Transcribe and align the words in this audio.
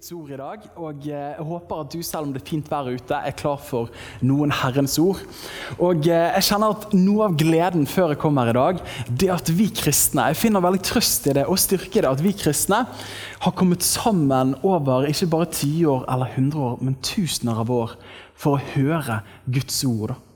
Guds 0.00 0.14
ord 0.16 0.30
i 0.32 0.36
dag. 0.38 0.62
og 0.80 1.02
eh, 1.04 1.10
Jeg 1.12 1.44
håper 1.44 1.80
at 1.82 1.92
du, 1.92 2.00
selv 2.00 2.24
om 2.24 2.30
det 2.32 2.40
er 2.40 2.48
fint 2.48 2.68
vær 2.72 2.86
ute, 2.88 3.18
er 3.20 3.34
klar 3.36 3.58
for 3.60 3.90
noen 4.24 4.48
Herrens 4.48 4.94
ord. 4.96 5.20
Og 5.76 6.08
eh, 6.08 6.30
jeg 6.38 6.46
kjenner 6.46 6.72
at 6.72 6.94
Noe 6.96 7.26
av 7.26 7.34
gleden 7.36 7.84
før 7.84 8.14
jeg 8.14 8.20
kommer 8.22 8.48
i 8.48 8.54
dag, 8.56 8.80
det 9.12 9.28
at 9.34 9.52
vi 9.52 9.66
kristne 9.68 10.30
Jeg 10.30 10.40
finner 10.40 10.64
veldig 10.64 10.80
trøst 10.88 11.28
i 11.28 11.36
det 11.36 11.44
og 11.44 11.60
styrke 11.60 12.00
i 12.00 12.06
det 12.06 12.14
at 12.14 12.24
vi 12.24 12.32
kristne 12.32 12.80
har 13.44 13.56
kommet 13.60 13.84
sammen 13.84 14.56
over 14.64 15.04
ikke 15.10 15.28
bare 15.36 15.52
tiår 15.52 16.08
eller 16.08 16.32
hundre 16.32 16.64
år, 16.70 16.80
men 16.80 16.96
tusener 17.04 17.60
av 17.60 17.76
år 17.76 17.92
for 18.40 18.56
å 18.56 18.64
høre 18.72 19.20
Guds 19.52 19.84
ord. 19.84 20.14
da. 20.14 20.29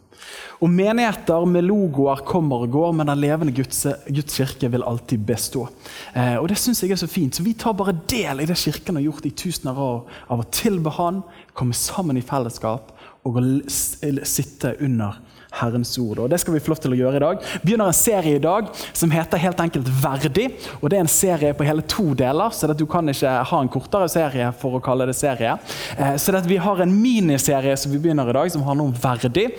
Og 0.63 0.71
Menigheter 0.71 1.45
med 1.49 1.67
logoer 1.67 2.23
kommer 2.27 2.65
og 2.65 2.73
går, 2.73 2.93
men 2.97 3.11
den 3.11 3.21
levende 3.21 3.55
Guds, 3.55 3.83
Guds 4.09 4.39
kirke 4.39 4.71
vil 4.73 4.87
alltid 4.87 5.25
bestå. 5.27 5.67
Eh, 6.15 6.37
og 6.39 6.49
Det 6.49 6.59
syns 6.59 6.83
jeg 6.83 6.95
er 6.95 7.01
så 7.01 7.11
fint. 7.11 7.37
Så 7.37 7.43
Vi 7.43 7.53
tar 7.53 7.73
bare 7.73 7.97
del 8.09 8.41
i 8.41 8.47
det 8.49 8.57
Kirken 8.57 8.97
har 8.97 9.03
gjort 9.03 9.27
i 9.27 9.31
tusener 9.31 9.73
av 9.73 9.83
år, 9.83 10.03
av 10.31 10.41
å 10.41 10.51
tilbe 10.51 10.91
Han, 10.91 11.23
komme 11.55 11.75
sammen 11.75 12.17
i 12.17 12.25
fellesskap 12.25 12.93
og 13.25 13.39
å 13.41 13.43
sitte 13.69 14.75
under 14.85 15.21
Herrens 15.61 15.93
ord. 15.99 16.19
Og 16.25 16.31
Det 16.31 16.41
skal 16.41 16.55
vi 16.55 16.61
få 16.61 16.73
lov 16.75 16.81
til 16.83 16.95
å 16.95 16.99
gjøre 16.99 17.17
i 17.17 17.25
dag. 17.25 17.39
Vi 17.63 17.71
begynner 17.71 17.91
en 17.91 17.97
serie 17.97 18.37
i 18.37 18.43
dag 18.43 18.69
som 18.93 19.11
heter 19.11 19.39
helt 19.39 19.61
enkelt 19.61 19.89
Verdig. 20.03 20.51
og 20.81 20.91
Det 20.91 20.99
er 20.99 21.05
en 21.05 21.09
serie 21.09 21.55
på 21.55 21.65
hele 21.65 21.83
to 21.83 22.15
deler, 22.15 22.51
så 22.51 22.73
du 22.75 22.87
kan 22.87 23.09
ikke 23.09 23.45
ha 23.45 23.61
en 23.61 23.69
kortere 23.69 24.09
serie 24.09 24.53
for 24.59 24.79
å 24.79 24.83
kalle 24.83 25.07
det 25.07 25.17
serie. 25.17 25.59
Eh, 25.99 26.17
Så 26.17 26.33
vi 26.47 26.57
har 26.57 26.81
en 26.81 27.03
miniserie 27.03 27.77
som 27.77 27.93
vi 27.93 27.99
begynner 27.99 28.29
i 28.29 28.33
dag, 28.33 28.51
som 28.51 28.63
handler 28.63 28.85
om 28.85 28.93
verdig. 28.95 29.51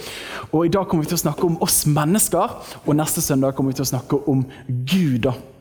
Og 0.52 0.66
I 0.66 0.70
dag 0.70 0.88
kommer 0.88 1.04
vi 1.04 1.10
til 1.10 1.18
å 1.18 1.26
snakke 1.30 1.46
om 1.46 1.58
oss 1.62 1.86
mennesker, 1.86 2.50
og 2.86 2.96
neste 2.96 3.22
søndag 3.22 3.56
kommer 3.56 3.72
vi 3.72 3.82
til 3.82 3.86
å 3.86 3.94
snakke 3.94 4.28
om 4.28 4.46
Gud. 4.68 5.22
da. 5.22 5.55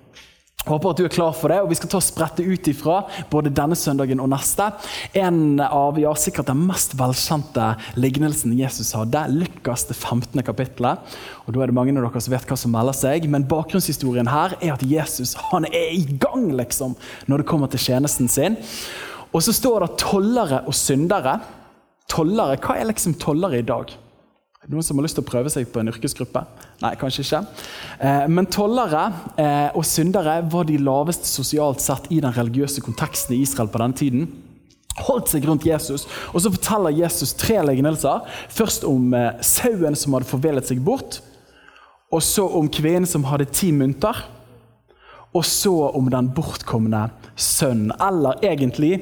Håper 0.65 0.95
at 0.95 1.01
du 1.01 1.05
er 1.05 1.13
klar 1.13 1.35
for 1.37 1.53
det, 1.53 1.59
og 1.61 1.69
Vi 1.69 1.77
skal 1.77 1.91
ta 1.93 1.99
og 2.01 2.05
sprette 2.07 2.45
ut 2.45 2.69
ifra 2.71 3.03
både 3.33 3.53
denne 3.53 3.77
søndagen 3.77 4.23
og 4.25 4.31
neste. 4.33 4.71
En 5.13 5.61
av 5.61 5.99
ja, 6.01 6.13
sikkert 6.17 6.49
den 6.49 6.63
mest 6.65 6.95
velkjente 6.97 7.67
lignelsen 8.01 8.55
Jesus 8.57 8.95
hadde, 8.97 9.27
Lukas 9.29 9.85
det 9.91 9.97
15. 9.99 10.41
kapittelet. 10.47 11.03
Og 11.45 11.53
Da 11.53 11.61
er 11.61 11.69
det 11.69 11.77
mange 11.77 11.93
av 11.93 12.09
dere 12.09 12.23
som 12.25 12.33
vet 12.33 12.49
hva 12.49 12.57
som 12.57 12.73
melder 12.73 12.97
seg, 12.97 13.29
men 13.29 13.45
bakgrunnshistorien 13.45 14.31
her 14.33 14.57
er 14.63 14.73
at 14.73 14.87
Jesus 14.89 15.35
han 15.51 15.69
er 15.69 15.93
i 15.93 16.05
gang 16.21 16.49
liksom, 16.57 16.97
når 17.29 17.43
det 17.43 17.51
kommer 17.51 17.69
til 17.69 17.85
tjenesten 17.85 18.31
sin. 18.33 18.57
Og 19.35 19.45
så 19.45 19.53
står 19.53 19.85
det 19.85 19.99
tollere 20.01 20.63
og 20.65 20.73
syndere. 20.73 21.43
Tollere, 22.09 22.57
Hva 22.57 22.79
er 22.79 22.89
liksom 22.89 23.19
tollere 23.21 23.61
i 23.61 23.69
dag? 23.69 23.93
Noen 24.65 24.85
som 24.87 24.97
har 24.97 25.05
lyst 25.05 25.19
til 25.19 25.25
å 25.25 25.29
prøve 25.29 25.51
seg 25.53 25.67
på 25.69 25.83
en 25.83 25.91
yrkesgruppe? 25.91 26.41
Nei, 26.81 26.95
kanskje 26.97 27.25
ikke. 27.27 27.41
Eh, 28.01 28.25
Men 28.33 28.49
tollere 28.49 29.03
eh, 29.37 29.69
og 29.77 29.85
syndere 29.85 30.39
var 30.51 30.65
de 30.69 30.79
laveste 30.81 31.29
sosialt 31.29 31.85
sett 31.85 32.09
i 32.15 32.23
den 32.25 32.33
religiøse 32.33 32.81
konteksten 32.85 33.37
i 33.37 33.43
Israel 33.45 33.69
på 33.69 33.83
denne 33.83 33.99
tiden. 33.99 34.25
Holdt 35.05 35.29
seg 35.33 35.45
rundt 35.45 35.67
Jesus, 35.67 36.07
og 36.33 36.41
så 36.41 36.53
forteller 36.55 36.97
Jesus 36.97 37.35
tre 37.37 37.59
lignelser. 37.67 38.25
Først 38.57 38.87
om 38.89 39.13
eh, 39.13 39.35
sauen 39.45 39.99
som 40.01 40.17
hadde 40.17 40.31
forvillet 40.31 40.71
seg 40.71 40.81
bort, 40.87 41.21
og 42.15 42.23
så 42.25 42.47
om 42.57 42.71
kvinnen 42.73 43.09
som 43.11 43.27
hadde 43.29 43.51
ti 43.53 43.69
mynter, 43.75 44.23
og 45.35 45.45
så 45.45 45.75
om 45.99 46.09
den 46.09 46.31
bortkomne 46.33 47.09
sønnen. 47.37 47.93
Eller 48.01 48.39
egentlig, 48.47 48.95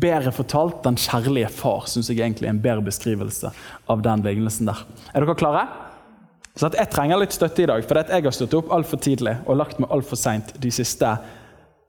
bedre 0.00 0.32
fortalt, 0.34 0.82
den 0.84 0.96
kjærlige 1.00 1.48
far. 1.52 1.86
Syns 1.90 2.08
jeg 2.10 2.18
egentlig 2.20 2.48
er 2.48 2.54
en 2.54 2.62
bedre 2.64 2.84
beskrivelse 2.86 3.50
av 3.90 4.02
den 4.04 4.22
lignelsen 4.26 4.70
der. 4.70 4.84
Er 5.14 5.24
dere 5.24 5.36
klare? 5.38 5.66
Så 6.54 6.68
at 6.68 6.76
jeg 6.78 6.90
trenger 6.92 7.18
litt 7.18 7.34
støtte 7.34 7.64
i 7.64 7.66
dag, 7.66 7.82
for 7.86 7.98
jeg 7.98 8.22
har 8.24 8.34
stått 8.34 8.54
opp 8.54 8.68
altfor 8.74 9.00
tidlig 9.02 9.36
og 9.46 9.58
lagt 9.58 9.80
meg 9.82 9.90
altfor 9.90 10.18
seint 10.20 10.52
de 10.62 10.70
siste 10.70 11.08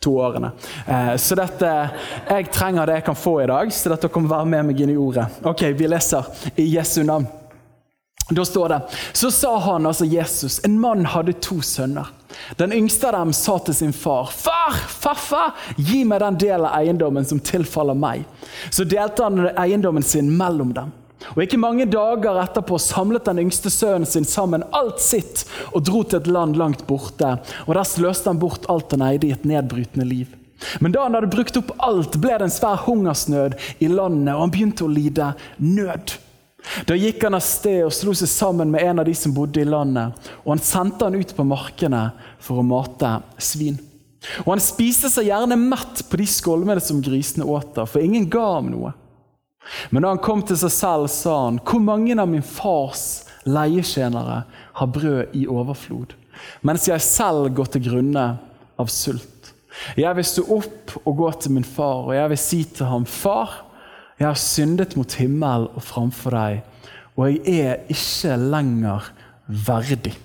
to 0.02 0.16
årene. 0.22 0.52
Eh, 0.88 1.14
Så 1.22 1.38
dette, 1.38 1.70
jeg 2.30 2.50
trenger 2.54 2.86
det 2.90 2.96
jeg 3.00 3.06
kan 3.06 3.16
få 3.18 3.36
i 3.44 3.48
dag, 3.50 3.72
så 3.74 3.94
dere 3.94 4.10
kan 4.10 4.28
være 4.30 4.46
med 4.46 4.66
meg 4.72 4.82
inn 4.82 4.94
i 4.94 4.98
ordet. 4.98 5.28
Ok, 5.46 5.62
Vi 5.78 5.88
leser 5.88 6.26
i 6.58 6.66
Jesu 6.76 7.04
navn. 7.04 7.28
Da 8.30 8.46
står 8.46 8.70
det 8.70 8.82
Så 9.14 9.32
sa 9.32 9.58
han, 9.60 9.86
altså 9.86 10.06
Jesus, 10.06 10.60
en 10.66 10.80
mann 10.80 11.06
hadde 11.06 11.34
to 11.34 11.62
sønner. 11.62 12.10
Den 12.58 12.74
yngste 12.74 13.08
av 13.08 13.20
dem 13.20 13.34
sa 13.34 13.58
til 13.64 13.76
sin 13.78 13.94
far, 13.94 14.32
Far, 14.34 14.76
farfar, 14.90 15.54
gi 15.78 16.04
meg 16.04 16.20
den 16.24 16.40
delen 16.42 16.66
av 16.68 16.80
eiendommen 16.82 17.26
som 17.26 17.40
tilfaller 17.40 17.96
meg. 17.96 18.26
Så 18.74 18.84
delte 18.84 19.24
han 19.28 19.50
eiendommen 19.54 20.04
sin 20.04 20.32
mellom 20.38 20.74
dem. 20.76 20.92
Og 21.34 21.44
Ikke 21.46 21.58
mange 21.62 21.88
dager 21.90 22.42
etterpå 22.42 22.78
samlet 22.82 23.26
den 23.30 23.46
yngste 23.46 23.72
sønnen 23.74 24.10
sin 24.10 24.28
sammen 24.30 24.66
alt 24.76 25.00
sitt 25.02 25.46
og 25.72 25.86
dro 25.88 26.04
til 26.04 26.20
et 26.20 26.30
land 26.30 26.58
langt 26.60 26.86
borte. 26.90 27.38
Og 27.66 27.74
Der 27.78 27.88
sløste 27.88 28.30
han 28.30 28.42
bort 28.42 28.68
alt 28.70 28.94
han 28.94 29.06
eide 29.06 29.30
i 29.30 29.36
et 29.38 29.46
nedbrytende 29.46 30.06
liv. 30.06 30.34
Men 30.80 30.94
da 30.94 31.04
han 31.04 31.16
hadde 31.18 31.32
brukt 31.32 31.58
opp 31.60 31.74
alt, 31.84 32.16
ble 32.22 32.38
det 32.38 32.48
en 32.48 32.54
svær 32.54 32.86
hungersnød 32.86 33.58
i 33.84 33.90
landet, 33.92 34.34
og 34.34 34.46
han 34.46 34.54
begynte 34.54 34.86
å 34.86 34.92
lide 34.92 35.34
nød. 35.60 36.16
Da 36.88 36.98
gikk 36.98 37.24
han 37.24 37.38
av 37.38 37.44
sted 37.46 37.84
og 37.86 37.94
slo 37.94 38.14
seg 38.18 38.30
sammen 38.32 38.72
med 38.74 38.84
en 38.84 39.02
av 39.02 39.08
de 39.08 39.14
som 39.18 39.34
bodde 39.36 39.62
i 39.62 39.68
landet, 39.68 40.16
og 40.44 40.56
han 40.56 40.64
sendte 40.64 41.08
han 41.08 41.18
ut 41.18 41.36
på 41.38 41.46
markene 41.48 42.08
for 42.42 42.62
å 42.62 42.66
mate 42.66 43.18
svin. 43.38 43.78
Og 44.44 44.56
han 44.56 44.64
spiste 44.64 45.12
seg 45.14 45.30
gjerne 45.30 45.58
mett 45.60 46.02
på 46.10 46.20
de 46.20 46.28
skolmene 46.30 46.82
som 46.82 47.02
grisene 47.04 47.46
åt 47.46 47.78
av, 47.78 47.92
for 47.92 48.02
ingen 48.02 48.26
ga 48.32 48.46
ham 48.58 48.72
noe. 48.74 48.94
Men 49.90 50.06
da 50.06 50.14
han 50.14 50.22
kom 50.22 50.44
til 50.46 50.58
seg 50.60 50.74
selv, 50.74 51.10
sa 51.14 51.38
han, 51.48 51.62
hvor 51.66 51.82
mange 51.82 52.18
av 52.18 52.30
min 52.30 52.46
fars 52.46 53.26
leietjenere 53.46 54.44
har 54.80 54.92
brød 54.94 55.38
i 55.38 55.46
overflod, 55.50 56.14
mens 56.66 56.90
jeg 56.90 57.06
selv 57.06 57.50
går 57.58 57.72
til 57.74 57.86
grunne 57.90 58.26
av 58.82 58.92
sult. 58.92 59.32
Jeg 60.00 60.16
vil 60.18 60.28
stå 60.28 60.46
opp 60.56 60.94
og 61.04 61.18
gå 61.20 61.30
til 61.42 61.56
min 61.58 61.68
far, 61.68 62.08
og 62.08 62.16
jeg 62.16 62.32
vil 62.32 62.40
si 62.40 62.62
til 62.78 62.90
ham, 62.90 63.06
far, 63.06 63.65
jeg 64.16 64.28
har 64.28 64.40
syndet 64.40 64.96
mot 64.96 65.18
himmel 65.20 65.68
og 65.76 65.84
framfor 65.84 66.36
deg, 66.36 66.62
og 67.16 67.32
jeg 67.32 67.66
er 67.66 67.84
ikke 67.92 68.38
lenger 68.40 69.12
verdig 69.68 70.16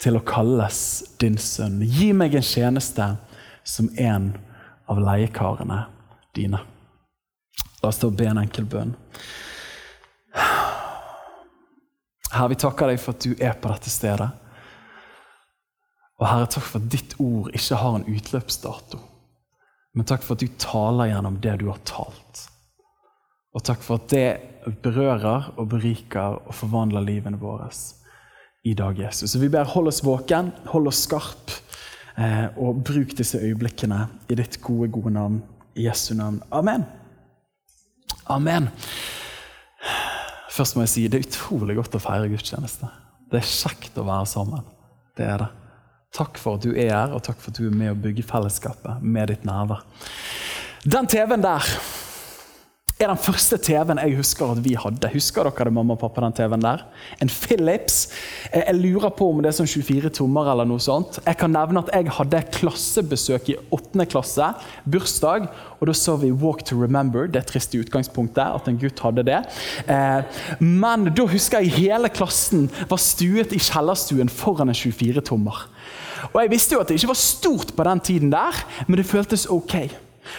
til 0.00 0.16
å 0.16 0.24
kalles 0.24 0.80
din 1.20 1.38
sønn. 1.40 1.80
Gi 1.82 2.12
meg 2.16 2.36
en 2.38 2.44
tjeneste 2.44 3.10
som 3.66 3.90
en 3.98 4.32
av 4.88 5.00
leiekarene 5.04 5.82
dine. 6.36 6.60
La 7.82 7.90
oss 7.90 8.00
da 8.00 8.10
be 8.10 8.28
en 8.30 8.40
enkel 8.40 8.66
bønn. 8.68 8.94
Herre, 12.28 12.50
vi 12.52 12.60
takker 12.60 12.90
deg 12.90 13.00
for 13.00 13.16
at 13.16 13.24
du 13.24 13.34
er 13.36 13.56
på 13.58 13.70
dette 13.72 13.92
stedet. 13.92 14.28
Og 16.18 16.26
Herre, 16.26 16.48
takk 16.50 16.66
for 16.66 16.80
at 16.80 16.90
ditt 16.92 17.16
ord 17.22 17.52
ikke 17.56 17.78
har 17.80 17.98
en 17.98 18.08
utløpsdato. 18.10 19.00
Men 19.96 20.08
takk 20.08 20.24
for 20.24 20.36
at 20.36 20.44
du 20.44 20.60
taler 20.60 21.12
gjennom 21.12 21.38
det 21.42 21.58
du 21.62 21.68
har 21.70 21.80
talt. 21.88 22.47
Og 23.56 23.64
takk 23.64 23.84
for 23.84 24.00
at 24.00 24.10
det 24.12 24.74
berører 24.84 25.52
og 25.56 25.70
beriker 25.72 26.36
og 26.42 26.54
forvandler 26.56 27.04
livene 27.06 27.40
våre 27.40 27.70
i 28.68 28.74
dag, 28.76 28.98
Jesus. 28.98 29.32
Så 29.32 29.40
vi 29.40 29.48
ber 29.52 29.68
hold 29.72 29.88
oss 29.88 30.02
våken, 30.04 30.52
hold 30.68 30.90
oss 30.90 31.04
skarp, 31.06 31.54
eh, 32.16 32.46
og 32.60 32.82
bruk 32.84 33.14
disse 33.16 33.40
øyeblikkene 33.40 34.06
i 34.28 34.36
ditt 34.38 34.60
gode, 34.62 34.90
gode 34.92 35.14
navn. 35.14 35.42
I 35.78 35.84
Jesu 35.86 36.14
navn. 36.18 36.40
Amen. 36.50 36.84
Amen. 38.26 38.68
Først 40.50 40.74
må 40.74 40.82
jeg 40.82 40.90
si 40.90 41.04
det 41.06 41.20
er 41.20 41.28
utrolig 41.28 41.76
godt 41.78 41.94
å 41.94 42.02
feire 42.02 42.26
gudstjeneste. 42.32 42.88
Det 43.30 43.38
er 43.38 43.46
kjekt 43.46 44.00
å 44.00 44.06
være 44.08 44.26
sammen. 44.26 44.64
Det 45.16 45.28
er 45.28 45.44
det. 45.44 45.48
Takk 46.18 46.40
for 46.40 46.58
at 46.58 46.64
du 46.64 46.72
er 46.72 46.90
her, 46.90 47.14
og 47.14 47.22
takk 47.22 47.38
for 47.38 47.52
at 47.52 47.60
du 47.60 47.68
er 47.68 47.76
med 47.78 47.92
å 47.92 48.00
bygge 48.00 48.26
fellesskapet 48.26 49.04
med 49.04 49.30
ditt 49.30 49.46
nærvær. 49.46 49.84
Den 50.88 51.06
TV-en 51.10 51.44
der 51.44 51.70
er 53.06 53.12
den 53.12 53.20
første 53.22 53.54
TV-en 53.62 53.98
jeg 54.02 54.16
husker 54.18 54.50
at 54.50 54.58
vi 54.64 54.72
hadde. 54.74 55.06
Husker 55.12 55.46
dere 55.46 55.68
det, 55.68 55.72
mamma 55.76 55.94
og 55.94 56.00
pappa, 56.00 56.22
den 56.24 56.32
TV-en 56.34 56.64
der? 56.64 56.80
En 57.22 57.28
Philips. 57.30 58.08
Eh, 58.50 58.64
Jeg 58.66 58.74
lurer 58.74 59.12
på 59.14 59.28
om 59.30 59.38
det 59.42 59.52
er 59.52 59.56
sånn 59.60 59.68
24 59.70 60.10
tommer 60.18 60.50
eller 60.50 60.66
noe 60.66 60.82
sånt. 60.82 61.20
Jeg 61.24 61.38
kan 61.38 61.52
nevne 61.54 61.78
at 61.84 61.92
jeg 61.94 62.10
hadde 62.16 62.40
klassebesøk 62.56 63.52
i 63.52 63.56
8. 63.70 64.06
klasse, 64.10 64.48
bursdag, 64.90 65.46
og 65.78 65.86
da 65.86 65.94
så 65.94 66.16
vi 66.18 66.32
Walk 66.32 66.64
to 66.66 66.74
Remember. 66.80 67.28
Det 67.30 67.44
trist 67.46 67.76
i 67.78 67.84
utgangspunktet 67.84 68.42
at 68.58 68.66
en 68.72 68.80
gutt 68.82 68.98
hadde 69.06 69.22
det. 69.30 69.38
Eh, 69.86 70.42
Men 70.58 71.06
da 71.14 71.28
husker 71.30 71.60
jeg 71.62 71.76
hele 71.78 72.08
klassen 72.10 72.66
var 72.90 72.98
stuet 72.98 73.52
i 73.54 73.62
kjellerstuen 73.62 74.28
foran 74.28 74.68
en 74.74 74.74
24-tommer. 74.74 75.68
Og 76.34 76.42
jeg 76.42 76.50
visste 76.50 76.74
jo 76.74 76.80
at 76.82 76.88
det 76.90 76.98
ikke 76.98 77.12
var 77.14 77.22
stort 77.22 77.76
på 77.76 77.84
den 77.86 78.00
tiden 78.00 78.30
der, 78.34 78.58
men 78.88 78.98
det 78.98 79.06
føltes 79.06 79.46
ok. 79.46 79.86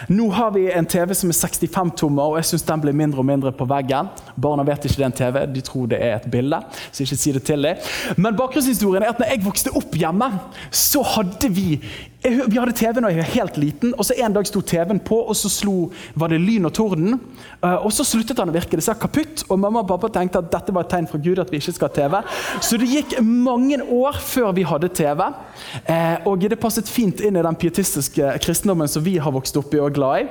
Nå 0.08 0.28
har 0.34 0.52
vi 0.54 0.66
en 0.72 0.86
TV 0.86 1.14
som 1.16 1.32
er 1.32 1.38
65 1.38 1.94
tommer, 1.96 2.22
og 2.22 2.38
jeg 2.40 2.50
syns 2.50 2.66
den 2.68 2.84
blir 2.84 2.96
mindre 2.96 3.22
og 3.22 3.28
mindre 3.28 3.52
på 3.56 3.66
veggen. 3.70 4.10
Barna 4.40 4.64
vet 4.66 4.86
ikke 4.86 5.00
det 5.00 5.06
er 5.06 5.10
en 5.10 5.18
TV, 5.20 5.40
de 5.54 5.64
tror 5.66 5.90
det 5.90 6.00
er 6.00 6.16
et 6.16 6.30
bilde. 6.30 6.62
så 6.92 7.04
ikke 7.04 7.20
si 7.20 7.32
det 7.32 7.42
til 7.48 7.62
dem. 7.66 7.90
Men 8.16 8.36
bakgrunnshistorien 8.38 9.02
er 9.02 9.14
at 9.14 9.20
når 9.20 9.32
jeg 9.32 9.44
vokste 9.44 9.74
opp 9.76 9.94
hjemme, 9.96 10.30
så 10.70 11.02
hadde 11.16 11.50
vi 11.54 11.80
vi 12.22 12.58
hadde 12.58 12.74
TV 12.76 13.00
da 13.00 13.08
jeg 13.08 13.20
var 13.22 13.30
helt 13.32 13.58
liten, 13.60 13.94
og 13.96 14.04
så 14.04 14.16
en 14.20 14.34
dag 14.34 14.48
sto 14.48 14.60
TV-en 14.60 15.00
på, 15.00 15.16
og 15.24 15.36
så 15.38 15.48
slo, 15.52 15.76
var 16.20 16.32
det 16.32 16.40
lyn 16.42 16.68
og 16.68 16.74
torden. 16.76 17.16
Eh, 17.62 17.78
og 17.78 17.92
så 17.96 18.04
sluttet 18.04 18.40
han 18.42 18.52
å 18.52 18.56
virke. 18.56 18.76
Det 18.76 18.84
sa 18.84 18.96
kaputt, 18.98 19.46
og 19.48 19.60
mamma 19.62 19.80
og 19.80 19.88
pappa 19.88 20.10
tenkte 20.12 20.42
at 20.42 20.50
dette 20.52 20.74
var 20.76 20.84
et 20.84 20.92
tegn 20.92 21.08
fra 21.08 21.20
Gud 21.22 21.40
at 21.40 21.52
vi 21.52 21.62
ikke 21.62 21.76
skal 21.78 21.88
ha 21.88 21.96
TV. 21.96 22.18
Så 22.60 22.80
det 22.80 22.90
gikk 22.90 23.16
mange 23.24 23.80
år 23.80 24.20
før 24.20 24.52
vi 24.56 24.66
hadde 24.68 24.92
TV. 25.00 25.24
Eh, 25.86 26.28
og 26.28 26.44
det 26.44 26.60
passet 26.60 26.90
fint 26.90 27.24
inn 27.24 27.40
i 27.40 27.46
den 27.46 27.60
pietistiske 27.60 28.36
kristendommen 28.44 28.90
som 28.90 29.04
vi 29.06 29.16
har 29.22 29.32
vokst 29.32 29.56
opp 29.60 29.72
i 29.72 29.80
og 29.80 29.90
er 29.90 29.98
glad 29.98 30.24
i. 30.24 30.30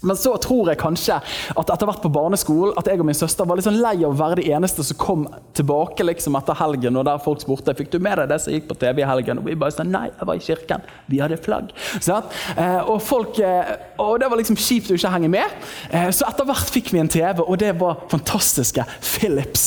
Men 0.00 0.18
så 0.18 0.34
tror 0.42 0.70
jeg 0.70 0.80
kanskje 0.80 1.18
at 1.56 1.72
etter 1.72 1.88
hvert 1.88 2.02
på 2.04 2.12
barneskolen 2.12 2.76
at 2.78 2.88
jeg 2.90 3.00
og 3.00 3.08
min 3.08 3.16
søster 3.16 3.48
var 3.48 3.58
litt 3.58 3.66
sånn 3.66 3.80
lei 3.80 3.96
av 4.02 4.12
å 4.12 4.18
være 4.18 4.40
de 4.40 4.50
eneste 4.56 4.84
som 4.86 4.98
kom 5.00 5.26
tilbake 5.56 6.04
liksom 6.04 6.36
etter 6.38 6.58
helgen. 6.58 6.96
og 6.96 7.06
der 7.08 7.22
folk 7.22 7.42
spurte 7.42 7.74
fikk 7.76 7.92
du 7.94 7.98
med 8.02 8.18
deg 8.20 8.30
det 8.32 8.40
som 8.42 8.54
gikk 8.54 8.68
på 8.70 8.78
TV 8.80 9.02
i 9.02 9.08
helgen. 9.08 9.40
Og 9.40 9.48
vi 9.48 9.56
bare 9.58 9.74
sa 9.74 9.86
nei, 9.86 10.08
jeg 10.10 10.28
var 10.28 10.38
i 10.38 10.44
kirken. 10.44 10.86
Vi 11.10 11.20
hadde 11.22 11.40
flagg. 11.40 11.72
Eh, 12.06 12.80
og, 12.82 13.00
folk, 13.04 13.38
eh, 13.40 13.72
og 14.02 14.18
det 14.20 14.30
var 14.30 14.40
liksom 14.40 14.58
kjipt 14.60 14.92
å 14.92 14.98
ikke 14.98 15.12
henge 15.14 15.30
med. 15.32 15.56
Eh, 15.90 16.08
så 16.14 16.28
etter 16.28 16.48
hvert 16.48 16.72
fikk 16.72 16.92
vi 16.94 17.02
en 17.02 17.10
TV, 17.12 17.42
og 17.44 17.56
det 17.60 17.72
var 17.80 18.02
fantastiske 18.12 18.84
Philips. 19.00 19.66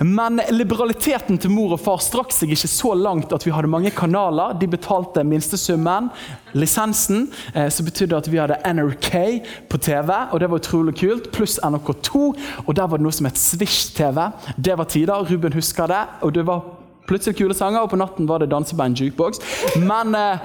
Men 0.00 0.40
liberaliteten 0.50 1.38
til 1.40 1.54
mor 1.54 1.76
og 1.76 1.82
far 1.84 2.02
strakk 2.04 2.34
seg 2.34 2.54
ikke 2.54 2.70
så 2.70 2.94
langt 2.98 3.32
at 3.34 3.46
vi 3.46 3.54
hadde 3.54 3.70
mange 3.70 3.92
kanaler. 3.94 4.56
De 4.60 4.68
betalte 4.70 5.24
minstesummen, 5.26 6.10
lisensen, 6.54 7.28
eh, 7.54 7.68
som 7.68 7.86
betydde 7.86 8.16
at 8.16 8.30
vi 8.30 8.40
hadde 8.40 8.58
NRK 8.64 9.10
på 9.70 9.78
TV, 9.78 10.12
og 10.32 10.40
det 10.40 10.50
var 10.50 10.62
utrolig 10.62 10.96
kult. 10.98 11.30
Pluss 11.32 11.58
NRK2, 11.62 12.22
og 12.66 12.76
der 12.76 12.86
var 12.86 12.98
det 12.98 13.06
noe 13.06 13.14
som 13.14 13.28
het 13.28 13.38
Swish-TV. 13.38 14.30
Det 14.56 14.78
var 14.78 14.84
tider. 14.84 15.26
Ruben 15.30 15.52
husker 15.52 15.86
det. 15.86 16.04
og 16.20 16.34
det 16.34 16.46
var 16.46 16.62
plutselig 17.10 17.36
kule 17.36 17.54
sanger, 17.54 17.80
og 17.80 17.90
på 17.90 17.98
natten 17.98 18.28
var 18.28 18.38
det 18.38 18.50
danseband 18.52 18.98
jukebox. 19.00 19.40
Men 19.76 20.14
eh, 20.14 20.38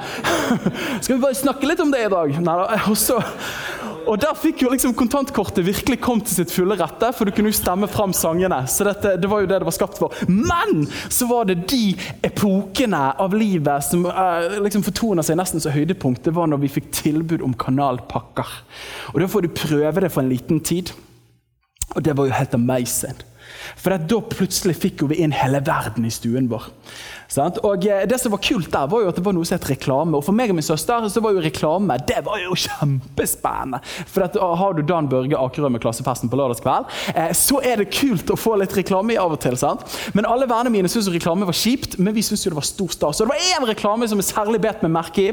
Skal 1.02 1.16
vi 1.16 1.22
bare 1.22 1.38
snakke 1.38 1.70
litt 1.70 1.84
om 1.84 1.92
det 1.94 2.06
i 2.08 2.12
dag? 2.12 2.38
Nei, 2.42 2.58
da. 2.62 2.80
og 2.90 2.98
så 2.98 3.20
og 4.08 4.20
Der 4.22 4.38
fikk 4.38 4.64
jo 4.64 4.72
liksom 4.72 4.94
kontantkortet 4.98 5.66
virkelig 5.66 6.00
kommet 6.04 6.28
til 6.30 6.42
sitt 6.42 6.54
fulle 6.54 6.78
rette, 6.80 7.12
for 7.16 7.28
du 7.28 7.34
kunne 7.36 7.52
jo 7.52 7.58
stemme 7.58 7.90
fram 7.92 8.14
sangene. 8.16 8.62
Så 8.72 8.88
dette, 8.88 9.16
det 9.22 9.30
var 9.32 9.44
jo 9.44 9.50
det 9.50 9.60
det 9.62 9.68
var 9.68 9.76
skapt 9.76 10.00
for. 10.02 10.16
Men 10.30 10.86
så 11.10 11.28
var 11.30 11.50
det 11.50 11.66
de 11.72 11.96
epokene 12.26 13.04
av 13.22 13.36
livet 13.38 13.86
som 13.88 14.06
uh, 14.08 14.60
liksom 14.64 14.86
fortoner 14.86 15.26
seg 15.26 15.40
nesten 15.40 15.64
som 15.64 15.76
høydepunkt. 15.76 16.24
Det 16.26 16.36
var 16.36 16.50
når 16.52 16.64
vi 16.66 16.74
fikk 16.78 16.92
tilbud 17.04 17.46
om 17.46 17.56
kanalpakker. 17.58 18.58
Og 19.14 19.22
Da 19.22 19.30
får 19.32 19.46
du 19.46 19.56
prøve 19.56 20.06
det 20.06 20.12
for 20.14 20.24
en 20.24 20.34
liten 20.34 20.62
tid. 20.62 20.94
Og 21.96 22.04
det 22.04 22.18
var 22.18 22.28
jo 22.28 22.38
helt 22.38 22.54
amazing. 22.58 23.24
For 23.80 23.96
da 23.96 24.20
plutselig 24.30 24.78
fikk 24.80 25.04
vi 25.10 25.22
inn 25.24 25.36
hele 25.36 25.62
verden 25.66 26.08
i 26.08 26.14
stuen 26.14 26.50
vår. 26.52 26.68
Og 27.66 27.86
eh, 27.88 28.06
Det 28.08 28.20
som 28.22 28.34
var 28.34 28.42
kult 28.44 28.72
der, 28.72 28.88
var 28.88 29.02
jo 29.02 29.10
at 29.10 29.18
det 29.18 29.26
var 29.26 29.36
noe 29.36 29.48
som 29.48 29.58
het 29.58 29.70
reklame. 29.70 30.18
Og 30.18 30.26
For 30.26 30.36
meg 30.36 30.52
og 30.54 30.60
min 30.60 30.66
søster 30.66 31.08
så 31.10 31.24
var 31.24 31.36
jo 31.36 31.44
reklame 31.44 31.98
det 32.06 32.22
var 32.26 32.40
jo 32.44 32.56
kjempespennende. 32.66 33.82
For 34.12 34.26
at, 34.28 34.36
Har 34.36 34.74
du 34.74 34.82
Dan 34.86 35.10
Børge 35.10 35.38
Akerø 35.38 35.70
med 35.70 35.82
klassefesten 35.84 36.30
på 36.30 36.38
lørdagskveld, 36.40 36.90
eh, 37.16 37.32
så 37.38 37.62
er 37.64 37.82
det 37.82 37.90
kult 37.96 38.32
å 38.32 38.38
få 38.40 38.56
litt 38.62 38.76
reklame 38.78 39.16
i 39.16 39.20
av 39.22 39.34
og 39.36 39.42
til. 39.44 39.58
sant? 39.58 39.84
Men 40.14 40.28
alle 40.30 40.48
vennene 40.50 40.74
mine 40.74 40.92
syntes 40.92 41.12
reklame 41.14 41.48
var 41.48 41.58
kjipt, 41.58 41.98
men 42.00 42.16
vi 42.16 42.24
syntes 42.26 42.46
jo 42.46 42.54
det 42.54 42.60
var 42.60 42.68
stor 42.68 42.94
stas. 42.94 43.18
Så 43.18 43.26
det 43.26 43.34
var 43.34 43.48
én 43.56 43.68
reklame 43.70 44.08
som 44.10 44.22
er 44.22 44.28
særlig 44.28 44.62
bet 44.64 44.84
meg 44.86 44.94
merke 44.96 45.26
i. 45.26 45.28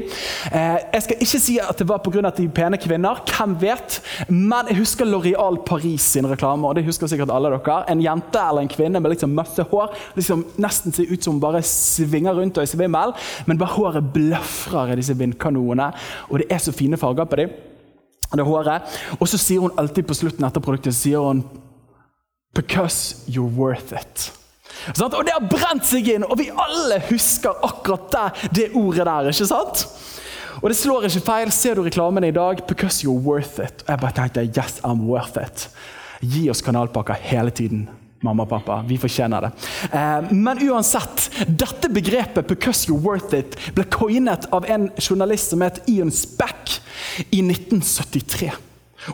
Eh, 0.51 0.77
jeg 0.95 1.05
skal 1.07 1.23
ikke 1.27 1.41
si 1.45 1.59
at 1.61 1.79
det 1.79 1.87
var 1.89 2.01
pga. 2.03 2.31
de 2.33 2.47
pene 2.49 2.77
kvinner, 2.77 3.21
hvem 3.27 3.55
vet? 3.61 3.99
Men 4.29 4.69
jeg 4.71 4.79
husker 4.81 5.05
Loreal 5.05 5.57
Paris 5.65 6.05
sin 6.15 6.27
reklame, 6.29 6.67
og 6.67 6.75
det 6.75 6.85
husker 6.87 7.07
sikkert 7.07 7.31
alle 7.33 7.51
dere. 7.53 7.79
En 7.91 8.01
jente 8.01 8.39
eller 8.39 8.63
en 8.63 8.71
kvinne 8.71 9.01
med 9.01 9.13
liksom 9.13 9.33
masse 9.35 9.63
hår, 9.71 9.93
liksom 10.15 10.45
nesten 10.61 10.93
ser 10.93 11.11
ut 11.11 11.23
som 11.23 11.39
bare 11.43 11.61
svinger 11.83 12.35
rundt 12.37 12.57
og 12.57 12.63
er 12.63 12.71
svimmel, 12.71 13.13
men 13.47 13.59
bare 13.59 13.75
håret 13.75 14.11
blafrer 14.15 14.93
i 14.93 14.99
disse 14.99 15.15
vindkanonene. 15.19 15.91
Og 16.29 16.41
det 16.41 16.49
er 16.51 16.63
så 16.63 16.73
fine 16.75 16.99
farger 16.99 17.29
på 17.29 17.41
dem. 17.43 17.53
Det 18.33 18.45
håret. 18.47 18.95
Og 19.19 19.27
så 19.29 19.37
sier 19.37 19.61
hun 19.61 19.75
alltid 19.77 20.07
på 20.09 20.17
slutten 20.17 20.45
etter 20.47 20.63
produktet 20.63 20.95
sier 20.97 21.21
hun, 21.21 21.43
Because 22.53 23.25
you're 23.25 23.49
worth 23.49 23.95
it. 23.97 24.27
Sånn? 24.93 25.13
Og 25.17 25.23
det 25.25 25.33
har 25.33 25.45
brent 25.49 25.87
seg 25.89 26.09
inn, 26.13 26.25
og 26.27 26.37
vi 26.37 26.51
alle 26.51 26.99
husker 27.07 27.55
akkurat 27.65 28.11
det, 28.13 28.49
det 28.57 28.67
ordet 28.77 29.07
der. 29.07 29.29
ikke 29.31 29.47
sant? 29.49 29.87
Og 30.61 30.69
det 30.69 30.77
slår 30.77 31.07
ikke 31.07 31.23
feil. 31.25 31.51
Ser 31.51 31.79
du 31.79 31.81
reklamen 31.87 32.27
i 32.27 32.33
dag? 32.35 32.61
Because 32.69 33.01
you're 33.01 33.17
worth 33.17 33.57
it. 33.57 33.81
Og 33.87 33.89
jeg 33.95 34.03
bare 34.03 34.17
tenkte 34.19 34.45
yes, 34.45 34.79
I'm 34.85 35.01
worth 35.09 35.39
it. 35.41 35.67
Gi 36.21 36.45
oss 36.53 36.61
kanalpakker 36.61 37.17
hele 37.19 37.51
tiden 37.51 37.87
mamma 38.23 38.45
og 38.45 38.49
pappa. 38.49 38.79
Vi 38.87 38.97
fortjener 38.97 39.47
det. 39.47 39.51
Eh, 39.91 40.31
men 40.31 40.61
uansett, 40.69 41.29
dette 41.47 41.89
begrepet 41.89 42.47
'because 42.47 42.87
you're 42.87 43.01
worth 43.01 43.33
it' 43.35 43.57
ble 43.75 43.83
coinet 43.83 44.45
av 44.51 44.65
en 44.65 44.89
journalist 44.97 45.49
som 45.49 45.61
het 45.61 45.81
Ian 45.89 46.11
Speck 46.11 46.79
i 47.29 47.41
1973. 47.41 48.51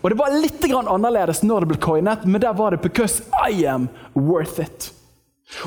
Og 0.02 0.10
Det 0.10 0.18
var 0.18 0.42
litt 0.42 0.64
annerledes 0.64 1.42
når 1.44 1.60
det 1.60 1.68
ble 1.68 1.78
coinet, 1.78 2.26
men 2.26 2.42
der 2.42 2.54
var 2.54 2.72
det 2.72 2.82
'because 2.82 3.22
I 3.50 3.66
am 3.66 3.90
worth 4.14 4.60
it'. 4.60 4.99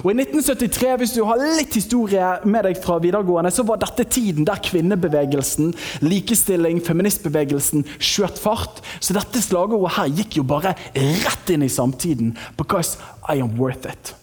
Og 0.01 0.13
I 0.13 0.15
1973 0.15 0.93
hvis 1.01 1.15
du 1.17 1.25
har 1.27 1.41
litt 1.43 1.75
historie 1.75 2.29
med 2.47 2.65
deg 2.69 2.79
fra 2.81 3.01
videregående, 3.03 3.51
så 3.51 3.65
var 3.67 3.81
dette 3.83 4.07
tiden 4.15 4.47
der 4.47 4.63
kvinnebevegelsen, 4.63 5.73
likestilling, 6.07 6.81
feministbevegelsen 6.87 7.85
skjøt 7.99 8.39
fart. 8.41 8.81
Så 9.03 9.17
dette 9.17 9.43
slagordet 9.43 9.97
her 9.99 10.15
gikk 10.23 10.39
jo 10.39 10.47
bare 10.47 10.77
rett 10.95 11.53
inn 11.53 11.67
i 11.67 11.73
samtiden. 11.73 12.37
Because 12.57 12.97
I 13.27 13.43
am 13.43 13.57
worth 13.59 13.91
it. 13.91 14.15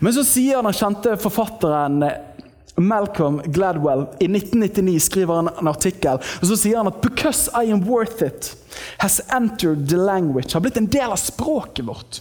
Men 0.00 0.14
så 0.16 0.24
sier 0.26 0.62
den 0.62 0.74
kjente 0.74 1.18
forfatteren 1.20 2.00
Malcolm 2.80 3.40
Gladwell 3.54 4.08
i 4.22 4.26
1999 4.26 5.00
skriver 5.02 5.38
han 5.38 5.50
en 5.52 5.70
artikkel 5.70 6.18
og 6.18 6.46
så 6.48 6.56
sier 6.58 6.80
han 6.80 6.90
at 6.90 7.00
'because 7.02 7.50
I 7.54 7.70
am 7.70 7.84
worth 7.86 8.22
it' 8.22 8.54
has 8.98 9.20
entered 9.30 9.88
the 9.88 9.96
language, 9.96 10.52
har 10.52 10.60
blitt 10.60 10.76
en 10.76 10.90
del 10.90 11.10
av 11.10 11.16
språket 11.16 11.86
vårt. 11.86 12.20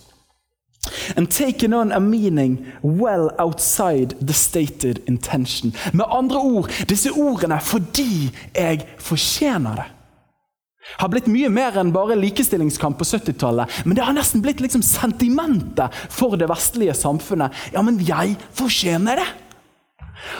And 1.15 1.31
taken 1.31 1.73
on 1.73 1.91
a 1.91 1.99
meaning 1.99 2.65
well 2.81 3.31
outside 3.39 4.15
the 4.19 4.33
stated 4.33 4.99
intention. 5.07 5.73
Med 5.93 6.05
andre 6.09 6.39
ord, 6.39 6.71
disse 6.89 7.11
ordene 7.11 7.59
'fordi 7.59 8.31
jeg 8.55 8.85
fortjener 8.99 9.75
det' 9.75 9.91
har 10.97 11.09
blitt 11.09 11.29
mye 11.31 11.49
mer 11.49 11.77
enn 11.79 11.93
bare 11.95 12.17
likestillingskamp 12.19 12.97
på 12.99 13.07
70-tallet. 13.07 13.71
Men 13.85 13.95
det 13.95 14.03
har 14.03 14.13
nesten 14.13 14.43
blitt 14.43 14.59
liksom 14.63 14.83
sentimentet 14.83 15.95
for 16.09 16.37
det 16.37 16.49
vestlige 16.51 16.95
samfunnet. 16.97 17.55
Ja, 17.73 17.81
men 17.81 17.99
jeg 18.03 18.35
fortjener 18.53 19.21
det! 19.21 19.29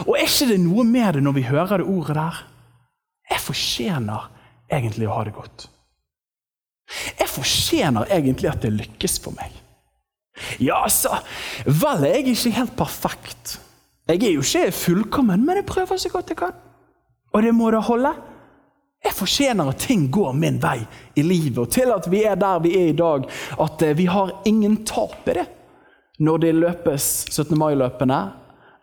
Og 0.05 0.15
er 0.17 0.27
ikke 0.27 0.51
det 0.51 0.59
noe 0.63 0.85
med 0.87 1.17
det 1.17 1.23
når 1.23 1.37
vi 1.37 1.47
hører 1.47 1.81
det 1.81 1.87
ordet 1.87 2.15
der? 2.19 2.43
Jeg 3.31 3.43
fortjener 3.43 4.29
egentlig 4.71 5.07
å 5.09 5.15
ha 5.17 5.23
det 5.27 5.35
godt. 5.35 5.67
Jeg 7.19 7.29
fortjener 7.31 8.11
egentlig 8.11 8.51
at 8.51 8.63
det 8.63 8.73
lykkes 8.75 9.19
for 9.23 9.35
meg. 9.35 9.62
Ja, 10.59 10.83
altså 10.83 11.19
Vel, 11.65 12.05
jeg 12.07 12.11
er 12.11 12.29
ikke 12.33 12.51
helt 12.57 12.75
perfekt. 12.77 13.59
Jeg 14.09 14.23
er 14.23 14.33
jo 14.33 14.43
ikke 14.43 14.71
fullkommen, 14.75 15.45
men 15.45 15.61
jeg 15.61 15.65
prøver 15.65 15.97
så 15.97 16.09
godt 16.11 16.33
jeg 16.33 16.37
kan. 16.37 16.55
Og 17.33 17.43
det 17.43 17.53
må 17.55 17.71
da 17.71 17.79
holde. 17.79 18.11
Jeg 19.03 19.13
fortjener 19.15 19.69
at 19.69 19.81
ting 19.83 20.07
går 20.11 20.31
min 20.37 20.61
vei 20.63 20.79
i 21.15 21.23
livet, 21.25 21.57
og 21.59 21.69
til 21.71 21.91
at 21.91 22.07
vi 22.11 22.23
er 22.23 22.35
der 22.39 22.61
vi 22.63 22.71
er 22.79 22.91
i 22.93 22.95
dag, 22.95 23.25
at 23.59 23.81
eh, 23.83 23.97
vi 23.97 24.05
har 24.07 24.31
ingen 24.47 24.77
tap 24.87 25.27
i 25.27 25.35
det. 25.39 25.45
Når 26.23 26.37
det 26.37 26.53
løpes 26.55 27.09
17. 27.31 27.57
mai-løpene 27.57 28.21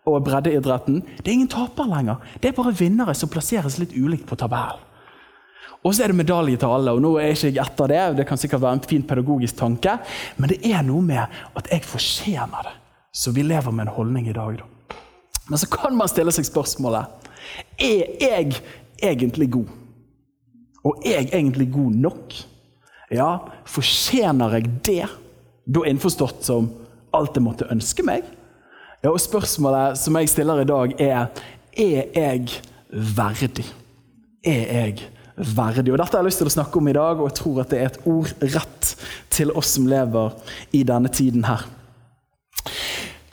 og 0.05 0.23
breddeidretten. 0.25 1.01
Det 1.17 1.27
er 1.27 1.37
ingen 1.37 1.51
taper 1.51 1.89
lenger. 1.89 2.21
Det 2.41 2.49
er 2.49 2.57
bare 2.57 2.73
vinnere 2.77 3.13
som 3.17 3.29
plasseres 3.29 3.77
litt 3.81 3.93
ulikt 3.97 4.27
på 4.29 4.37
tabellen. 4.39 4.81
Og 5.81 5.95
så 5.95 6.03
er 6.03 6.11
det 6.11 6.19
medalje 6.19 6.57
til 6.61 6.69
alle. 6.69 6.91
og 6.91 7.01
nå 7.01 7.15
er 7.17 7.33
ikke 7.33 7.49
jeg 7.49 7.65
etter 7.65 7.87
Det 7.87 8.17
det 8.17 8.27
kan 8.27 8.37
sikkert 8.37 8.61
være 8.61 8.73
en 8.73 8.89
fin 8.89 9.03
pedagogisk 9.03 9.55
tanke, 9.57 9.97
men 10.37 10.49
det 10.49 10.59
er 10.71 10.83
noe 10.85 11.01
med 11.01 11.25
at 11.55 11.71
jeg 11.71 11.83
fortjener 11.83 12.63
det. 12.63 12.75
Så 13.13 13.31
vi 13.31 13.43
lever 13.43 13.71
med 13.71 13.87
en 13.87 13.95
holdning 13.95 14.27
i 14.29 14.33
dag. 14.33 14.57
Da. 14.57 14.95
Men 15.49 15.57
så 15.57 15.67
kan 15.67 15.97
man 15.97 16.07
stille 16.07 16.31
seg 16.31 16.45
spørsmålet 16.45 17.05
er 17.81 18.05
jeg 18.21 18.61
egentlig 19.03 19.49
god. 19.51 19.67
Og 20.83 21.01
er 21.05 21.21
jeg 21.21 21.29
egentlig 21.33 21.71
god 21.73 21.91
nok? 21.91 22.33
Ja, 23.11 23.37
fortjener 23.65 24.53
jeg 24.55 24.69
det? 24.85 25.07
Da 25.65 25.83
innforstått 25.85 26.45
som 26.45 26.69
alt 27.13 27.35
jeg 27.35 27.43
måtte 27.43 27.69
ønske 27.73 28.05
meg? 28.05 28.23
Ja, 29.03 29.11
og 29.11 29.19
Spørsmålet 29.19 29.97
som 29.97 30.15
jeg 30.15 30.29
stiller 30.29 30.61
i 30.61 30.69
dag, 30.69 30.93
er 31.01 31.25
er 31.77 32.05
jeg 32.13 32.49
verdig. 32.91 33.65
Er 34.45 34.53
jeg 34.53 34.93
verdig? 34.93 35.20
Verdig. 35.35 35.93
Og 35.93 35.99
Dette 35.99 36.17
har 36.17 36.23
jeg 36.23 36.29
lyst 36.31 36.41
til 36.43 36.49
å 36.49 36.55
snakke 36.55 36.79
om 36.79 36.89
i 36.91 36.95
dag, 36.95 37.19
og 37.19 37.29
jeg 37.29 37.37
tror 37.39 37.61
at 37.63 37.71
det 37.71 37.79
er 37.79 37.91
et 37.91 38.01
ord 38.09 38.31
rett 38.55 38.91
til 39.33 39.53
oss 39.57 39.75
som 39.77 39.87
lever 39.89 40.35
i 40.77 40.83
denne 40.87 41.11
tiden 41.13 41.45
her. 41.47 41.65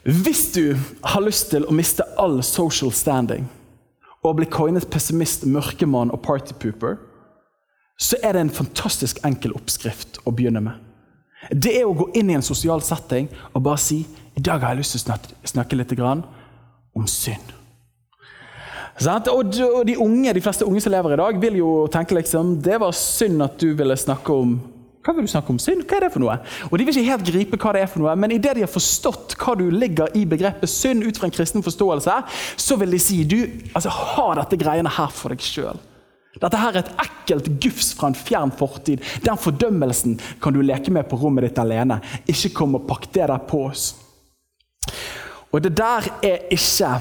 Hvis 0.03 0.51
du 0.55 0.77
har 1.03 1.21
lyst 1.21 1.51
til 1.51 1.67
å 1.67 1.75
miste 1.75 2.05
all 2.17 2.39
social 2.45 2.93
standing 2.95 3.49
og 4.23 4.39
bli 4.39 4.47
coinet 4.51 4.87
pessimist, 4.91 5.45
mørkemann 5.45 6.11
og 6.15 6.23
partypooper, 6.25 6.97
så 7.99 8.17
er 8.23 8.33
det 8.33 8.45
en 8.45 8.57
fantastisk 8.61 9.19
enkel 9.27 9.53
oppskrift 9.57 10.21
å 10.23 10.31
begynne 10.31 10.63
med. 10.63 10.79
Det 11.51 11.75
er 11.79 11.87
å 11.87 11.95
gå 11.95 12.09
inn 12.19 12.31
i 12.31 12.35
en 12.35 12.43
sosial 12.45 12.81
setting 12.83 13.29
og 13.53 13.63
bare 13.63 13.79
si 13.79 14.01
i 14.39 14.43
dag 14.43 14.63
har 14.63 14.73
jeg 14.73 14.81
lyst 14.81 14.95
til 14.95 15.11
å 15.11 15.51
snakke, 15.51 15.75
litt 15.75 15.93
om 15.99 17.07
synd. 17.07 17.58
Og 18.99 19.53
de 19.87 19.95
unge, 19.95 20.33
de 20.35 20.43
fleste 20.43 20.65
unge 20.67 20.81
som 20.83 20.91
lever 20.91 21.15
i 21.15 21.21
dag, 21.21 21.39
vil 21.39 21.61
jo 21.61 21.71
tenke 21.91 22.17
liksom 22.17 22.57
det 22.63 22.79
var 22.81 22.91
synd 22.95 23.45
at 23.45 23.55
du 23.61 23.71
ville 23.77 23.95
snakke 23.97 24.35
om 24.35 24.59
hva 24.99 25.13
vil 25.15 25.23
du 25.23 25.31
snakke 25.31 25.53
om 25.53 25.59
synd? 25.63 25.85
Hva 25.87 25.95
er 25.95 26.03
det 26.03 26.11
for 26.11 26.21
noe? 26.21 26.33
Og 26.67 26.73
De 26.77 26.83
vil 26.85 26.97
ikke 26.99 27.07
helt 27.07 27.29
gripe 27.31 27.57
hva 27.57 27.71
det 27.73 27.81
er 27.85 27.89
for 27.89 28.03
noe, 28.03 28.11
men 28.19 28.33
idet 28.35 28.57
de 28.57 28.65
har 28.65 28.69
forstått 28.69 29.37
hva 29.39 29.55
du 29.57 29.69
ligger 29.71 30.11
i 30.19 30.25
begrepet 30.27 30.69
synd 30.69 31.05
ut 31.07 31.17
fra 31.17 31.29
en 31.29 31.33
kristen 31.33 31.63
forståelse, 31.65 32.17
så 32.59 32.77
vil 32.81 32.91
de 32.93 32.99
si 33.01 33.21
du 33.23 33.37
altså, 33.71 33.89
ha 33.89 34.27
dette 34.41 34.59
greiene 34.59 34.91
her 34.99 35.15
for 35.15 35.31
deg 35.33 35.41
sjøl. 35.41 35.79
Dette 36.39 36.59
her 36.59 36.75
er 36.75 36.83
et 36.83 36.91
ekkelt 37.01 37.47
gufs 37.63 37.93
fra 37.97 38.11
en 38.11 38.17
fjern 38.17 38.51
fortid. 38.59 39.01
Den 39.23 39.39
fordømmelsen 39.39 40.19
kan 40.43 40.53
du 40.53 40.61
leke 40.61 40.93
med 40.93 41.07
på 41.09 41.17
rommet 41.19 41.47
ditt 41.47 41.63
alene. 41.63 41.97
Ikke 42.29 42.51
kom 42.59 42.77
og 42.77 42.85
pakk 42.91 43.07
det 43.15 43.25
der 43.31 43.47
på 43.49 43.63
oss. 43.71 43.93
Og 45.49 45.63
det 45.63 45.73
der 45.79 46.05
er 46.21 46.45
ikke 46.53 46.99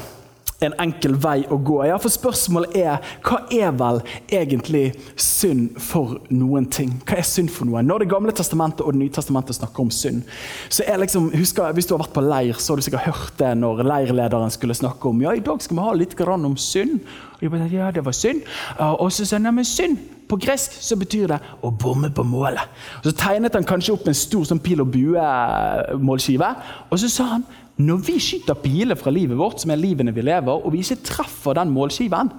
en 0.65 0.75
enkel 0.83 1.15
vei 1.23 1.45
å 1.51 1.59
gå. 1.63 1.79
Ja, 1.87 1.99
For 2.03 2.11
spørsmålet 2.11 2.75
er 2.81 3.05
hva 3.27 3.41
er 3.55 3.75
vel 3.79 4.01
egentlig 4.27 4.91
synd 5.15 5.79
for 5.83 6.19
noen 6.35 6.67
ting? 6.75 6.97
Hva 7.07 7.21
er 7.21 7.29
synd 7.29 7.53
for 7.55 7.69
noen? 7.69 7.87
Når 7.87 8.05
Det 8.05 8.11
gamle 8.11 8.35
testamentet 8.35 8.83
og 8.83 8.93
Det 8.93 9.03
nye 9.05 9.15
testamentet 9.15 9.59
snakker 9.59 9.87
om 9.87 9.91
synd, 9.91 10.25
så 10.69 10.83
er 10.87 10.99
liksom, 10.99 11.31
husker, 11.31 11.73
Hvis 11.73 11.87
du 11.87 11.95
har 11.95 12.03
vært 12.03 12.17
på 12.17 12.27
leir, 12.27 12.59
så 12.59 12.73
har 12.73 12.77
du 12.77 12.83
sikkert 12.83 13.07
hørt 13.07 13.39
det 13.39 13.55
når 13.59 13.85
leirlederen 13.87 14.51
skulle 14.51 14.75
snakke 14.75 15.09
om 15.09 15.23
ja, 15.23 15.33
i 15.35 15.45
dag 15.45 15.63
skal 15.63 15.77
vi 15.77 15.83
ha 15.83 15.95
litt 15.95 16.21
om 16.29 16.57
synd. 16.57 17.01
Og 17.35 17.41
de 17.41 17.49
bare, 17.49 17.69
ja, 17.71 17.91
det 17.91 18.05
var 18.05 18.13
synd. 18.13 18.43
Og 18.79 19.13
så 19.13 19.25
sa 19.25 19.39
han 19.39 19.65
synd 19.65 19.99
på 20.29 20.37
gresk 20.37 20.75
så 20.85 20.97
betyr 20.99 21.31
det 21.31 21.39
å 21.65 21.71
bomme 21.71 22.11
på 22.13 22.25
målet. 22.27 22.61
Og 22.99 23.05
Så 23.05 23.13
tegnet 23.17 23.55
han 23.55 23.65
kanskje 23.65 23.95
opp 23.95 24.09
en 24.09 24.15
stor 24.15 24.45
sånn 24.45 24.61
pil 24.61 24.83
og 24.83 24.91
bue-målskive. 24.93 26.51
Og 26.91 26.99
så 26.99 27.09
sa 27.09 27.25
han 27.37 27.47
når 27.79 28.01
vi 28.03 28.19
skyter 28.19 28.59
piler 28.59 28.99
fra 28.99 29.11
livet 29.15 29.39
vårt, 29.39 29.63
som 29.63 29.71
er 29.71 29.79
livene 29.79 30.15
vi 30.15 30.25
lever, 30.27 30.65
og 30.65 30.73
vi 30.75 30.83
ikke 30.83 31.03
treffer 31.07 31.55
den 31.59 31.71
målskiven, 31.71 32.31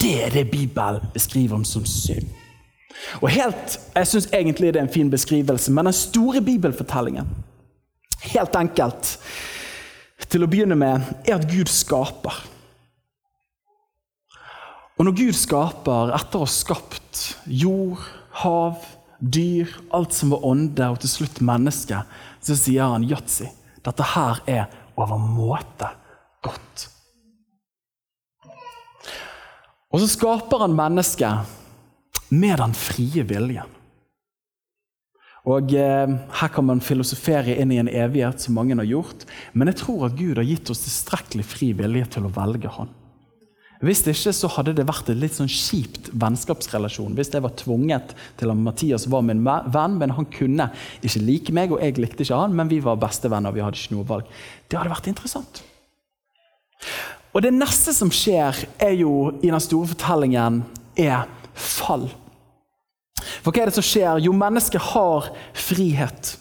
det 0.00 0.14
er 0.24 0.34
det 0.34 0.50
Bibelen 0.50 1.12
beskriver 1.14 1.54
om 1.54 1.64
som 1.64 1.84
synd. 1.86 2.26
Og 3.20 3.28
helt, 3.30 3.78
Jeg 3.94 4.06
syns 4.06 4.28
egentlig 4.32 4.72
det 4.74 4.80
er 4.80 4.86
en 4.86 4.92
fin 4.92 5.10
beskrivelse, 5.10 5.72
men 5.72 5.84
den 5.84 5.92
store 5.92 6.42
bibelfortellingen, 6.42 7.28
helt 8.34 8.56
enkelt, 8.56 9.18
til 10.28 10.42
å 10.42 10.50
begynne 10.50 10.78
med, 10.78 11.02
er 11.26 11.38
at 11.38 11.48
Gud 11.50 11.70
skaper. 11.70 12.44
Og 14.98 15.04
når 15.04 15.16
Gud 15.18 15.34
skaper, 15.34 16.14
etter 16.14 16.38
å 16.38 16.46
ha 16.46 16.50
skapt 16.50 17.24
jord, 17.46 18.02
hav, 18.42 18.78
dyr, 19.18 19.70
alt 19.94 20.14
som 20.14 20.30
var 20.34 20.46
ånde, 20.46 20.86
og 20.90 21.02
til 21.02 21.10
slutt 21.10 21.42
menneske, 21.42 22.02
så 22.42 22.56
sier 22.58 22.94
han 22.94 23.06
yatzy. 23.06 23.50
Dette 23.84 24.06
her 24.14 24.40
er 24.48 24.64
overmåte 24.96 25.90
godt. 26.44 26.88
Og 29.94 30.02
så 30.02 30.08
skaper 30.10 30.64
han 30.64 30.74
mennesket 30.74 32.32
med 32.34 32.58
den 32.58 32.74
frie 32.74 33.22
viljen. 33.28 33.70
Og 35.44 35.74
eh, 35.76 36.08
Her 36.40 36.50
kan 36.54 36.64
man 36.64 36.80
filosofere 36.80 37.54
inn 37.60 37.72
i 37.74 37.78
en 37.82 37.90
evighet, 37.90 38.40
som 38.40 38.56
mange 38.56 38.76
har 38.78 38.88
gjort. 38.88 39.26
Men 39.52 39.68
jeg 39.70 39.82
tror 39.82 40.06
at 40.08 40.16
Gud 40.16 40.40
har 40.40 40.48
gitt 40.48 40.70
oss 40.72 40.86
tilstrekkelig 40.86 41.44
fri 41.46 41.72
vilje 41.76 42.08
til 42.16 42.26
å 42.26 42.32
velge 42.32 42.72
Han. 42.78 42.92
Hvis 43.84 44.00
det 44.04 44.14
ikke 44.16 44.32
så 44.32 44.48
hadde 44.54 44.72
det 44.78 44.86
vært 44.88 45.10
et 45.12 45.18
litt 45.20 45.36
sånn 45.36 45.50
kjipt 45.50 46.08
vennskapsrelasjon. 46.16 47.16
Hvis 47.18 47.32
jeg 47.34 47.44
var 47.44 47.52
tvunget 47.60 48.14
til 48.40 48.52
at 48.52 48.60
Mathias 48.60 49.04
var 49.12 49.24
min 49.26 49.42
venn, 49.44 49.98
men 50.00 50.14
han 50.16 50.28
kunne 50.32 50.70
ikke 51.04 51.22
like 51.24 51.54
meg, 51.56 51.74
og 51.74 51.82
jeg 51.84 51.98
likte 52.00 52.24
ikke 52.24 52.38
han, 52.40 52.56
men 52.56 52.70
vi 52.72 52.80
var 52.84 53.00
bestevenner. 53.02 53.52
vi 53.52 53.64
hadde 53.64 53.80
ikke 53.80 53.96
noe 53.96 54.08
valg. 54.08 54.30
Det 54.68 54.78
hadde 54.78 54.94
vært 54.94 55.10
interessant. 55.12 55.62
Og 57.34 57.42
Det 57.42 57.52
neste 57.52 57.92
som 57.92 58.12
skjer 58.14 58.64
er 58.78 58.94
jo, 58.94 59.34
i 59.42 59.50
den 59.50 59.60
store 59.60 59.90
fortellingen, 59.90 60.62
er 60.96 61.26
fall. 61.54 62.06
For 63.42 63.50
hva 63.50 63.64
er 63.64 63.70
det 63.70 63.76
som 63.76 63.86
skjer? 63.86 64.22
Jo, 64.22 64.32
mennesket 64.36 64.80
har 64.94 65.32
frihet. 65.52 66.36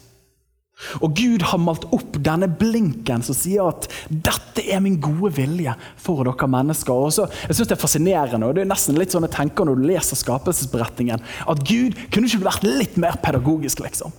Og 1.02 1.16
Gud 1.18 1.46
har 1.50 1.62
malt 1.62 1.86
opp 1.96 2.18
denne 2.24 2.48
blinken 2.48 3.24
som 3.26 3.36
sier 3.38 3.70
at 3.70 3.88
'dette 4.10 4.64
er 4.70 4.80
min 4.80 5.00
gode 5.02 5.34
vilje 5.36 5.76
for 5.98 6.24
dere 6.24 6.48
mennesker'. 6.48 6.92
Og 6.92 7.14
så, 7.14 7.28
jeg 7.48 7.56
synes 7.56 7.68
Det 7.68 7.78
er 7.78 7.86
fascinerende, 7.88 8.46
og 8.46 8.56
det 8.56 8.62
er 8.62 8.72
nesten 8.72 8.98
litt 8.98 9.12
sånn 9.12 9.28
jeg 9.28 9.36
tenker 9.38 9.66
når 9.66 9.76
du 9.76 9.88
leser 9.88 10.16
skapelsesberetningen, 10.16 11.20
at 11.48 11.64
Gud 11.68 11.96
kunne 12.12 12.28
ikke 12.28 12.46
vært 12.46 12.64
litt 12.64 12.98
mer 12.98 13.16
pedagogisk. 13.24 13.80
liksom. 13.80 14.12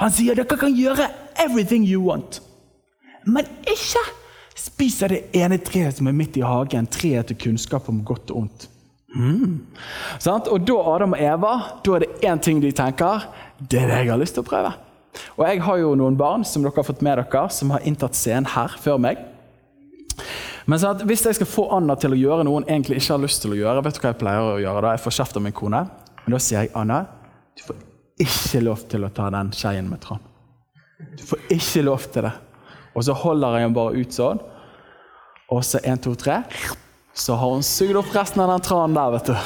Han 0.00 0.10
sier 0.10 0.34
dere 0.34 0.44
kan 0.58 0.74
gjøre 0.74 1.08
'everything 1.36 1.84
you 1.84 2.02
want', 2.02 2.40
men 3.24 3.44
ikke 3.66 4.02
spise 4.56 5.08
det 5.08 5.24
ene 5.36 5.58
treet 5.58 5.96
som 5.96 6.06
er 6.06 6.12
midt 6.12 6.36
i 6.36 6.40
hagen, 6.40 6.86
treet 6.86 7.26
til 7.26 7.36
kunnskap 7.36 7.88
om 7.88 8.04
godt 8.04 8.30
og 8.30 8.36
ondt. 8.36 8.68
Mm. 9.16 9.60
Og 10.26 10.66
da 10.66 10.76
Adam 10.94 11.12
og 11.12 11.20
Eva, 11.20 11.52
da 11.84 11.94
er 11.94 11.98
det 12.04 12.24
én 12.24 12.40
ting 12.42 12.60
de 12.62 12.72
tenker. 12.72 13.28
Det 13.58 13.80
er 13.80 13.86
det 13.86 14.02
jeg 14.04 14.10
har 14.10 14.20
lyst 14.20 14.36
til 14.36 14.44
å 14.44 14.48
prøve. 14.48 14.72
Og 15.36 15.46
Jeg 15.46 15.62
har 15.62 15.80
jo 15.80 15.94
noen 15.98 16.18
barn 16.18 16.44
som 16.44 16.64
dere 16.64 16.76
har 16.76 16.86
fått 16.86 17.04
med 17.04 17.18
dere, 17.18 17.48
som 17.50 17.72
har 17.74 17.84
inntatt 17.84 18.18
scenen 18.18 18.48
her 18.54 18.76
før 18.80 19.00
meg. 19.02 19.20
Men 20.66 20.80
sånn 20.82 21.04
Hvis 21.06 21.24
jeg 21.26 21.38
skal 21.38 21.48
få 21.48 21.68
Anna 21.76 21.94
til 22.00 22.16
å 22.16 22.18
gjøre 22.18 22.46
noe 22.46 22.60
hun 22.60 22.68
egentlig 22.68 23.00
ikke 23.00 23.14
har 23.14 23.22
lyst 23.22 23.44
til 23.44 23.54
å 23.54 23.60
gjøre, 23.60 23.84
vet 23.86 23.98
du 23.98 24.02
hva 24.02 24.12
jeg 24.12 24.20
pleier 24.22 24.54
å 24.54 24.62
gjøre 24.62 24.82
da? 24.82 24.94
Jeg 24.96 25.04
får 25.04 25.18
kjeft 25.20 25.38
av 25.38 25.44
min 25.44 25.56
kone. 25.56 25.82
Men 26.24 26.34
da 26.34 26.40
sier 26.42 26.64
jeg 26.64 26.74
Anna, 26.78 27.04
du 27.56 27.62
får 27.68 27.84
ikke 28.26 28.64
lov 28.64 28.82
til 28.90 29.06
å 29.06 29.12
ta 29.14 29.28
den 29.30 29.52
skeien 29.54 29.90
med 29.90 30.02
Trond. 30.02 30.24
Du 31.16 31.22
får 31.28 31.52
ikke 31.52 31.84
lov 31.84 32.08
til 32.12 32.26
det. 32.26 32.32
Og 32.96 33.04
så 33.04 33.14
holder 33.14 33.58
jeg 33.58 33.66
henne 33.66 33.76
bare 33.76 34.00
ut 34.00 34.16
sånn. 34.16 34.42
Og 35.52 35.62
så 35.62 35.78
én, 35.86 36.00
to, 36.02 36.16
tre. 36.18 36.40
Så 37.16 37.36
har 37.38 37.52
hun 37.52 37.64
sugd 37.64 37.96
opp 38.00 38.10
resten 38.16 38.42
av 38.42 38.50
den 38.50 38.64
tranen 38.64 38.96
der, 38.96 39.12
vet 39.14 39.30
du. 39.30 39.36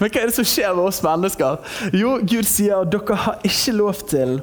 Men 0.00 0.10
hva 0.10 0.22
er 0.22 0.30
det 0.30 0.36
som 0.36 0.48
skjer 0.48 0.74
med 0.74 0.88
oss 0.88 1.02
mennesker? 1.04 1.60
Jo, 1.94 2.16
Gud 2.24 2.48
sier 2.48 2.82
at 2.82 2.90
dere 2.92 3.18
har 3.22 3.44
ikke 3.46 3.76
lov 3.76 4.02
til 4.10 4.40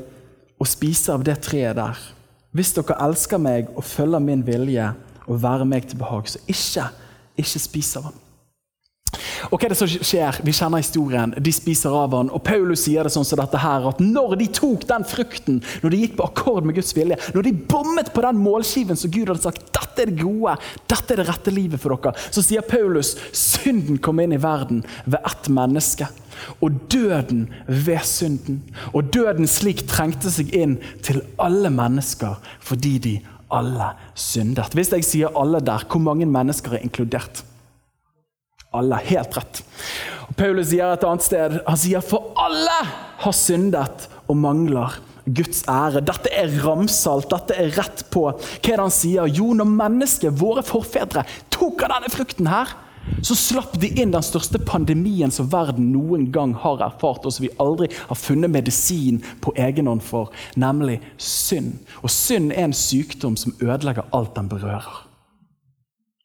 og 0.64 0.70
spise 0.72 1.12
av 1.12 1.26
det 1.28 1.42
treet 1.44 1.76
der. 1.76 2.00
Hvis 2.56 2.72
dere 2.78 2.96
elsker 3.04 3.42
meg 3.42 3.72
og 3.74 3.84
følger 3.84 4.22
min 4.24 4.46
vilje 4.48 4.94
og 5.26 5.42
være 5.44 5.68
meg 5.68 5.90
til 5.90 6.00
behag, 6.00 6.30
så 6.30 6.40
ikke, 6.48 6.86
ikke 7.42 7.62
spis 7.66 7.96
av 8.00 8.12
han. 8.12 8.20
Og 9.52 9.60
hva 9.60 9.68
er 9.68 9.74
det 9.74 9.78
som 9.78 9.90
skjer? 9.92 10.40
Vi 10.46 10.54
kjenner 10.56 10.82
historien. 10.82 11.34
De 11.44 11.52
spiser 11.54 11.94
av 11.94 12.16
han. 12.16 12.32
Og 12.34 12.42
Paulus 12.46 12.86
sier 12.86 13.04
det 13.06 13.12
sånn 13.14 13.28
som 13.28 13.42
dette 13.42 13.60
her, 13.60 13.90
at 13.90 14.00
når 14.02 14.38
de 14.40 14.48
tok 14.56 14.88
den 14.90 15.06
frukten, 15.06 15.60
når 15.84 15.94
de 15.94 16.02
gikk 16.06 16.16
på 16.18 16.28
akkord 16.30 16.66
med 16.66 16.78
Guds 16.80 16.96
vilje, 16.96 17.20
når 17.36 17.50
de 17.50 17.54
bommet 17.74 18.14
på 18.16 18.24
den 18.24 18.40
målskiven 18.42 19.00
som 19.00 19.12
Gud 19.14 19.30
hadde 19.30 19.44
sagt 19.44 19.68
dette 19.76 20.06
er 20.06 20.10
det 20.10 20.24
gode, 20.24 20.56
dette 20.90 21.14
er 21.14 21.22
det 21.22 21.28
rette 21.28 21.54
livet 21.54 21.82
for 21.82 21.94
dere, 21.94 22.16
så 22.34 22.42
sier 22.42 22.66
Paulus 22.66 23.14
synden 23.36 24.00
kom 24.02 24.24
inn 24.24 24.34
i 24.34 24.42
verden 24.42 24.82
ved 25.06 25.20
ett 25.20 25.52
menneske. 25.54 26.08
Og 26.62 26.82
døden 26.92 27.48
ved 27.68 28.04
synden. 28.08 28.62
Og 28.94 29.14
døden 29.14 29.50
slik 29.50 29.86
trengte 29.90 30.32
seg 30.34 30.54
inn 30.56 30.80
til 31.06 31.22
alle 31.42 31.72
mennesker 31.74 32.40
fordi 32.64 32.98
de 32.98 33.16
alle 33.54 33.94
syndet. 34.18 34.74
Hvis 34.74 34.94
jeg 34.96 35.06
sier 35.06 35.36
alle 35.38 35.60
der, 35.62 35.84
hvor 35.86 36.02
mange 36.02 36.26
mennesker 36.26 36.74
er 36.74 36.86
inkludert? 36.86 37.44
alle. 38.74 39.00
Helt 39.08 39.38
rett. 39.38 39.64
Og 40.28 40.36
Paulus 40.40 40.70
sier 40.72 40.94
et 40.94 41.08
annet 41.08 41.26
sted 41.26 41.58
han 41.62 41.80
sier 41.80 42.04
for 42.06 42.34
alle 42.42 42.78
har 43.24 43.36
syndet 43.38 44.08
og 44.28 44.40
mangler 44.40 44.98
Guds 45.24 45.64
ære. 45.72 46.04
Dette 46.04 46.32
er 46.36 46.52
ramsalt, 46.66 47.30
dette 47.32 47.56
er 47.56 47.72
rett 47.78 48.06
på. 48.12 48.26
Hva 48.34 48.74
er 48.74 48.80
det 48.80 48.82
han 48.82 48.94
sier? 48.94 49.30
Jo, 49.32 49.54
når 49.56 49.70
mennesket, 49.72 50.36
våre 50.40 50.66
forfedre, 50.68 51.24
tok 51.54 51.86
av 51.86 51.96
denne 51.96 52.12
frukten 52.12 52.50
her, 52.52 52.74
så 53.22 53.36
slapp 53.36 53.76
de 53.80 53.90
inn 54.00 54.12
den 54.14 54.24
største 54.26 54.60
pandemien 54.64 55.32
som 55.32 55.50
verden 55.52 55.92
noen 55.94 56.30
gang 56.32 56.54
har 56.60 56.82
erfart, 56.84 57.26
og 57.26 57.36
som 57.36 57.46
vi 57.46 57.54
aldri 57.62 57.90
har 57.96 58.20
funnet 58.20 58.52
medisin 58.52 59.22
på 59.44 59.54
egen 59.60 59.88
hånd 59.92 60.04
for, 60.04 60.32
nemlig 60.60 61.00
synd. 61.18 61.78
Og 62.04 62.12
synd 62.12 62.52
er 62.52 62.68
en 62.68 62.76
sykdom 62.78 63.38
som 63.40 63.56
ødelegger 63.62 64.08
alt 64.16 64.36
den 64.36 64.52
berører. 64.52 65.04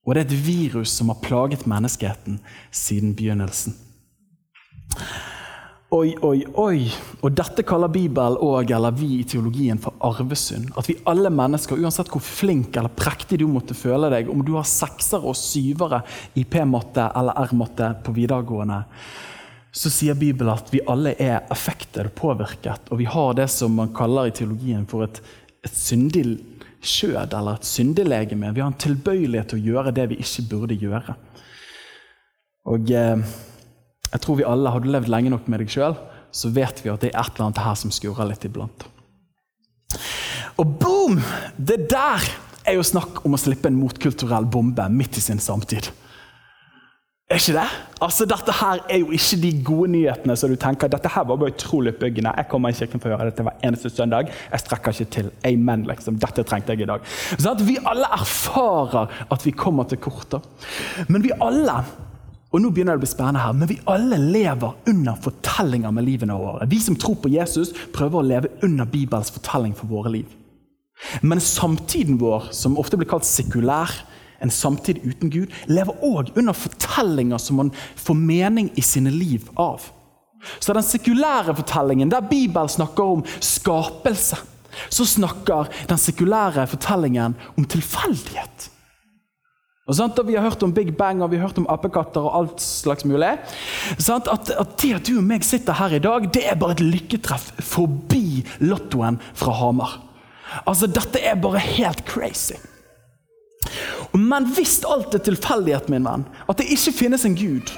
Og 0.06 0.14
det 0.14 0.22
er 0.22 0.30
et 0.30 0.46
virus 0.46 0.94
som 0.96 1.10
har 1.12 1.20
plaget 1.20 1.66
menneskeheten 1.68 2.38
siden 2.72 3.14
begynnelsen. 3.14 3.76
Oi, 5.88 6.10
oi, 6.20 6.42
oi. 6.60 6.82
Og 7.24 7.32
dette 7.32 7.62
kaller 7.64 7.88
Bibelen 7.88 8.34
og, 8.44 8.68
eller 8.76 8.92
vi 8.92 9.22
i 9.22 9.24
teologien 9.24 9.78
for 9.80 9.96
arvesynd. 10.04 10.66
At 10.76 10.90
vi 10.90 10.98
alle 11.08 11.30
mennesker, 11.32 11.80
uansett 11.80 12.10
hvor 12.12 12.20
flink 12.20 12.76
eller 12.76 12.92
prektig 12.92 13.38
du 13.40 13.46
måtte 13.48 13.72
føle 13.72 14.10
deg, 14.12 14.28
om 14.28 14.42
du 14.44 14.52
har 14.58 14.68
seksere 14.68 15.24
og 15.24 15.38
syvere 15.40 16.02
i 16.36 16.44
P-matte 16.44 17.08
eller 17.16 17.40
R-matte 17.46 17.88
på 18.04 18.12
videregående, 18.20 18.82
så 19.72 19.94
sier 19.94 20.20
Bibelen 20.20 20.52
at 20.52 20.68
vi 20.74 20.84
alle 20.84 21.14
er 21.16 21.48
affektet 21.48 22.10
og 22.10 22.14
påvirket. 22.20 22.92
Og 22.92 23.00
vi 23.00 23.08
har 23.08 23.40
det 23.40 23.48
som 23.56 23.80
man 23.80 23.96
kaller 23.96 24.28
i 24.28 24.36
teologien 24.36 24.84
for 24.92 25.08
et, 25.08 25.24
et 25.64 25.72
syndig 25.72 26.26
skjød 26.84 27.32
eller 27.32 27.56
et 27.56 27.72
syndelegeme. 27.72 28.52
Vi 28.52 28.60
har 28.60 28.68
en 28.68 28.82
tilbøyelighet 28.84 29.54
til 29.54 29.62
å 29.62 29.68
gjøre 29.72 29.96
det 29.96 30.10
vi 30.12 30.20
ikke 30.20 30.50
burde 30.52 30.82
gjøre. 30.84 31.16
Og 32.68 32.92
eh, 32.92 33.30
Jeg 34.12 34.24
tror 34.24 34.38
vi 34.38 34.46
alle 34.48 34.72
hadde 34.72 34.92
levd 34.92 35.10
lenge 35.12 35.32
nok 35.34 35.48
med 35.50 35.62
deg 35.62 35.72
sjøl, 35.72 35.96
så 36.32 36.50
vet 36.52 36.82
vi 36.84 36.92
at 36.92 37.04
det 37.04 37.12
er 37.12 37.20
et 37.20 37.34
eller 37.34 37.48
annet 37.48 37.64
her 37.64 37.76
som 37.80 37.92
skurrer 37.92 38.28
litt 38.30 38.44
iblant. 38.48 38.86
Og 40.58 40.76
boom! 40.80 41.20
Det 41.56 41.84
der 41.90 42.24
er 42.68 42.76
jo 42.76 42.84
snakk 42.84 43.22
om 43.24 43.36
å 43.36 43.40
slippe 43.40 43.70
en 43.70 43.78
motkulturell 43.78 44.48
bombe 44.50 44.84
midt 44.92 45.20
i 45.20 45.24
sin 45.24 45.40
samtid. 45.40 45.90
Er 47.28 47.36
ikke 47.36 47.58
det? 47.58 47.66
Altså, 48.00 48.24
Dette 48.24 48.52
her 48.56 48.80
er 48.88 49.02
jo 49.02 49.10
ikke 49.12 49.36
de 49.42 49.50
gode 49.64 49.90
nyhetene 49.92 50.36
som 50.40 50.48
du 50.48 50.56
tenker 50.56 50.88
dette 50.88 51.10
her 51.12 51.26
var 51.28 51.36
bare 51.36 51.52
utrolig 51.52 51.92
byggende. 52.00 52.32
Jeg 52.40 52.48
kommer 52.48 52.72
i 52.72 52.76
kirken 52.78 53.02
for 53.02 53.10
å 53.10 53.18
gjøre 53.18 53.28
dette 53.28 53.44
hver 53.44 53.66
eneste 53.68 53.92
søndag. 53.92 54.30
Jeg 54.48 54.62
strekker 54.62 54.96
ikke 54.96 55.12
til. 55.18 55.28
Amen. 55.44 55.84
liksom. 55.90 56.16
Dette 56.22 56.44
trengte 56.48 56.72
jeg 56.72 56.86
i 56.86 56.88
dag. 56.88 57.04
Sånn 57.36 57.52
at 57.52 57.64
Vi 57.68 57.76
alle 57.84 58.08
erfarer 58.16 59.12
at 59.28 59.44
vi 59.44 59.52
kommer 59.52 59.84
til 59.84 60.00
korter. 60.00 60.40
Men 61.12 61.26
vi 61.26 61.36
alle 61.36 61.82
og 62.48 62.62
nå 62.62 62.70
begynner 62.72 62.96
det 62.96 63.02
å 63.02 63.04
bli 63.04 63.10
spennende 63.10 63.42
her, 63.44 63.56
men 63.56 63.68
vi 63.68 63.80
alle 63.92 64.16
lever 64.22 64.76
under 64.88 65.18
fortellinger 65.20 65.92
med 65.92 66.06
livene 66.06 66.36
våre. 66.38 66.68
Vi 66.70 66.78
som 66.80 66.96
tror 66.96 67.18
på 67.20 67.28
Jesus, 67.32 67.74
prøver 67.92 68.20
å 68.20 68.24
leve 68.24 68.52
under 68.64 68.88
Bibels 68.88 69.30
fortelling 69.34 69.74
for 69.76 69.90
våre 69.90 70.14
liv. 70.14 70.30
Men 71.20 71.42
samtiden 71.44 72.16
vår, 72.18 72.48
som 72.56 72.78
ofte 72.80 72.96
blir 72.98 73.10
kalt 73.10 73.28
sekulær, 73.28 73.92
en 74.40 74.54
samtid 74.54 75.02
uten 75.02 75.32
Gud, 75.34 75.52
lever 75.68 76.00
òg 76.06 76.32
under 76.38 76.56
fortellinger 76.56 77.42
som 77.42 77.58
man 77.60 77.72
får 77.98 78.16
mening 78.16 78.70
i 78.78 78.84
sine 78.86 79.12
liv 79.12 79.50
av. 79.58 79.84
Så 80.62 80.72
den 80.72 80.86
sekulære 80.86 81.56
fortellingen, 81.58 82.10
der 82.10 82.24
Bibelen 82.24 82.70
snakker 82.70 83.18
om 83.18 83.24
skapelse, 83.42 84.38
så 84.88 85.04
snakker 85.04 85.68
den 85.90 86.00
sekulære 86.00 86.68
fortellingen 86.70 87.34
om 87.58 87.66
tilfeldighet. 87.66 88.70
Og 89.88 89.96
sant? 89.96 90.18
Vi 90.28 90.36
har 90.36 90.44
hørt 90.44 90.62
om 90.62 90.72
Big 90.76 90.90
Bang 90.96 91.22
og 91.24 91.30
vi 91.32 91.38
har 91.40 91.48
hørt 91.48 91.58
om 91.60 91.68
apekatter 91.72 92.20
og 92.20 92.34
alt 92.36 92.60
slags 92.60 93.06
mulig. 93.08 93.30
At, 93.96 94.28
at 94.28 94.74
det 94.82 94.90
at 94.98 95.08
du 95.08 95.14
og 95.16 95.24
meg 95.24 95.46
sitter 95.46 95.78
her 95.78 95.96
i 95.96 96.02
dag, 96.04 96.28
det 96.34 96.44
er 96.44 96.58
bare 96.60 96.76
et 96.76 96.84
lykketreff 96.84 97.54
forbi 97.64 98.44
lottoen 98.60 99.16
fra 99.32 99.54
Hamar. 99.62 99.96
Altså, 100.68 100.88
Dette 100.92 101.22
er 101.24 101.40
bare 101.40 101.62
helt 101.64 102.04
crazy. 102.08 102.58
Men 104.12 104.48
hvis 104.56 104.78
alt 104.88 105.16
er 105.16 105.24
tilfeldighet, 105.24 105.88
min 105.92 106.04
venn, 106.04 106.28
at 106.48 106.60
det 106.60 106.68
ikke 106.72 106.94
finnes 107.02 107.24
en 107.26 107.34
Gud 107.36 107.72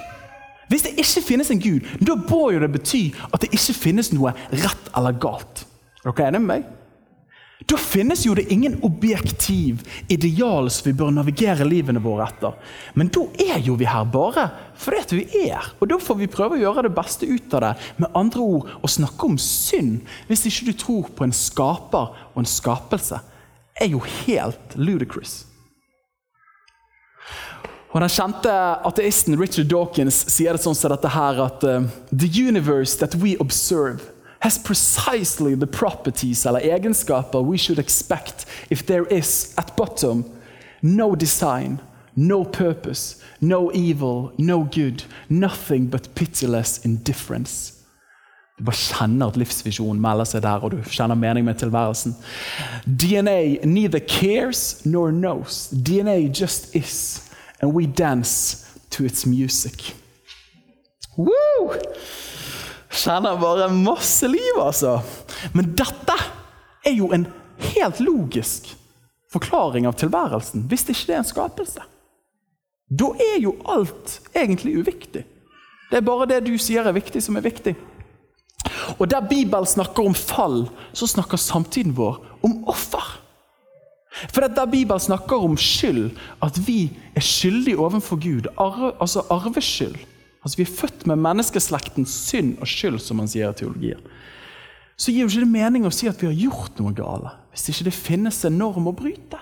Hvis 0.70 0.84
det 0.86 0.92
ikke 1.02 1.22
finnes 1.26 1.48
en 1.50 1.58
Gud, 1.58 1.86
da 2.06 2.14
bør 2.14 2.52
jo 2.54 2.60
det 2.62 2.70
bety 2.70 3.08
at 3.26 3.40
det 3.42 3.48
ikke 3.50 3.74
finnes 3.74 4.12
noe 4.14 4.30
rett 4.52 4.92
eller 4.94 5.16
galt. 5.18 5.64
Er 6.04 6.12
dere 6.12 6.28
enige 6.28 6.42
med 6.44 6.50
meg? 6.52 6.68
Da 7.68 7.76
finnes 7.76 8.24
jo 8.24 8.34
det 8.34 8.52
ingen 8.52 8.78
objektiv 8.82 9.82
ideal 10.08 10.70
som 10.72 10.88
vi 10.88 10.94
bør 10.96 11.10
navigere 11.12 11.66
livene 11.68 12.00
våre 12.00 12.24
etter. 12.30 12.56
Men 12.96 13.10
da 13.12 13.26
er 13.52 13.60
jo 13.64 13.76
vi 13.80 13.88
her 13.88 14.06
bare 14.08 14.46
fordi 14.80 15.00
at 15.02 15.12
vi 15.12 15.26
er. 15.42 15.68
Og 15.78 15.90
da 15.90 15.98
får 16.00 16.18
vi 16.22 16.30
prøve 16.32 16.56
å 16.56 16.62
gjøre 16.62 16.86
det 16.88 16.94
beste 16.96 17.28
ut 17.28 17.52
av 17.58 17.66
det. 17.66 17.74
Med 18.00 18.16
andre 18.16 18.46
ord 18.46 18.72
å 18.80 18.88
snakke 18.88 19.28
om 19.28 19.36
synd, 19.36 20.00
hvis 20.30 20.46
ikke 20.48 20.70
du 20.70 20.80
tror 20.80 21.12
på 21.12 21.26
en 21.26 21.36
skaper 21.36 22.16
og 22.32 22.40
en 22.40 22.48
skapelse, 22.48 23.20
er 23.80 23.92
jo 23.92 24.00
helt 24.24 24.76
ludicrous. 24.76 25.44
Og 27.90 28.00
Den 28.00 28.12
kjente 28.12 28.52
ateisten 28.86 29.36
Richard 29.36 29.66
Dawkins 29.68 30.22
sier 30.30 30.54
det 30.54 30.62
sånn 30.62 30.78
som 30.78 30.92
dette 30.92 31.10
her 31.10 31.40
at 31.42 31.64
uh, 31.66 31.82
The 32.14 32.28
universe 32.30 32.96
that 33.02 33.16
we 33.18 33.34
observe 33.42 34.06
has 34.40 34.58
precisely 34.58 35.54
the 35.54 35.66
properties 35.66 36.46
eller 36.46 36.60
egenskaper 36.60 37.42
we 37.44 37.58
should 37.58 37.78
expect 37.78 38.46
if 38.70 38.86
there 38.86 39.06
is 39.06 39.54
at 39.56 39.76
bottom 39.76 40.24
no 40.82 41.14
design, 41.14 41.78
no 42.16 42.44
purpose, 42.44 43.22
no 43.40 43.70
evil, 43.72 44.32
no 44.38 44.64
good, 44.64 45.04
nothing 45.28 45.86
but 45.86 46.14
pitiless 46.14 46.84
indifference. 46.84 47.76
Du 48.58 48.64
bare 48.64 48.76
kjenner 48.76 49.30
at 49.30 49.38
livsvisjonen 49.40 50.00
melder 50.00 50.28
seg 50.28 50.42
der, 50.44 50.60
og 50.60 50.74
du 50.74 50.80
kjenner 50.84 51.16
mening 51.16 51.46
med 51.46 51.56
tilværelsen. 51.62 52.12
DNA 52.84 53.64
neither 53.64 54.00
cares 54.00 54.82
nor 54.84 55.10
knows. 55.10 55.68
DNA 55.72 56.28
just 56.28 56.74
is 56.76 57.30
and 57.60 57.72
we 57.72 57.86
dance 57.86 58.66
to 58.90 59.04
its 59.04 59.24
music. 59.26 59.94
Woo! 61.16 61.72
Kjenner 62.90 63.38
bare 63.38 63.70
masse 63.70 64.26
liv, 64.28 64.58
altså. 64.58 64.98
Men 65.54 65.70
dette 65.78 66.16
er 66.86 66.96
jo 66.96 67.12
en 67.14 67.28
helt 67.70 68.00
logisk 68.02 68.72
forklaring 69.30 69.86
av 69.86 69.94
tilværelsen, 70.00 70.66
hvis 70.66 70.86
det 70.86 70.96
ikke 70.96 71.14
er 71.14 71.22
en 71.22 71.28
skapelse. 71.28 71.84
Da 72.90 73.12
er 73.22 73.38
jo 73.44 73.54
alt 73.70 74.18
egentlig 74.34 74.80
uviktig. 74.82 75.22
Det 75.90 75.98
er 75.98 76.06
bare 76.06 76.26
det 76.30 76.42
du 76.46 76.56
sier 76.58 76.86
er 76.86 76.96
viktig, 76.96 77.22
som 77.22 77.38
er 77.38 77.46
viktig. 77.46 77.76
Og 78.98 79.06
Der 79.10 79.22
Bibelen 79.22 79.66
snakker 79.66 80.06
om 80.06 80.14
fall, 80.14 80.68
så 80.92 81.06
snakker 81.06 81.38
samtiden 81.38 81.94
vår 81.96 82.18
om 82.42 82.64
offer. 82.68 83.06
For 84.34 84.42
der 84.42 84.66
Bibelen 84.66 85.00
snakker 85.00 85.38
om 85.38 85.56
skyld, 85.56 86.10
at 86.42 86.58
vi 86.66 86.90
er 87.14 87.22
skyldige 87.22 87.78
overfor 87.78 88.18
Gud, 88.18 88.50
arve, 88.58 88.92
altså 89.00 89.22
arveskyld 89.30 89.96
Altså 90.40 90.56
Vi 90.56 90.64
er 90.64 90.76
født 90.76 91.06
med 91.06 91.20
menneskeslektens 91.20 92.14
synd 92.30 92.56
og 92.60 92.68
skyld, 92.68 92.98
som 93.04 93.20
man 93.20 93.28
sier 93.28 93.52
i 93.52 93.58
teologien. 93.58 94.00
Så 95.00 95.12
gir 95.12 95.24
jo 95.24 95.30
ikke 95.30 95.44
det 95.44 95.52
mening 95.52 95.86
å 95.88 95.92
si 95.94 96.08
at 96.10 96.20
vi 96.20 96.28
har 96.28 96.36
gjort 96.36 96.80
noe 96.80 96.92
gale, 96.96 97.32
hvis 97.52 97.70
ikke 97.72 97.88
det 97.88 97.96
finnes 97.96 98.42
en 98.44 98.58
norm 98.60 98.88
å 98.90 98.96
bryte. 98.96 99.40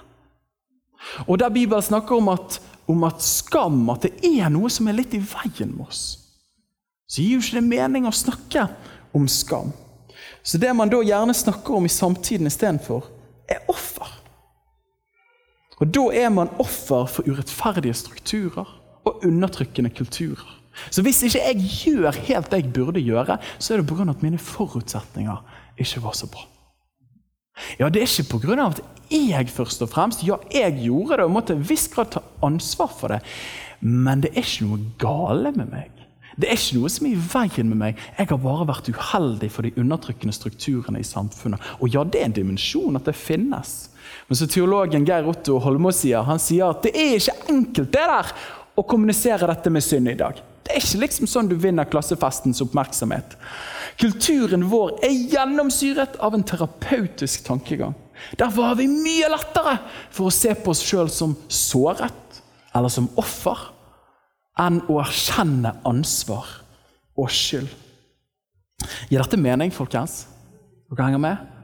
Og 1.27 1.39
der 1.41 1.51
Bibelen 1.55 1.83
snakker 1.83 2.19
om 2.19 2.31
at, 2.31 2.61
om 2.91 3.05
at 3.07 3.23
skam, 3.23 3.81
at 3.91 4.07
det 4.07 4.13
er 4.27 4.51
noe 4.55 4.71
som 4.71 4.87
er 4.91 4.99
litt 4.99 5.15
i 5.15 5.23
veien 5.23 5.75
med 5.75 5.87
oss, 5.87 6.05
så 7.09 7.23
gir 7.23 7.39
jo 7.39 7.43
ikke 7.43 7.59
det 7.59 7.69
mening 7.71 8.07
å 8.07 8.15
snakke 8.15 8.67
om 9.17 9.27
skam. 9.31 9.73
Så 10.43 10.61
det 10.61 10.71
man 10.77 10.91
da 10.91 11.01
gjerne 11.05 11.35
snakker 11.35 11.79
om 11.79 11.87
i 11.87 11.93
samtiden 11.93 12.51
istedenfor, 12.51 13.07
er 13.49 13.65
offer. 13.71 14.11
Og 15.79 15.87
Da 15.95 16.09
er 16.11 16.31
man 16.35 16.51
offer 16.59 17.07
for 17.07 17.27
urettferdige 17.29 17.95
strukturer 17.95 18.67
og 19.07 19.25
undertrykkende 19.25 19.91
kulturer. 19.95 20.58
Så 20.91 21.03
hvis 21.03 21.23
ikke 21.27 21.43
jeg 21.43 21.71
gjør 21.85 22.21
helt 22.29 22.51
det 22.51 22.63
jeg 22.63 22.73
burde 22.73 23.03
gjøre, 23.03 23.39
så 23.59 23.75
er 23.75 23.83
det 23.83 23.89
pga. 23.91 24.11
at 24.11 24.23
mine 24.23 24.39
forutsetninger 24.39 25.45
ikke 25.79 26.03
var 26.03 26.13
så 26.13 26.27
bra. 26.27 26.47
Ja, 27.79 27.89
Det 27.89 28.03
er 28.03 28.07
ikke 28.07 28.39
pga. 28.39 28.67
at 28.67 28.81
jeg 29.11 29.49
først 29.49 29.83
og 29.83 29.89
fremst 29.89 30.23
Ja, 30.27 30.37
jeg 30.53 30.83
gjorde 30.85 31.17
det 31.17 31.25
og 31.25 31.31
måtte 31.31 31.55
en 31.55 31.69
viss 31.69 31.89
grad 31.89 32.11
ta 32.11 32.21
ansvar 32.43 32.89
for 32.89 33.09
det. 33.09 33.23
Men 33.81 34.21
det 34.21 34.31
er 34.35 34.43
ikke 34.43 34.67
noe 34.67 34.79
gale 34.99 35.53
med 35.53 35.71
meg. 35.71 35.91
Det 36.39 36.47
er 36.47 36.55
ikke 36.55 36.79
noe 36.79 36.89
som 36.89 37.07
er 37.07 37.17
i 37.17 37.23
veien 37.33 37.69
med 37.69 37.79
meg. 37.81 38.03
Jeg 38.19 38.29
har 38.31 38.39
bare 38.39 38.67
vært 38.69 38.91
uheldig 38.95 39.51
for 39.51 39.67
de 39.67 39.73
undertrykkende 39.81 40.35
strukturene 40.37 41.01
i 41.01 41.07
samfunnet. 41.07 41.61
Og 41.83 41.91
ja, 41.91 42.05
det 42.05 42.21
er 42.21 42.27
en 42.27 42.37
dimensjon 42.37 42.99
at 42.99 43.09
det 43.11 43.17
finnes. 43.19 43.91
Men 44.29 44.39
så 44.39 44.47
teologen 44.47 45.07
Geir 45.09 45.27
Otto 45.29 45.59
Holmås 45.59 46.03
sier, 46.05 46.23
han 46.23 46.39
sier 46.39 46.71
at 46.71 46.85
det 46.87 46.95
er 46.95 47.17
ikke 47.17 47.51
enkelt 47.51 47.91
det 47.93 48.07
der 48.13 48.31
å 48.79 48.87
kommunisere 48.87 49.49
dette 49.51 49.73
med 49.75 49.85
synd 49.85 50.13
i 50.13 50.19
dag. 50.19 50.39
Det 50.63 50.75
er 50.75 50.85
ikke 50.85 51.01
liksom 51.03 51.29
sånn 51.31 51.49
du 51.51 51.57
vinner 51.59 51.89
klassefestens 51.89 52.61
oppmerksomhet. 52.63 53.35
Kulturen 53.99 54.69
vår 54.71 54.99
er 55.07 55.17
gjennomsyret 55.33 56.19
av 56.23 56.37
en 56.37 56.45
terapeutisk 56.47 57.47
tankegang. 57.49 57.97
Derfor 58.39 58.71
har 58.71 58.79
vi 58.79 58.87
mye 58.91 59.31
lettere 59.33 59.79
for 60.15 60.29
å 60.29 60.35
se 60.35 60.53
på 60.55 60.75
oss 60.75 60.85
sjøl 60.85 61.11
som 61.11 61.35
såret 61.51 62.43
eller 62.77 62.93
som 62.93 63.09
offer, 63.19 63.59
enn 64.59 64.81
å 64.91 64.99
erkjenne 65.03 65.73
ansvar 65.87 66.47
og 67.19 67.31
skyld. 67.33 67.71
Gir 69.11 69.23
dette 69.23 69.39
mening, 69.41 69.73
folkens? 69.75 70.27
Dere 70.91 71.09
henger 71.09 71.23
med? 71.23 71.58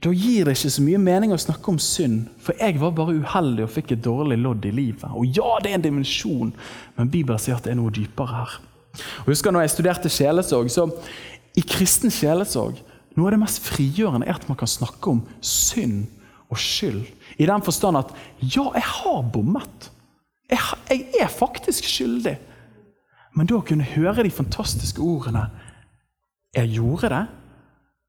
Da 0.00 0.12
gir 0.16 0.46
det 0.48 0.54
ikke 0.56 0.72
så 0.72 0.82
mye 0.84 0.98
mening 1.02 1.32
å 1.34 1.40
snakke 1.40 1.72
om 1.72 1.78
synd, 1.82 2.28
for 2.40 2.56
jeg 2.56 2.78
var 2.80 2.94
bare 2.96 3.18
uheldig 3.20 3.66
og 3.66 3.72
fikk 3.74 3.92
et 3.94 4.04
dårlig 4.04 4.38
lodd 4.40 4.64
i 4.64 4.72
livet. 4.72 5.08
Og 5.12 5.28
ja, 5.36 5.58
det 5.60 5.72
er 5.72 5.76
en 5.76 5.84
dimensjon, 5.84 6.52
men 6.96 7.10
Bibelen 7.12 7.40
sier 7.42 7.58
at 7.58 7.66
det 7.66 7.74
er 7.74 7.80
noe 7.80 7.92
dypere 7.92 8.38
her. 8.38 8.54
Og 9.22 9.32
husker 9.34 9.52
når 9.52 9.66
jeg 9.66 9.74
studerte 9.74 10.12
sjelesorg, 10.12 10.70
så 10.72 10.88
i 11.58 11.64
kristen 11.66 12.12
sjelesorg 12.14 12.86
Noe 13.18 13.26
av 13.26 13.34
det 13.34 13.40
mest 13.42 13.64
frigjørende 13.66 14.28
er 14.30 14.36
at 14.38 14.44
man 14.46 14.56
kan 14.56 14.70
snakke 14.70 15.10
om 15.10 15.24
synd 15.42 16.04
og 16.46 16.60
skyld. 16.62 17.00
I 17.42 17.48
den 17.50 17.64
forstand 17.66 17.98
at 17.98 18.12
ja, 18.38 18.68
jeg 18.76 18.86
har 18.86 19.24
bommet. 19.34 19.88
Jeg, 20.46 20.60
jeg 20.86 21.08
er 21.18 21.32
faktisk 21.34 21.88
skyldig. 21.90 22.36
Men 23.34 23.50
da 23.50 23.58
å 23.58 23.66
kunne 23.66 23.88
høre 23.96 24.22
de 24.22 24.30
fantastiske 24.30 25.02
ordene 25.02 25.48
'Jeg 26.54 26.70
gjorde 26.78 27.10
det', 27.10 27.26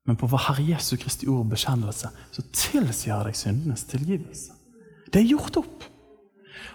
men 0.08 0.18
på 0.18 0.30
vår 0.30 0.48
Herre 0.48 0.66
Jesu 0.72 0.96
Kristi 0.98 1.28
ord 1.30 1.46
og 1.46 1.54
bekjennelse 1.54 2.10
så 2.10 2.44
tilsier 2.56 3.28
deg 3.28 3.38
syndenes 3.38 3.86
tilgivelse. 3.90 4.56
Det 5.12 5.22
er 5.22 5.30
gjort 5.34 5.60
opp. 5.62 5.86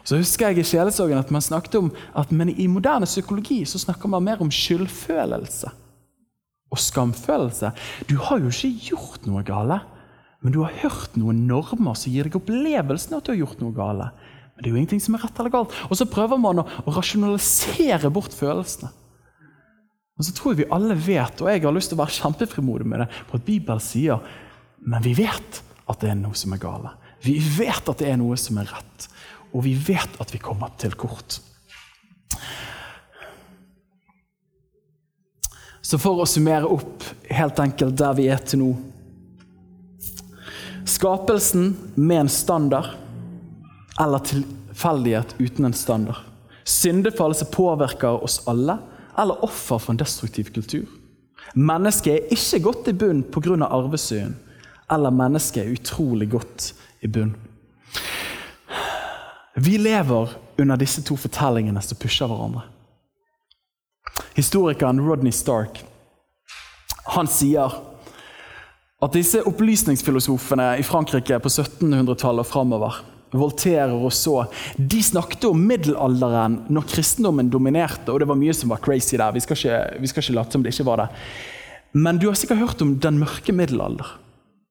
Så 0.07 0.21
husker 0.21 0.53
jeg 0.53 0.63
i 0.63 0.67
sjelesorgen 0.67 1.19
at 1.19 1.33
man 1.35 1.43
snakket 1.43 1.79
om 1.81 1.91
at 2.15 2.31
men 2.35 2.53
i 2.53 2.69
moderne 2.71 3.09
psykologi 3.09 3.65
så 3.67 3.81
snakker 3.83 4.11
man 4.11 4.25
mer 4.27 4.43
om 4.43 4.53
skyldfølelse 4.53 5.73
og 6.71 6.83
skamfølelse. 6.83 7.73
Du 8.11 8.17
har 8.29 8.43
jo 8.43 8.51
ikke 8.51 8.91
gjort 8.93 9.27
noe 9.27 9.43
gale, 9.47 9.81
men 10.43 10.55
du 10.55 10.61
har 10.63 10.75
hørt 10.83 11.17
noen 11.19 11.47
normer 11.49 11.99
som 11.99 12.13
gir 12.13 12.29
deg 12.29 12.39
opplevelsen 12.39 13.17
av 13.17 13.23
at 13.23 13.29
du 13.29 13.33
har 13.35 13.43
gjort 13.43 13.63
noe 13.63 13.75
gale. 13.75 14.11
Men 14.55 14.63
det 14.63 14.69
er 14.69 14.75
jo 14.75 14.81
ingenting 14.81 15.03
som 15.03 15.17
er 15.17 15.27
rett 15.27 15.41
eller 15.43 15.55
galt. 15.55 15.75
Og 15.91 15.99
så 15.99 16.07
prøver 16.11 16.41
man 16.41 16.63
å, 16.63 16.67
å 16.87 16.95
rasjonalisere 16.95 18.11
bort 18.15 18.35
følelsene. 18.37 18.93
Og 20.17 20.25
så 20.25 20.33
tror 20.33 20.55
jeg 20.55 20.65
vi 20.65 20.73
alle 20.73 20.97
vet, 20.97 21.41
og 21.43 21.51
jeg 21.51 21.63
har 21.63 21.75
lyst 21.77 21.93
til 21.93 21.99
å 21.99 22.03
være 22.03 22.17
kjempefrimodig 22.17 22.87
med 22.89 23.03
det, 23.05 23.09
på 23.29 23.37
at 23.37 23.47
Bibelen 23.47 23.83
sier 23.85 24.23
men 24.87 25.03
vi 25.03 25.17
vet 25.19 25.63
at 25.91 26.03
det 26.03 26.13
er 26.13 26.19
noe 26.19 26.37
som 26.39 26.55
er 26.55 26.63
gale. 26.63 26.93
Vi 27.25 27.37
vet 27.41 27.89
at 27.91 27.99
det 27.99 28.11
er 28.13 28.19
noe 28.21 28.37
som 28.39 28.59
er 28.61 28.69
rett. 28.71 29.07
Og 29.51 29.65
vi 29.67 29.75
vet 29.75 30.21
at 30.23 30.33
vi 30.35 30.39
kommer 30.43 30.71
til 30.79 30.95
kort. 30.99 31.41
Så 35.83 35.99
for 36.03 36.23
å 36.23 36.27
summere 36.29 36.69
opp 36.71 37.05
helt 37.31 37.59
enkelt 37.63 37.97
der 37.99 38.15
vi 38.19 38.27
er 38.31 38.43
til 38.43 38.63
nå 38.63 38.71
Skapelsen 40.87 41.73
med 41.99 42.25
en 42.25 42.31
standard 42.31 42.93
eller 44.01 44.23
tilfeldighet 44.27 45.35
uten 45.41 45.67
en 45.67 45.75
standard. 45.75 46.21
Syndefall 46.63 47.35
som 47.35 47.51
påvirker 47.51 48.23
oss 48.23 48.39
alle, 48.51 48.79
eller 49.19 49.45
offer 49.45 49.79
for 49.79 49.93
en 49.93 50.01
destruktiv 50.01 50.53
kultur. 50.55 50.87
Mennesket 51.55 52.13
er 52.15 52.33
ikke 52.37 52.63
godt 52.65 52.89
i 52.89 52.93
bunn 52.93 53.23
pga. 53.33 53.57
arvesyn, 53.65 54.35
eller 54.93 55.11
mennesket 55.11 55.65
er 55.65 55.73
utrolig 55.73 56.31
godt 56.31 56.75
i 57.01 57.09
bunn. 57.09 57.37
Vi 59.57 59.77
lever 59.77 60.35
under 60.59 60.77
disse 60.77 61.03
to 61.03 61.17
fortellingene 61.17 61.83
som 61.83 61.97
pusher 61.97 62.27
hverandre. 62.27 62.63
Historikeren 64.37 65.01
Rodney 65.01 65.33
Stark 65.33 65.81
han 67.07 67.29
sier 67.31 67.73
at 69.03 69.13
disse 69.15 69.43
opplysningsfilosofene 69.47 70.75
i 70.81 70.85
Frankrike 70.85 71.39
på 71.41 71.49
1700-tallet 71.53 72.43
og 72.43 72.49
framover, 72.49 72.99
Voltaire 73.35 73.95
og 73.95 74.13
så, 74.15 74.45
de 74.79 75.01
snakket 75.03 75.49
om 75.49 75.65
middelalderen 75.67 76.61
når 76.73 76.87
kristendommen 76.93 77.51
dominerte. 77.51 78.13
og 78.13 78.21
Det 78.23 78.29
var 78.31 78.39
mye 78.39 78.55
som 78.55 78.71
var 78.71 78.83
crazy 78.85 79.17
der. 79.17 79.35
Vi 79.35 79.43
skal 79.43 79.59
ikke, 79.59 79.81
vi 80.01 80.11
skal 80.13 80.23
ikke 80.23 80.37
late 80.39 80.57
som 80.57 80.63
det 80.63 80.75
ikke 80.75 80.87
var 80.87 81.03
det. 81.03 81.09
Men 81.97 82.21
du 82.21 82.29
har 82.29 82.39
sikkert 82.39 82.63
hørt 82.63 82.83
om 82.85 82.95
den 83.01 83.19
mørke 83.19 83.55
middelalder. 83.57 84.15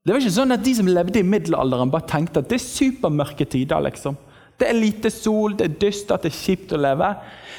Det 0.05 0.13
var 0.13 0.21
ikke 0.21 0.35
sånn 0.35 0.53
at 0.53 0.63
De 0.63 0.75
som 0.77 0.87
levde 0.87 1.19
i 1.19 1.25
middelalderen, 1.25 1.89
bare 1.89 2.07
tenkte 2.07 2.43
at 2.43 2.49
det 2.51 2.59
er 2.59 2.65
supermørke 2.67 3.47
tider. 3.49 3.81
liksom. 3.81 4.17
Det 4.59 4.69
er 4.69 4.77
lite 4.77 5.09
sol, 5.11 5.55
det 5.57 5.65
er 5.65 5.79
dystert, 5.81 6.23
det 6.23 6.31
er 6.31 6.37
kjipt 6.37 6.75
å 6.75 6.79
leve. 6.79 7.09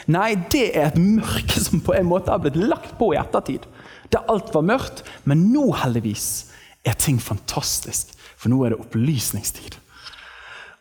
Nei, 0.08 0.30
det 0.52 0.70
er 0.70 0.86
et 0.86 1.00
mørke 1.00 1.60
som 1.60 1.82
på 1.84 1.92
en 1.96 2.06
måte 2.08 2.30
har 2.32 2.40
blitt 2.40 2.56
lagt 2.56 2.94
på 3.00 3.10
i 3.12 3.18
ettertid. 3.20 3.66
Der 4.14 4.24
alt 4.32 4.54
var 4.54 4.64
mørkt, 4.64 5.02
men 5.24 5.48
nå 5.52 5.72
heldigvis 5.82 6.52
er 6.86 6.96
ting 6.96 7.18
fantastisk. 7.20 8.14
For 8.38 8.52
nå 8.52 8.62
er 8.64 8.72
det 8.72 8.80
opplysningstid. 8.84 9.76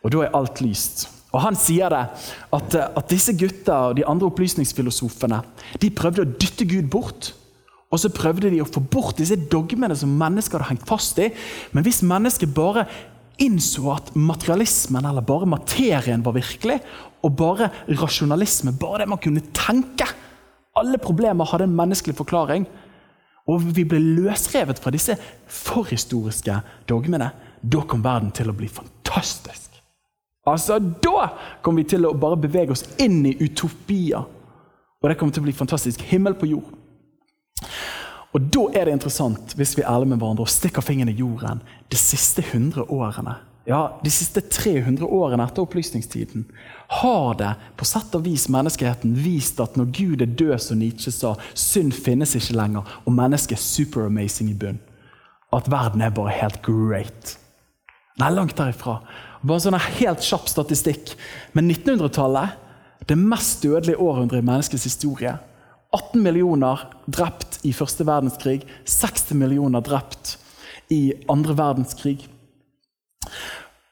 Og 0.06 0.12
da 0.14 0.22
er 0.22 0.36
alt 0.38 0.62
lyst. 0.62 1.08
Og 1.34 1.42
Han 1.42 1.58
sier 1.58 1.90
det, 1.92 2.04
at, 2.54 2.76
at 2.76 3.10
disse 3.10 3.34
gutta 3.36 3.90
og 3.90 3.98
de 3.98 4.06
andre 4.08 4.30
opplysningsfilosofene 4.30 5.42
de 5.82 5.90
prøvde 5.92 6.22
å 6.22 6.30
dytte 6.30 6.68
Gud 6.70 6.86
bort. 6.92 7.32
Og 7.90 8.00
så 8.02 8.10
prøvde 8.14 8.50
de 8.50 8.62
å 8.62 8.68
få 8.68 8.80
bort 8.82 9.18
disse 9.20 9.36
dogmene 9.50 9.96
som 9.98 10.14
mennesker 10.18 10.62
hadde 10.62 10.76
hengt 10.76 10.88
fast 10.88 11.18
i. 11.22 11.28
Men 11.74 11.84
hvis 11.86 12.04
mennesket 12.06 12.54
bare 12.56 12.86
innså 13.42 13.90
at 13.92 14.14
materialismen 14.16 15.04
eller 15.04 15.26
bare 15.26 15.48
materien 15.50 16.24
var 16.24 16.38
virkelig, 16.38 16.78
og 17.26 17.34
bare 17.36 17.68
rasjonalisme, 17.90 18.72
bare 18.78 19.02
det 19.02 19.10
man 19.10 19.22
kunne 19.22 19.44
tenke 19.56 20.06
Alle 20.76 20.98
problemer 21.00 21.48
hadde 21.48 21.64
en 21.64 21.72
menneskelig 21.72 22.12
forklaring. 22.18 22.66
Og 23.48 23.62
vi 23.72 23.86
ble 23.88 23.96
løsrevet 23.96 24.76
fra 24.76 24.90
disse 24.92 25.14
forhistoriske 25.48 26.58
dogmene. 26.84 27.30
Da 27.64 27.80
kom 27.88 28.04
verden 28.04 28.28
til 28.36 28.52
å 28.52 28.56
bli 28.58 28.68
fantastisk. 28.68 29.75
Altså, 30.46 30.78
Da 30.78 31.28
kommer 31.62 31.82
vi 31.82 31.88
til 31.90 32.06
å 32.06 32.14
bare 32.14 32.36
bevege 32.36 32.70
oss 32.72 32.84
inn 33.02 33.24
i 33.26 33.36
utopia. 33.40 34.22
Og 35.02 35.08
det 35.10 35.18
kommer 35.18 35.34
til 35.34 35.42
å 35.42 35.48
bli 35.48 35.56
fantastisk. 35.56 36.00
Himmel 36.10 36.34
på 36.34 36.46
jord. 36.46 36.72
Og 38.34 38.40
Da 38.52 38.66
er 38.74 38.84
det 38.84 38.92
interessant 38.92 39.54
hvis 39.56 39.76
vi 39.76 39.82
er 39.82 39.90
ærlige 39.90 40.12
med 40.12 40.20
hverandre 40.20 40.44
og 40.44 40.52
stikker 40.52 40.84
fingeren 40.84 41.12
i 41.12 41.18
jorden 41.18 41.62
de 41.90 41.96
siste 41.96 42.42
100 42.42 42.84
årene. 42.92 43.36
Ja, 43.66 43.98
De 44.04 44.10
siste 44.10 44.40
300 44.40 45.02
årene 45.02 45.42
etter 45.42 45.64
opplysningstiden 45.64 46.44
har 47.00 47.34
det 47.34 47.54
på 47.76 47.86
sett 47.88 48.14
og 48.14 48.22
vis 48.22 48.44
menneskeheten 48.52 49.16
vist 49.18 49.58
at 49.60 49.74
når 49.76 49.88
Gud 49.90 50.22
er 50.22 50.30
død, 50.38 50.58
som 50.62 50.78
Nietzsche 50.78 51.10
sa, 51.10 51.34
synd 51.54 51.92
finnes 51.92 52.36
ikke 52.38 52.54
lenger, 52.54 52.86
og 53.04 53.16
mennesket 53.16 53.56
er 53.56 53.64
super-amazing 53.64 54.52
i 54.52 54.54
bunn. 54.54 54.78
At 55.52 55.70
verden 55.70 56.04
er 56.04 56.14
bare 56.14 56.36
helt 56.36 56.60
great. 56.62 57.38
Nei, 58.20 58.30
langt 58.30 58.54
derifra. 58.56 59.00
Bare 59.46 59.62
sånn 59.62 59.78
helt 59.78 60.24
kjapp 60.26 60.48
statistikk. 60.50 61.12
Men 61.54 61.70
1900-tallet, 61.70 62.56
det 63.06 63.18
mest 63.20 63.62
dødelige 63.62 64.00
århundret 64.02 64.42
i 64.42 64.46
menneskets 64.46 64.86
historie 64.88 65.36
18 65.94 66.22
millioner 66.22 66.82
drept 67.06 67.60
i 67.64 67.72
første 67.72 68.04
verdenskrig, 68.06 68.64
60 68.90 69.38
millioner 69.38 69.84
drept 69.84 70.34
i 70.92 71.14
andre 71.30 71.54
verdenskrig. 71.56 72.26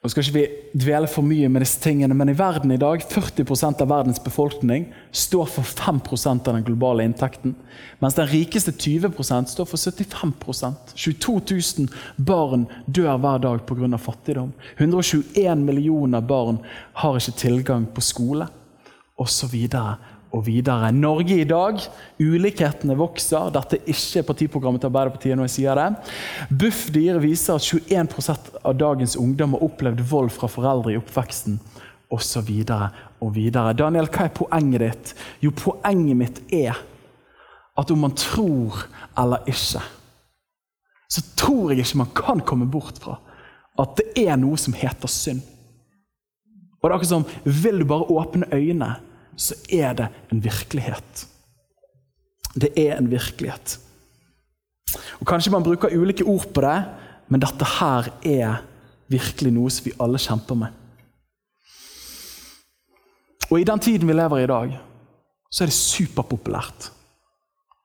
Nå 0.05 0.11
skal 0.13 0.21
ikke 0.21 0.37
vi 0.37 0.81
dvele 0.85 1.09
for 1.09 1.25
mye 1.25 1.49
med 1.49 1.63
disse 1.65 1.79
tingene, 1.81 2.13
men 2.13 2.29
i 2.29 2.37
verden 2.37 2.75
i 2.75 2.77
dag 2.77 3.01
40% 3.09 3.79
av 3.81 3.89
verdens 3.89 4.19
befolkning 4.21 4.91
står 5.17 5.47
for 5.49 5.65
5% 5.65 6.51
av 6.51 6.59
den 6.59 6.67
globale 6.67 7.07
inntekten. 7.09 7.55
Mens 8.05 8.19
den 8.19 8.29
rikeste 8.29 8.75
20% 8.77 9.49
står 9.55 9.71
for 9.71 9.81
75% 9.81 10.93
22 10.93 11.39
000 11.55 11.89
barn 12.21 12.67
dør 12.85 13.17
hver 13.17 13.41
dag 13.47 13.65
pga. 13.65 13.97
fattigdom. 13.97 14.53
121 14.77 15.65
millioner 15.65 16.21
barn 16.21 16.61
har 17.01 17.17
ikke 17.17 17.39
tilgang 17.41 17.89
på 17.89 18.05
skole, 18.05 18.51
osv 19.17 19.57
og 20.35 20.45
videre. 20.49 20.91
Norge 20.93 21.39
i 21.41 21.47
dag, 21.49 21.79
ulikhetene 22.19 22.97
vokser. 22.99 23.53
Dette 23.55 23.79
er 23.79 23.93
ikke 23.93 24.25
partiprogrammet 24.33 24.83
til 24.83 24.91
Arbeiderpartiet. 24.91 25.37
når 25.37 25.49
jeg 25.49 25.55
sier 25.57 25.79
det. 25.79 25.89
Bufdir 26.51 27.21
viser 27.23 27.55
at 27.55 27.63
21% 27.63 28.59
av 28.65 28.75
dagens 28.79 29.17
ungdom 29.17 29.55
har 29.55 29.67
opplevd 29.69 30.03
vold 30.11 30.31
fra 30.35 30.51
foreldre 30.51 30.93
i 30.95 30.99
oppveksten 30.99 31.61
Og 32.11 32.21
så 32.23 32.41
videre 32.45 32.91
og 33.21 33.35
videre. 33.35 33.73
Daniel, 33.75 34.07
hva 34.07 34.27
er 34.27 34.35
poenget 34.35 34.81
ditt? 34.81 35.15
Jo, 35.41 35.51
poenget 35.51 36.17
mitt 36.17 36.43
er 36.53 36.77
at 37.77 37.91
om 37.91 38.05
man 38.05 38.15
tror 38.15 38.85
eller 39.19 39.43
ikke, 39.51 39.81
så 41.11 41.23
tror 41.37 41.73
jeg 41.73 41.83
ikke 41.83 41.99
man 41.99 42.13
kan 42.15 42.41
komme 42.41 42.69
bort 42.71 43.01
fra 43.03 43.19
at 43.81 43.97
det 43.99 44.29
er 44.29 44.37
noe 44.39 44.55
som 44.61 44.77
heter 44.77 45.11
synd. 45.11 45.43
Og 46.79 46.87
det 46.87 46.93
er 46.93 46.95
akkurat 46.95 47.09
som, 47.09 47.25
Vil 47.45 47.81
du 47.81 47.85
bare 47.89 48.11
åpne 48.13 48.47
øynene 48.53 48.95
så 49.37 49.57
er 49.73 49.95
det 49.99 50.09
en 50.33 50.43
virkelighet. 50.45 51.27
Det 52.55 52.71
er 52.79 52.97
en 52.97 53.11
virkelighet. 53.11 53.79
Og 55.21 55.27
Kanskje 55.27 55.53
man 55.53 55.65
bruker 55.65 55.95
ulike 55.95 56.25
ord 56.25 56.47
på 56.55 56.63
det, 56.63 56.79
men 57.29 57.43
dette 57.43 57.67
her 57.79 58.11
er 58.23 58.63
virkelig 59.11 59.53
noe 59.55 59.73
som 59.73 59.87
vi 59.89 59.95
alle 60.01 60.21
kjemper 60.23 60.59
med. 60.59 60.81
Og 63.51 63.61
I 63.61 63.67
den 63.69 63.81
tiden 63.83 64.09
vi 64.09 64.17
lever 64.17 64.41
i 64.41 64.45
i 64.45 64.51
dag, 64.51 64.77
så 65.51 65.65
er 65.65 65.71
det 65.71 65.77
superpopulært 65.77 66.91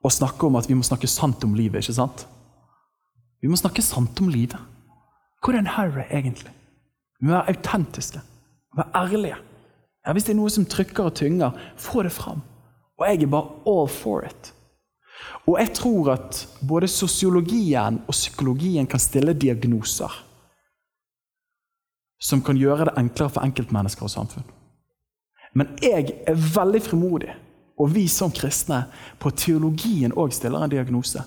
å 0.04 0.12
snakke 0.12 0.48
om 0.48 0.56
at 0.58 0.70
vi 0.70 0.78
må 0.78 0.86
snakke 0.86 1.10
sant 1.12 1.44
om 1.44 1.56
livet. 1.58 1.84
ikke 1.84 1.98
sant? 1.98 2.26
Vi 3.42 3.48
må 3.52 3.60
snakke 3.60 3.84
sant 3.84 4.20
om 4.22 4.30
livet. 4.32 4.60
Hvordan 5.44 5.68
er 5.68 5.92
det 5.96 6.08
egentlig? 6.10 6.52
Vi 7.20 7.28
må 7.28 7.36
være 7.36 7.56
autentiske, 7.56 8.22
være 8.76 8.92
ærlige. 8.96 9.38
Ja, 10.06 10.14
hvis 10.14 10.28
det 10.28 10.34
er 10.34 10.40
noe 10.40 10.52
som 10.54 10.66
trykker 10.66 11.10
og 11.10 11.18
tynger, 11.20 11.58
få 11.78 12.04
det 12.04 12.14
fram. 12.16 12.42
Og 13.00 13.08
jeg 13.08 13.24
er 13.24 13.32
bare 13.32 13.60
all 13.68 13.90
for 13.92 14.26
it. 14.28 14.54
Og 15.48 15.60
jeg 15.60 15.74
tror 15.76 16.14
at 16.14 16.48
både 16.68 16.88
sosiologien 16.88 18.02
og 18.08 18.16
psykologien 18.16 18.88
kan 18.88 19.00
stille 19.00 19.34
diagnoser 19.34 20.26
som 22.20 22.42
kan 22.44 22.58
gjøre 22.60 22.90
det 22.90 22.98
enklere 23.00 23.32
for 23.32 23.48
enkeltmennesker 23.48 24.04
og 24.04 24.12
samfunn. 24.12 24.48
Men 25.56 25.72
jeg 25.82 26.12
er 26.28 26.36
veldig 26.36 26.82
frimodig, 26.84 27.32
og 27.80 27.94
vi 27.96 28.08
som 28.12 28.32
kristne, 28.32 28.84
på 29.20 29.32
at 29.32 29.40
teologien 29.40 30.14
òg 30.14 30.36
stiller 30.36 30.64
en 30.64 30.72
diagnose 30.72 31.24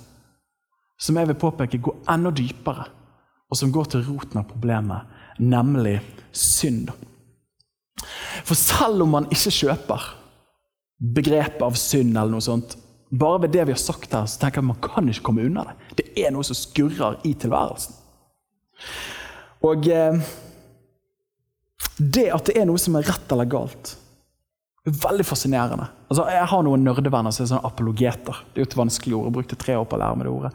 som 1.03 1.17
jeg 1.19 1.27
vil 1.33 1.41
påpeke 1.41 1.81
går 1.83 2.05
enda 2.13 2.31
dypere, 2.31 2.85
og 3.51 3.59
som 3.59 3.73
går 3.75 3.89
til 3.91 4.05
roten 4.07 4.39
av 4.39 4.45
problemet, 4.47 5.09
nemlig 5.41 5.97
synd. 6.31 6.93
For 8.47 8.59
selv 8.59 9.05
om 9.05 9.13
man 9.17 9.29
ikke 9.33 9.53
kjøper 9.55 10.07
begrepet 11.03 11.65
av 11.67 11.77
synd, 11.79 12.15
eller 12.15 12.33
noe 12.37 12.45
sånt, 12.45 12.77
bare 13.13 13.43
ved 13.45 13.53
det 13.53 13.67
vi 13.69 13.75
har 13.75 13.81
sagt 13.81 14.15
her, 14.17 14.29
så 14.31 14.41
tenker 14.41 14.63
jeg 14.63 14.65
at 14.65 14.71
man 14.71 14.85
kan 14.85 15.09
ikke 15.11 15.27
komme 15.27 15.45
unna 15.45 15.67
det. 15.69 15.75
Det 15.99 16.07
er 16.25 16.33
noe 16.33 16.47
som 16.47 16.57
skurrer 16.57 17.19
i 17.29 17.35
tilværelsen. 17.37 17.99
Og 19.69 19.89
eh, 19.93 20.23
det 21.99 22.31
at 22.35 22.49
det 22.49 22.57
er 22.59 22.67
noe 22.71 22.81
som 22.81 22.97
er 22.99 23.07
rett 23.07 23.35
eller 23.35 23.51
galt, 23.51 23.97
er 24.83 24.97
veldig 25.05 25.27
fascinerende. 25.27 25.87
Altså, 26.09 26.25
jeg 26.33 26.49
har 26.51 26.65
noen 26.67 26.83
nerdevenner 26.87 27.35
som 27.35 27.45
er 27.45 27.51
sånne 27.53 27.69
apologeter. 27.69 28.41
Det 28.51 28.59
er 28.59 28.65
jo 28.65 28.71
et 28.71 28.81
vanskelig 28.81 29.19
ord. 29.19 29.29
Jeg 29.29 29.37
brukte 29.37 29.59
tre 29.61 29.77
år 29.79 29.87
på 29.87 29.99
å 29.99 30.01
lære 30.03 30.19
meg 30.19 30.27
det 30.27 30.33
ordet. 30.33 30.51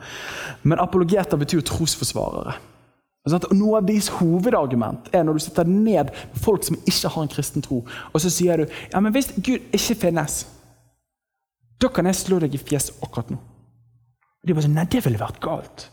Men 0.67 0.83
apologeter 0.83 1.39
betyr 1.39 1.61
jo 1.61 1.67
trosforsvarere. 1.69 2.57
Og 3.27 3.55
Noe 3.57 3.79
av 3.81 3.87
deres 3.87 4.07
hovedargument 4.19 5.09
er 5.15 5.25
når 5.25 5.37
du 5.37 5.43
sitter 5.43 5.67
ned 5.67 6.11
med 6.11 6.39
folk 6.43 6.63
som 6.63 6.77
ikke 6.87 7.11
har 7.13 7.25
en 7.25 7.31
kristen 7.31 7.65
tro, 7.65 7.81
og 8.13 8.23
så 8.23 8.31
sier 8.31 8.61
du 8.63 8.65
ja, 8.67 9.01
men 9.01 9.11
hvis 9.15 9.33
Gud 9.35 9.73
ikke 9.75 9.97
finnes, 10.07 10.45
da 11.81 11.91
kan 11.93 12.09
jeg 12.09 12.17
slå 12.17 12.39
deg 12.41 12.55
i 12.55 12.61
fjeset 12.61 13.03
akkurat 13.05 13.29
nå. 13.33 13.37
Og 13.37 14.49
de 14.49 14.55
bare 14.55 14.65
sånn 14.65 14.77
Nei, 14.77 14.87
det 14.89 15.03
ville 15.05 15.21
vært 15.21 15.41
galt. 15.43 15.89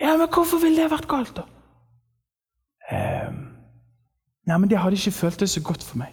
Ja, 0.00 0.16
men 0.18 0.28
hvorfor 0.28 0.60
ville 0.60 0.82
det 0.82 0.90
vært 0.92 1.08
galt, 1.08 1.36
da? 1.38 1.44
Eh, 2.90 3.30
nei, 4.50 4.58
men 4.58 4.68
det 4.68 4.80
hadde 4.82 4.98
ikke 4.98 5.14
føltes 5.16 5.54
så 5.56 5.62
godt 5.64 5.84
for 5.86 6.02
meg. 6.02 6.12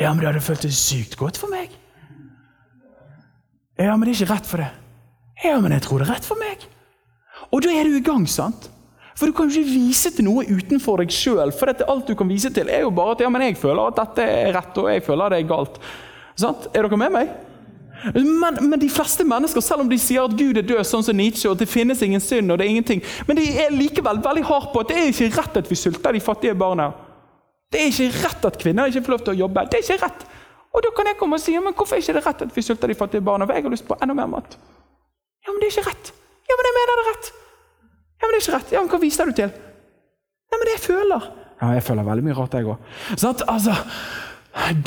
Ja, 0.00 0.10
men 0.10 0.20
det 0.20 0.32
hadde 0.32 0.44
føltes 0.44 0.80
sykt 0.80 1.16
godt 1.20 1.38
for 1.40 1.52
meg. 1.52 1.72
Ja, 3.78 3.94
men 3.96 4.06
det 4.06 4.12
er 4.12 4.20
ikke 4.20 4.34
rett 4.34 4.48
for 4.48 4.60
det. 4.62 4.70
Ja, 5.44 5.56
men 5.60 5.72
jeg 5.72 5.84
tror 5.86 6.02
det 6.02 6.08
er 6.08 6.14
rett 6.16 6.26
for 6.26 6.40
meg. 6.40 6.66
Og 7.52 7.64
da 7.64 7.72
er 7.76 7.88
du 7.88 7.98
i 7.98 8.04
gang, 8.04 8.24
sant? 8.28 8.70
For 9.18 9.28
du 9.28 9.36
kan 9.36 9.50
jo 9.50 9.60
ikke 9.60 9.74
vise 9.74 10.10
til 10.14 10.24
noe 10.24 10.46
utenfor 10.48 11.02
deg 11.02 11.12
sjøl. 11.12 11.52
For 11.52 11.68
dette, 11.68 11.86
alt 11.90 12.08
du 12.08 12.16
kan 12.16 12.30
vise 12.30 12.50
til, 12.54 12.70
er 12.72 12.86
jo 12.86 12.92
bare 12.96 13.16
at 13.16 13.24
ja, 13.24 13.28
men 13.32 13.44
jeg 13.44 13.58
føler 13.60 13.92
at 13.92 13.98
dette 14.00 14.24
er 14.24 14.52
rett, 14.56 14.78
og 14.80 14.88
jeg 14.88 15.04
føler 15.04 15.26
at 15.26 15.34
det 15.34 15.40
er 15.42 15.50
galt. 15.50 15.80
Sant? 16.40 16.70
Er 16.72 16.86
dere 16.88 17.00
med 17.00 17.12
meg? 17.12 17.32
Men, 18.14 18.56
men, 18.58 18.80
de 18.80 18.88
fleste 18.90 19.24
mennesker, 19.28 19.62
selv 19.62 19.84
om 19.84 19.90
de 19.90 19.98
sier 20.00 20.24
at 20.24 20.34
Gud 20.34 20.58
er 20.58 20.66
død, 20.66 20.82
sånn 20.88 21.04
som 21.06 21.16
Nietzsche, 21.16 21.46
og 21.46 21.54
at 21.54 21.62
det 21.62 21.70
finnes 21.70 22.00
ingen 22.02 22.22
synd, 22.24 22.50
og 22.50 22.58
det 22.58 22.66
er 22.66 22.72
ingenting, 22.72 23.02
men 23.28 23.38
de 23.38 23.44
er 23.62 23.70
likevel 23.70 24.18
veldig 24.24 24.42
harde 24.48 24.72
på 24.72 24.82
at 24.82 24.90
det 24.90 24.96
er 24.98 25.10
ikke 25.12 25.28
rett 25.36 25.60
at 25.60 25.70
vi 25.70 25.78
sulter 25.78 26.16
de 26.16 26.22
fattige 26.24 26.56
barna. 26.58 26.88
Det 27.72 27.78
er 27.80 27.92
ikke 27.92 28.24
rett 28.24 28.48
at 28.48 28.58
kvinner 28.60 28.90
ikke 28.90 29.04
får 29.06 29.14
lov 29.14 29.22
til 29.26 29.34
å 29.36 29.40
jobbe. 29.44 29.64
Det 29.70 29.78
er 29.78 29.86
ikke 29.86 30.02
rett. 30.02 30.26
Og 30.72 30.82
da 30.84 30.90
kan 30.96 31.08
jeg 31.08 31.18
komme 31.20 31.38
og 31.38 31.44
si 31.44 31.54
men 31.60 31.76
hvorfor 31.76 31.96
er 31.96 32.02
ikke 32.02 32.16
det 32.16 32.24
rett 32.26 32.42
at 32.48 32.56
vi 32.56 32.64
sulter 32.64 32.90
de 32.90 32.96
fattige 32.98 33.24
barna? 33.24 33.46
For 33.46 33.56
jeg 33.56 33.68
har 33.68 33.76
lyst 33.76 33.86
på 33.88 33.96
enda 34.02 34.16
mer 34.18 34.28
mat. 34.34 34.58
Ja, 35.46 35.52
men 35.52 35.62
det 35.62 35.68
er 35.68 35.76
ikke 35.76 35.88
rett. 35.92 36.12
Ja, 36.48 36.58
men 36.58 36.68
jeg 36.68 36.76
mener 36.80 36.92
det 36.98 37.04
er 37.04 37.10
rett. 37.12 37.32
Ja, 38.22 38.28
men 38.28 38.36
det 38.36 38.38
er 38.38 38.44
ikke 38.46 38.58
rett. 38.58 38.72
Ja, 38.72 38.80
men 38.80 38.90
Hva 38.92 38.98
viser 39.02 39.26
du 39.26 39.34
til? 39.34 39.50
Nei, 39.50 40.58
men 40.58 40.68
det 40.68 40.76
jeg 40.76 40.84
føler. 40.84 41.24
Ja, 41.58 41.72
jeg 41.74 41.82
føler 41.86 42.06
veldig 42.06 42.26
mye 42.26 42.36
rart, 42.36 42.54
jeg 42.54 42.68
òg. 42.70 42.92
Sånn, 43.18 43.42
altså, 43.50 43.74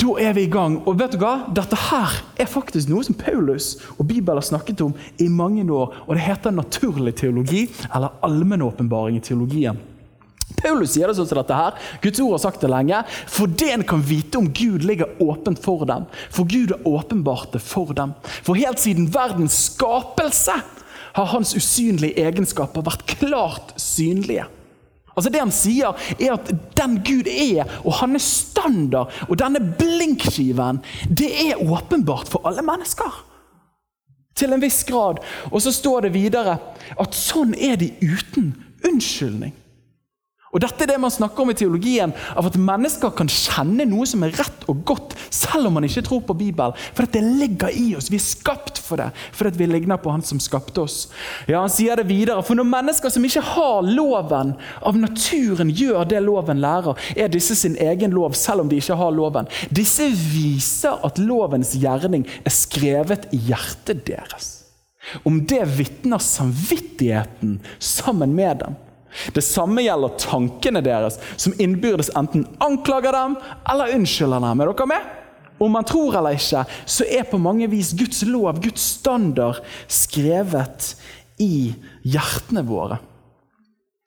da 0.00 0.12
er 0.22 0.36
vi 0.36 0.46
i 0.46 0.52
gang. 0.52 0.78
Og 0.88 0.96
vet 1.00 1.16
du 1.16 1.20
hva? 1.20 1.34
Dette 1.52 1.76
her 1.88 2.14
er 2.40 2.48
faktisk 2.48 2.88
noe 2.88 3.04
som 3.04 3.16
Paulus 3.18 3.74
og 3.96 4.06
Bibelen 4.06 4.40
har 4.40 4.46
snakket 4.46 4.80
om 4.86 4.94
i 5.20 5.28
mange 5.28 5.66
år. 5.68 5.98
Og 6.06 6.14
det 6.16 6.24
heter 6.24 6.54
naturlig 6.54 7.16
teologi, 7.20 7.66
eller 7.90 8.16
allmennåpenbaring 8.24 9.18
i 9.18 9.24
teologien. 9.24 9.80
Paulus 10.56 10.94
sier 10.94 11.10
det 11.10 11.16
sånn 11.18 11.28
som 11.28 11.40
dette 11.40 11.58
her. 11.58 11.74
Guds 12.00 12.22
ord 12.22 12.36
har 12.36 12.44
sagt 12.46 12.62
det 12.64 12.70
lenge. 12.72 13.02
For 13.28 13.50
det 13.50 13.72
en 13.74 13.84
kan 13.88 14.04
vite 14.06 14.38
om 14.40 14.48
Gud, 14.48 14.86
ligger 14.86 15.18
åpent 15.20 15.60
for 15.60 15.84
dem. 15.88 16.06
For 16.32 16.48
Gud 16.48 16.72
har 16.72 16.86
åpenbart 16.88 17.52
det 17.56 17.60
for 17.64 17.92
dem. 17.96 18.14
For 18.46 18.56
helt 18.56 18.80
siden 18.80 19.10
verdens 19.12 19.58
skapelse 19.72 20.54
har 21.16 21.32
hans 21.32 21.54
usynlige 21.56 22.20
egenskaper 22.20 22.84
vært 22.86 23.06
klart 23.16 23.74
synlige. 23.80 24.46
Altså 25.16 25.30
Det 25.32 25.40
han 25.40 25.54
sier, 25.54 25.96
er 26.20 26.34
at 26.34 26.50
den 26.76 26.98
Gud 27.04 27.28
er, 27.30 27.64
og 27.84 27.94
han 28.02 28.18
er 28.18 28.22
standard, 28.22 29.14
og 29.28 29.38
denne 29.40 29.62
blinkskiven, 29.78 30.82
det 31.08 31.30
er 31.46 31.62
åpenbart 31.62 32.28
for 32.28 32.44
alle 32.48 32.64
mennesker. 32.66 33.22
Til 34.36 34.52
en 34.52 34.60
viss 34.60 34.82
grad. 34.84 35.22
Og 35.48 35.62
så 35.64 35.72
står 35.72 36.04
det 36.04 36.16
videre 36.18 36.58
at 37.00 37.16
sånn 37.16 37.54
er 37.56 37.78
de 37.80 37.94
uten 38.04 38.52
unnskyldning. 38.84 39.54
Og 40.54 40.62
Dette 40.62 40.84
er 40.84 40.92
det 40.92 41.00
man 41.02 41.10
snakker 41.12 41.42
om 41.42 41.50
i 41.50 41.56
teologien, 41.58 42.12
av 42.38 42.46
at 42.48 42.58
mennesker 42.60 43.10
kan 43.18 43.28
kjenne 43.30 43.84
noe 43.90 44.06
som 44.08 44.22
er 44.24 44.34
rett 44.38 44.62
og 44.70 44.84
godt, 44.88 45.16
selv 45.34 45.68
om 45.68 45.74
man 45.76 45.86
ikke 45.88 46.04
tror 46.06 46.22
på 46.28 46.36
Bibelen. 46.38 46.76
For 46.94 47.08
det 47.10 47.22
ligger 47.24 47.74
i 47.74 47.88
oss. 47.98 48.08
Vi 48.12 48.20
er 48.20 48.24
skapt 48.24 48.78
for 48.80 49.02
det, 49.02 49.10
fordi 49.34 49.58
vi 49.58 49.68
ligner 49.72 49.98
på 50.00 50.12
Han 50.14 50.22
som 50.24 50.40
skapte 50.40 50.84
oss. 50.86 51.08
Ja, 51.50 51.60
Han 51.64 51.72
sier 51.72 51.98
det 51.98 52.06
videre, 52.08 52.44
for 52.46 52.58
når 52.58 52.70
mennesker 52.70 53.12
som 53.12 53.26
ikke 53.26 53.42
har 53.42 53.82
loven, 53.90 54.54
av 54.86 55.00
naturen 55.00 55.72
gjør 55.74 56.06
det 56.08 56.22
loven 56.24 56.62
lærer, 56.62 56.94
er 57.16 57.32
disse 57.32 57.58
sin 57.58 57.76
egen 57.82 58.14
lov, 58.14 58.38
selv 58.38 58.64
om 58.64 58.70
de 58.70 58.78
ikke 58.80 58.96
har 58.96 59.12
loven. 59.12 59.50
Disse 59.74 60.08
viser 60.14 61.02
at 61.04 61.18
lovens 61.18 61.74
gjerning 61.76 62.24
er 62.46 62.54
skrevet 62.54 63.28
i 63.34 63.42
hjertet 63.50 64.06
deres. 64.06 64.52
Om 65.26 65.42
det 65.46 65.62
vitner 65.76 66.22
samvittigheten 66.22 67.60
sammen 67.78 68.32
med 68.34 68.62
dem. 68.64 68.82
Det 69.34 69.44
samme 69.44 69.84
gjelder 69.84 70.16
tankene 70.20 70.82
deres, 70.84 71.18
som 71.36 71.54
innbyrdes 71.62 72.12
enten 72.18 72.46
anklager 72.62 73.16
dem 73.16 73.36
eller 73.70 73.94
unnskylder 73.96 74.44
dem. 74.44 74.62
Er 74.62 74.72
dere 74.72 74.90
med? 74.90 75.12
Om 75.58 75.72
man 75.72 75.86
tror 75.88 76.18
eller 76.18 76.36
ikke, 76.36 76.66
så 76.84 77.06
er 77.08 77.28
på 77.30 77.40
mange 77.40 77.68
vis 77.72 77.94
Guds 77.96 78.20
lov, 78.28 78.58
Guds 78.60 78.84
standard, 78.98 79.62
skrevet 79.88 80.92
i 81.40 81.72
hjertene 82.04 82.64
våre. 82.66 82.98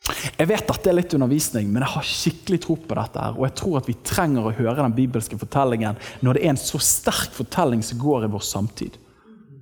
Jeg 0.09 0.47
vet 0.49 0.71
at 0.71 0.83
det 0.83 0.89
er 0.89 0.97
litt 0.97 1.13
undervisning, 1.13 1.67
men 1.69 1.83
jeg 1.83 1.93
har 1.93 2.07
skikkelig 2.07 2.59
tro 2.63 2.75
på 2.79 2.97
dette. 2.97 3.19
her, 3.19 3.35
Og 3.37 3.45
jeg 3.45 3.55
tror 3.59 3.77
at 3.77 3.89
vi 3.89 3.97
trenger 4.03 4.47
å 4.47 4.55
høre 4.55 4.81
den 4.81 4.95
bibelske 4.95 5.37
fortellingen 5.37 5.99
når 6.21 6.33
det 6.33 6.43
er 6.43 6.53
en 6.53 6.61
så 6.61 6.79
sterk 6.81 7.33
fortelling 7.35 7.83
som 7.85 7.99
går 8.01 8.25
i 8.25 8.31
vår 8.33 8.45
samtid. 8.45 8.97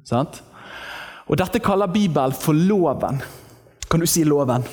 Sant? 0.08 0.42
Og 1.28 1.36
Dette 1.40 1.60
kaller 1.60 1.92
Bibelen 1.92 2.32
for 2.32 2.56
loven. 2.56 3.20
Kan 3.90 4.00
du 4.00 4.08
si 4.08 4.24
loven? 4.24 4.64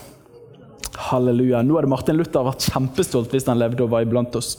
Halleluja. 0.97 1.63
Nå 1.63 1.79
hadde 1.79 1.91
Martin 1.91 2.17
Luther 2.19 2.47
vært 2.47 2.69
kjempestolt 2.71 3.35
hvis 3.35 3.49
han 3.51 3.61
levde 3.61 3.85
og 3.85 3.93
var 3.95 4.07
iblant 4.07 4.37
oss. 4.39 4.57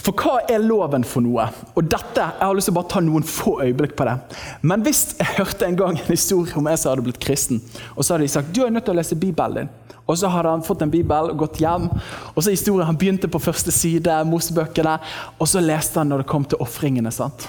For 0.00 0.12
hva 0.16 0.40
er 0.50 0.62
loven 0.64 1.04
for 1.06 1.24
noe? 1.24 1.46
Og 1.78 1.86
dette, 1.88 2.20
Jeg 2.20 2.42
har 2.42 2.56
lyst 2.56 2.68
til 2.68 2.74
å 2.74 2.80
bare 2.80 2.90
ta 2.90 3.00
noen 3.00 3.24
få 3.24 3.60
øyeblikk 3.62 3.94
på 3.96 4.06
det. 4.08 4.16
Men 4.62 4.82
hvis 4.84 5.14
jeg 5.18 5.38
hørte 5.38 5.66
en 5.66 5.78
gang 5.78 5.98
en 5.98 6.10
historie 6.10 6.56
om 6.58 6.66
en 6.66 6.76
som 6.76 6.90
hadde 6.90 7.06
blitt 7.06 7.22
kristen, 7.22 7.62
og 7.96 8.04
så 8.04 8.14
hadde 8.14 8.26
de 8.26 8.32
sagt 8.34 8.52
du 8.54 8.64
er 8.64 8.74
nødt 8.74 8.84
til 8.84 8.94
å 8.94 8.98
lese 8.98 9.18
Bibelen 9.18 9.62
din. 9.62 9.72
Og 10.10 10.18
så 10.18 10.28
hadde 10.32 10.50
han 10.50 10.64
fått 10.66 10.82
en 10.82 10.90
bibel 10.90 11.30
og 11.30 11.38
gått 11.38 11.60
hjem. 11.62 11.88
og 12.34 12.42
så 12.42 12.50
historien, 12.50 12.86
Han 12.86 12.96
begynte 12.98 13.28
på 13.28 13.38
første 13.38 13.70
side, 13.70 14.24
Mosebøkene, 14.26 14.98
og 15.38 15.48
så 15.48 15.60
leste 15.62 16.00
han 16.00 16.08
når 16.08 16.24
det 16.24 16.26
kom 16.26 16.44
til 16.44 16.58
ofringene. 16.58 17.12
sant? 17.12 17.46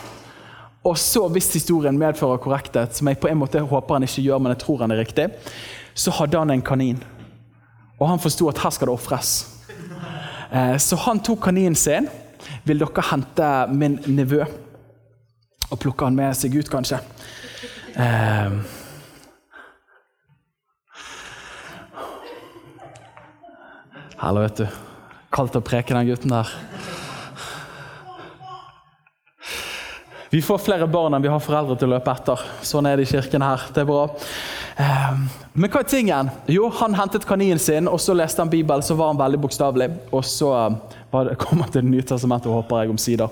Og 0.84 0.98
så, 0.98 1.28
hvis 1.30 1.54
historien 1.54 1.98
medfører 1.98 2.38
korrekthet, 2.42 2.96
som 2.96 3.08
jeg 3.08 3.20
på 3.20 3.30
en 3.30 3.38
måte 3.38 3.60
håper 3.60 3.94
han 3.96 4.04
ikke 4.04 4.22
gjør, 4.22 4.40
men 4.40 4.54
jeg 4.54 4.60
tror 4.64 4.80
han 4.82 4.92
er 4.92 4.98
riktig, 4.98 5.28
så 5.94 6.12
hadde 6.12 6.38
han 6.38 6.50
en 6.50 6.62
kanin. 6.62 7.04
Og 8.02 8.10
han 8.10 8.22
forsto 8.22 8.50
at 8.50 8.60
her 8.64 8.74
skal 8.74 8.90
det 8.90 8.98
ofres. 8.98 9.32
Eh, 10.52 10.78
så 10.82 10.98
han 11.06 11.22
tok 11.22 11.44
kaninen 11.46 11.78
sin. 11.78 12.10
Vil 12.66 12.82
dere 12.82 13.04
hente 13.12 13.50
min 13.70 14.00
nevø? 14.10 14.42
Og 15.72 15.80
plukke 15.80 16.10
han 16.10 16.18
med 16.18 16.34
seg 16.36 16.58
ut, 16.58 16.70
kanskje? 16.72 16.98
Eh, 17.96 18.58
vet 24.42 24.64
du. 24.64 24.66
Kaldt 25.32 25.56
å 25.56 25.64
preke 25.64 25.96
den 25.96 26.10
gutten 26.10 26.34
der. 26.34 26.50
Vi 30.32 30.40
får 30.42 30.62
flere 30.64 30.86
barn 30.88 31.12
enn 31.12 31.24
vi 31.26 31.28
har 31.28 31.42
foreldre 31.44 31.76
til 31.76 31.90
å 31.90 31.98
løpe 31.98 32.12
etter. 32.16 32.40
Sånn 32.64 32.88
er 32.88 32.96
det 32.96 33.04
i 33.04 33.10
kirken 33.10 33.44
her. 33.44 33.66
Det 33.76 33.82
er 33.82 33.88
bra. 33.90 34.06
Ehm, 34.80 35.26
men 35.52 35.72
hva 35.74 35.82
er 35.82 35.90
tingen? 35.92 36.30
Jo, 36.48 36.70
Han 36.80 36.96
hentet 36.96 37.26
kaninen 37.28 37.60
sin, 37.60 37.90
og 37.92 38.00
så 38.00 38.16
leste 38.16 38.40
han 38.40 38.50
Bibelen. 38.50 38.82
Så 38.82 38.96
var 38.96 39.12
han 39.12 39.20
veldig 39.20 39.42
bokstavelig. 39.44 39.90
Og 40.16 40.24
så 40.24 40.54
kommer 41.12 41.36
kom 41.36 41.60
han 41.60 41.74
til 41.74 41.84
Det 41.84 41.92
nye 41.92 42.08
testamentet, 42.08 42.48
håper 42.48 42.86
jeg, 42.86 42.94
omsider. 42.94 43.28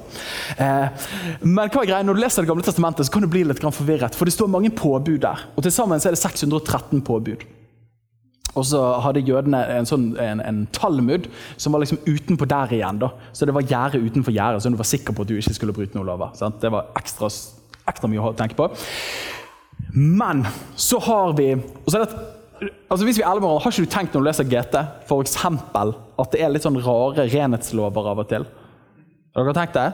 Eh, 0.57 1.07
men 1.41 1.71
hva 1.71 1.85
er 1.85 1.87
greia? 1.93 2.03
når 2.03 2.19
du 2.19 2.23
leser 2.25 2.43
Det 2.43 2.51
gamle 2.51 2.67
testamentet, 2.67 3.07
så 3.07 3.15
kan 3.15 3.23
du 3.23 3.31
bli 3.31 3.45
litt 3.47 3.63
forvirret. 3.63 4.19
For 4.19 4.27
det 4.27 4.35
står 4.35 4.51
mange 4.51 4.69
påbud 4.69 5.21
der. 5.23 5.47
Og 5.55 5.63
til 5.63 5.71
sammen 5.71 6.03
er 6.03 6.17
det 6.17 6.19
613 6.19 6.99
påbud. 6.99 7.47
Og 8.57 8.65
så 8.65 8.79
hadde 9.03 9.23
jødene 9.27 9.61
en, 9.75 9.87
sånn, 9.87 10.09
en, 10.19 10.41
en 10.41 10.63
talmud 10.75 11.27
som 11.57 11.75
var 11.75 11.83
liksom 11.83 12.01
utenpå 12.07 12.47
der 12.49 12.73
igjen. 12.79 13.01
da. 13.01 13.11
Så 13.33 13.45
det 13.45 13.55
var 13.55 13.67
gjerde 13.67 14.01
utenfor 14.01 14.33
gjerdet, 14.35 14.63
så 14.63 14.71
du 14.73 14.79
var 14.79 14.89
sikker 14.89 15.15
på 15.15 15.25
at 15.25 15.31
du 15.31 15.37
ikke 15.37 15.55
skulle 15.57 15.75
bryte 15.75 15.97
noen 15.97 16.09
lover. 16.09 16.33
Sant? 16.39 16.57
Det 16.63 16.71
var 16.73 16.89
ekstra, 16.99 17.29
ekstra 17.89 18.09
mye 18.09 18.31
å 18.31 18.35
tenke 18.37 18.57
på. 18.57 18.69
Men 19.93 20.43
så 20.79 20.99
har 21.05 21.33
vi 21.37 21.53
så 21.87 22.01
det, 22.01 22.09
altså 22.91 23.05
Hvis 23.07 23.17
vi 23.17 23.23
er 23.23 23.29
ærlige 23.31 23.47
Har 23.63 23.71
ikke 23.71 23.85
du 23.87 23.93
tenkt 23.93 24.13
når 24.13 24.21
du 24.21 24.27
leser 24.27 24.49
GT 24.51 24.75
eksempel, 25.15 25.93
at 26.19 26.33
det 26.33 26.41
er 26.43 26.51
litt 26.51 26.65
sånn 26.65 26.77
rare 26.83 27.25
renhetslover 27.31 28.09
av 28.11 28.21
og 28.21 28.27
til? 28.29 28.45
Har 29.37 29.47
dere 29.47 29.55
tenkt 29.55 29.77
det? 29.77 29.87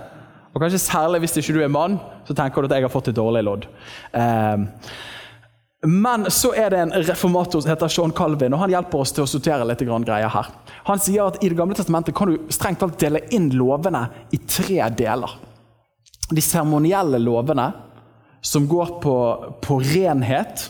Og 0.55 0.63
kanskje 0.63 0.81
Særlig 0.81 1.21
hvis 1.23 1.37
ikke 1.41 1.57
du 1.57 1.61
er 1.63 1.71
mann, 1.71 1.99
så 2.27 2.33
tenker 2.35 2.63
du 2.63 2.69
at 2.69 2.77
jeg 2.77 2.87
har 2.87 2.93
fått 2.93 3.11
et 3.11 3.17
dårlig 3.17 3.43
lodd. 3.45 3.67
Eh, 4.15 4.65
men 5.83 6.31
så 6.31 6.53
er 6.55 6.71
det 6.71 6.79
en 6.79 6.93
reformator 7.05 7.61
som 7.61 7.69
heter 7.69 7.91
Sean 7.91 8.13
Calvin, 8.15 8.53
og 8.55 8.63
han 8.63 8.71
hjelper 8.73 9.01
oss 9.03 9.11
til 9.13 9.25
å 9.25 9.29
sortere 9.29 9.65
litt 9.67 9.83
greier 9.83 10.31
her. 10.31 10.47
Han 10.87 11.01
sier 11.01 11.27
at 11.27 11.41
i 11.43 11.49
Det 11.49 11.57
gamle 11.57 11.75
testamentet 11.75 12.15
kan 12.15 12.31
du 12.31 12.47
strengt 12.49 12.79
tatt 12.79 12.97
dele 12.99 13.21
inn 13.35 13.51
lovene 13.53 14.07
i 14.33 14.37
tre 14.37 14.87
deler. 14.89 15.35
De 16.31 16.41
seremonielle 16.41 17.19
lovene, 17.21 17.71
som 18.41 18.67
går 18.69 18.99
på, 19.01 19.17
på 19.61 19.79
renhet 19.81 20.67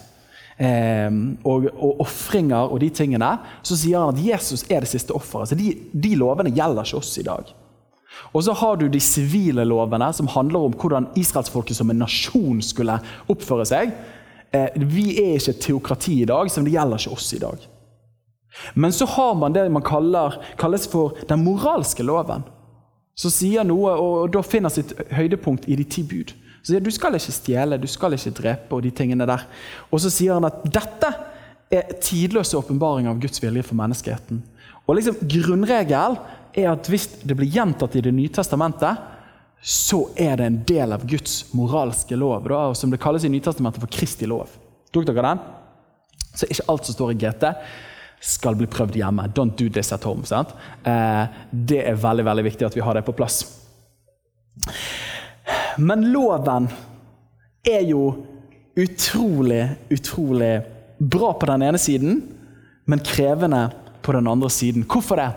eh, 0.58 1.12
og, 1.44 1.68
og 1.76 2.02
ofringer 2.06 2.72
og 2.72 2.80
de 2.80 2.90
tingene, 2.90 3.34
så 3.64 3.76
sier 3.76 4.00
han 4.00 4.16
at 4.16 4.24
Jesus 4.24 4.64
er 4.72 4.84
det 4.84 4.92
siste 4.92 5.16
offeret. 5.16 5.52
Så 5.52 5.60
de, 5.60 5.74
de 5.92 6.16
lovene 6.20 6.54
gjelder 6.56 6.88
ikke 6.88 7.02
oss 7.02 7.14
i 7.20 7.26
dag. 7.28 7.52
Og 8.32 8.44
så 8.48 8.56
har 8.56 8.80
du 8.80 8.88
de 8.92 9.00
sivile 9.04 9.66
lovene, 9.68 10.08
som 10.16 10.32
handler 10.32 10.68
om 10.68 10.76
hvordan 10.76 11.10
israelsfolket 11.20 11.78
som 11.78 11.92
en 11.92 12.04
nasjon 12.04 12.62
skulle 12.64 13.00
oppføre 13.32 13.68
seg. 13.68 13.92
Eh, 14.56 14.76
vi 14.76 15.10
er 15.20 15.36
ikke 15.36 15.56
et 15.56 15.64
teokrati 15.66 16.20
i 16.22 16.28
dag, 16.30 16.50
så 16.52 16.64
det 16.64 16.74
gjelder 16.76 17.02
ikke 17.02 17.16
oss 17.18 17.34
i 17.36 17.42
dag. 17.42 17.64
Men 18.74 18.94
så 18.96 19.08
har 19.10 19.34
man 19.36 19.56
det 19.56 19.66
man 19.72 19.84
kaller, 19.84 20.38
kalles 20.60 20.88
for 20.88 21.18
den 21.28 21.44
moralske 21.44 22.06
loven. 22.08 22.46
Som 23.16 23.32
sier 23.32 23.68
noe, 23.68 23.96
og 24.00 24.32
da 24.32 24.44
finner 24.44 24.72
sitt 24.72 24.94
høydepunkt 25.16 25.68
i 25.72 25.78
de 25.80 25.86
ti 25.88 26.04
bud. 26.08 26.34
Så 26.62 26.74
sier 26.74 26.84
Du 26.84 26.92
skal 26.92 27.16
ikke 27.16 27.36
stjele, 27.36 27.80
du 27.80 27.88
skal 27.88 28.16
ikke 28.16 28.36
drepe 28.36 28.76
og 28.76 28.84
de 28.84 28.92
tingene 28.96 29.28
der. 29.28 29.46
Og 29.92 30.02
så 30.04 30.12
sier 30.12 30.38
han 30.38 30.48
at 30.48 30.64
dette 30.66 31.12
er 31.74 31.96
tidløse 32.02 32.58
åpenbaring 32.58 33.10
av 33.10 33.20
Guds 33.20 33.42
vilje 33.44 33.64
for 33.66 33.78
menneskeheten. 33.80 34.42
Og 34.86 34.98
liksom 34.98 35.20
Grunnregel 35.22 36.18
er 36.56 36.72
at 36.72 36.88
hvis 36.90 37.08
det 37.26 37.36
blir 37.38 37.52
gjentatt 37.52 37.96
i 37.98 38.04
Det 38.06 38.14
nye 38.14 38.32
testamentet, 38.32 39.15
så 39.62 40.04
er 40.16 40.38
det 40.38 40.46
en 40.46 40.62
del 40.68 40.94
av 40.94 41.06
Guds 41.10 41.54
moralske 41.58 42.18
lov, 42.18 42.48
da, 42.50 42.68
som 42.78 42.92
det 42.94 43.02
kalles 43.02 43.26
i 43.26 43.32
Nytestamentet 43.34 43.82
for 43.82 43.92
Kristi 43.92 44.28
lov. 44.30 44.52
Tok 44.94 45.08
dere 45.08 45.26
den? 45.26 45.44
Så 46.36 46.50
ikke 46.52 46.68
alt 46.72 46.88
som 46.88 46.98
står 46.98 47.14
i 47.14 47.20
GT, 47.24 47.48
skal 48.26 48.58
bli 48.58 48.68
prøvd 48.72 48.98
hjemme. 49.00 49.28
Don't 49.36 49.58
do 49.58 49.70
this 49.70 49.94
at 49.94 50.06
home. 50.06 50.26
sant? 50.26 50.54
Eh, 50.84 51.26
det 51.52 51.82
er 51.86 52.00
veldig 52.00 52.26
veldig 52.26 52.46
viktig 52.46 52.68
at 52.68 52.78
vi 52.78 52.84
har 52.86 52.98
det 52.98 53.06
på 53.06 53.16
plass. 53.18 53.44
Men 55.78 56.08
loven 56.14 56.70
er 57.66 57.84
jo 57.90 58.06
utrolig, 58.76 59.64
utrolig 59.90 60.54
bra 60.98 61.34
på 61.34 61.50
den 61.50 61.66
ene 61.68 61.80
siden, 61.82 62.22
men 62.86 63.04
krevende 63.04 63.70
på 64.02 64.14
den 64.16 64.28
andre 64.28 64.50
siden. 64.50 64.86
Hvorfor 64.88 65.20
det? 65.20 65.30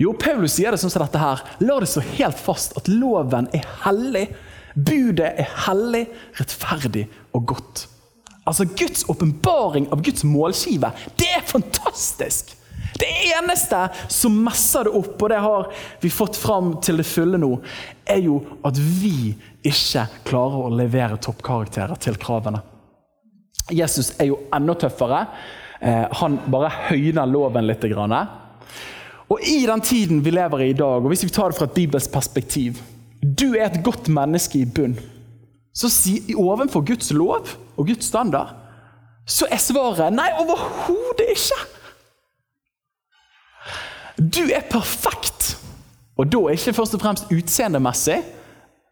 Jo, 0.00 0.14
Paulus 0.16 0.54
sier 0.56 0.72
det 0.72 0.80
sånn 0.80 0.92
som 0.92 1.04
dette 1.04 1.20
her. 1.20 1.42
La 1.60 1.76
det 1.82 1.90
så 1.92 2.02
helt 2.14 2.38
fast 2.40 2.76
at 2.80 2.88
loven 2.88 3.50
er 3.56 3.66
hellig. 3.84 4.30
Budet 4.74 5.34
er 5.42 5.50
hellig, 5.66 6.06
rettferdig 6.38 7.04
og 7.36 7.44
godt. 7.52 7.84
Altså 8.48 8.64
Guds 8.64 9.04
åpenbaring 9.12 9.90
av 9.92 10.00
Guds 10.02 10.24
målskive, 10.24 10.92
det 11.20 11.28
er 11.36 11.44
fantastisk! 11.46 12.56
Det 13.00 13.06
eneste 13.30 13.78
som 14.12 14.34
messer 14.44 14.88
det 14.88 14.92
opp, 14.98 15.14
og 15.22 15.30
det 15.30 15.38
har 15.40 15.68
vi 16.02 16.10
fått 16.12 16.36
fram 16.36 16.74
til 16.84 16.98
det 17.00 17.06
fulle 17.08 17.38
nå, 17.40 17.52
er 18.04 18.20
jo 18.24 18.40
at 18.66 18.76
vi 18.76 19.32
ikke 19.64 20.06
klarer 20.26 20.66
å 20.66 20.74
levere 20.74 21.20
toppkarakterer 21.22 22.00
til 22.02 22.18
kravene. 22.20 22.60
Jesus 23.70 24.12
er 24.18 24.32
jo 24.32 24.40
enda 24.52 24.74
tøffere. 24.82 25.22
Eh, 25.80 26.06
han 26.20 26.40
bare 26.50 26.72
høyner 26.90 27.30
loven 27.30 27.68
litt. 27.68 27.84
Og 29.30 29.38
I 29.46 29.66
den 29.66 29.80
tiden 29.80 30.24
vi 30.24 30.30
lever 30.34 30.64
i 30.64 30.70
i 30.70 30.76
dag, 30.76 31.02
og 31.02 31.08
hvis 31.12 31.24
vi 31.24 31.30
tar 31.30 31.50
det 31.50 31.58
fra 31.58 31.68
et 31.68 31.76
bibelsk 31.76 32.12
perspektiv 32.12 32.80
Du 33.22 33.54
er 33.54 33.66
et 33.68 33.84
godt 33.84 34.08
menneske 34.08 34.58
i 34.58 34.64
bunn. 34.64 34.98
Så 35.74 35.88
si, 35.88 36.34
Ovenfor 36.34 36.80
Guds 36.86 37.12
lov 37.12 37.46
og 37.76 37.86
Guds 37.86 38.04
standard 38.04 38.56
så 39.30 39.46
er 39.52 39.60
svaret 39.62 40.10
nei, 40.12 40.26
overhodet 40.40 41.28
ikke. 41.30 41.58
Du 44.18 44.40
er 44.50 44.64
perfekt. 44.70 45.52
Og 46.18 46.26
da 46.32 46.40
ikke 46.50 46.74
først 46.74 46.96
og 46.96 47.02
fremst 47.04 47.30
utseendemessig, 47.30 48.18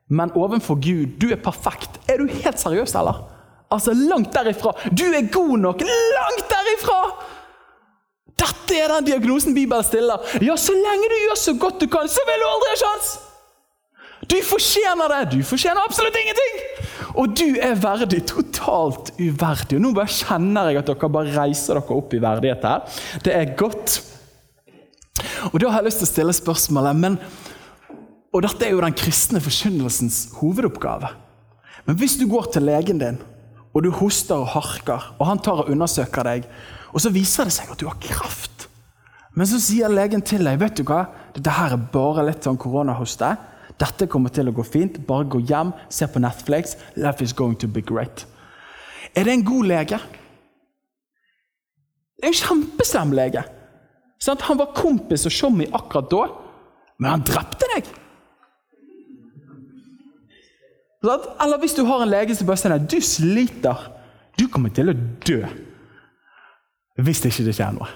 men 0.09 0.31
ovenfor 0.39 0.79
Gud. 0.79 1.19
Du 1.21 1.33
er 1.33 1.41
perfekt. 1.43 1.99
Er 2.09 2.21
du 2.21 2.29
helt 2.31 2.61
seriøs, 2.61 2.95
eller? 2.95 3.19
Altså, 3.71 3.93
langt 3.93 4.33
derifra. 4.33 4.73
Du 4.89 5.05
er 5.05 5.27
god 5.33 5.59
nok. 5.59 5.83
Langt 6.15 6.47
derifra! 6.55 7.01
Dette 8.49 8.83
er 8.83 8.93
den 8.97 9.09
diagnosen 9.13 9.57
Bibelen 9.57 9.85
stiller. 9.87 10.25
Ja, 10.45 10.57
så 10.61 10.75
lenge 10.77 11.09
du 11.09 11.17
gjør 11.27 11.41
så 11.41 11.57
godt 11.61 11.81
du 11.83 11.89
kan, 11.93 12.09
så 12.11 12.25
vil 12.29 12.45
du 12.45 12.49
aldri 12.49 12.75
ha 12.75 12.79
sjans! 12.83 13.17
Du 14.29 14.37
fortjener 14.45 15.13
det! 15.15 15.23
Du 15.37 15.45
fortjener 15.47 15.85
absolutt 15.85 16.17
ingenting! 16.19 16.59
Og 17.19 17.33
du 17.39 17.57
er 17.63 17.79
verdig. 17.81 18.23
Totalt 18.29 19.13
uverdig. 19.19 19.79
Og 19.79 19.83
Nå 19.83 19.93
bare 19.97 20.13
kjenner 20.13 20.71
jeg 20.71 20.83
at 20.83 20.91
dere 20.91 21.11
bare 21.13 21.35
reiser 21.35 21.79
dere 21.79 21.97
opp 21.97 22.15
i 22.15 22.23
verdighet 22.23 22.67
her. 22.69 23.01
Det 23.25 23.35
er 23.35 23.55
godt. 23.59 24.01
Og 25.51 25.59
Da 25.61 25.71
har 25.73 25.83
jeg 25.83 25.89
lyst 25.89 26.03
til 26.03 26.09
å 26.09 26.13
stille 26.13 26.37
spørsmålet 26.37 26.99
men, 26.99 27.19
Og 28.35 28.45
dette 28.45 28.67
er 28.67 28.75
jo 28.75 28.85
den 28.85 28.95
kristne 28.95 29.41
forkynnelsens 29.41 30.35
hovedoppgave. 30.37 31.09
Men 31.87 31.97
hvis 31.97 32.19
du 32.21 32.27
går 32.29 32.51
til 32.53 32.69
legen 32.69 33.01
din 33.01 33.23
og 33.73 33.85
du 33.85 33.91
hoster 33.95 34.37
og 34.37 34.51
harker, 34.53 35.15
og 35.19 35.27
han 35.27 35.41
tar 35.41 35.63
og 35.63 35.71
undersøker 35.73 36.27
deg, 36.27 36.47
og 36.93 37.03
så 37.03 37.13
viser 37.13 37.49
det 37.49 37.55
seg 37.55 37.73
at 37.73 37.81
du 37.81 37.87
har 37.89 37.99
kraft. 38.03 38.69
Men 39.37 39.47
så 39.47 39.61
sier 39.63 39.93
legen 39.93 40.25
til 40.25 40.43
deg 40.47 40.59
vet 40.61 40.81
du 40.81 40.87
hva, 40.89 41.05
dette 41.37 41.53
her 41.55 41.77
er 41.77 41.89
bare 41.93 42.25
litt 42.27 42.47
sånn 42.47 42.59
koronahoste. 42.59 43.35
Dette 43.79 44.09
kommer 44.11 44.33
til 44.35 44.51
å 44.51 44.55
gå 44.57 44.65
fint. 44.67 44.99
Bare 45.07 45.29
gå 45.31 45.39
hjem, 45.47 45.71
se 45.93 46.09
på 46.11 46.23
Netflix. 46.23 46.75
Life 46.99 47.23
is 47.23 47.37
going 47.37 47.55
to 47.63 47.69
be 47.71 47.85
great. 47.85 48.25
Er 49.15 49.29
det 49.29 49.37
en 49.37 49.45
god 49.47 49.69
lege? 49.71 50.01
En 52.25 52.35
kjempeslem 52.35 53.15
lege. 53.15 53.45
Han 54.27 54.59
var 54.59 54.75
kompis 54.75 55.29
og 55.29 55.33
showmy 55.33 55.69
akkurat 55.71 56.11
da, 56.11 56.25
men 56.99 57.13
han 57.13 57.23
drepte 57.23 57.69
deg. 57.77 57.93
Eller 61.07 61.61
hvis 61.63 61.77
du 61.79 61.85
har 61.87 62.03
en 62.03 62.11
lege 62.11 62.35
som 62.35 62.49
bare 62.49 62.59
sier 62.59 62.75
du 62.83 62.99
sliter, 63.05 63.87
du 64.35 64.49
kommer 64.51 64.75
til 64.75 64.91
å 64.91 64.99
dø 65.23 65.45
hvis 66.99 67.23
det 67.23 67.33
ikke 67.33 67.55
skjer 67.55 67.75
noe. 67.79 67.89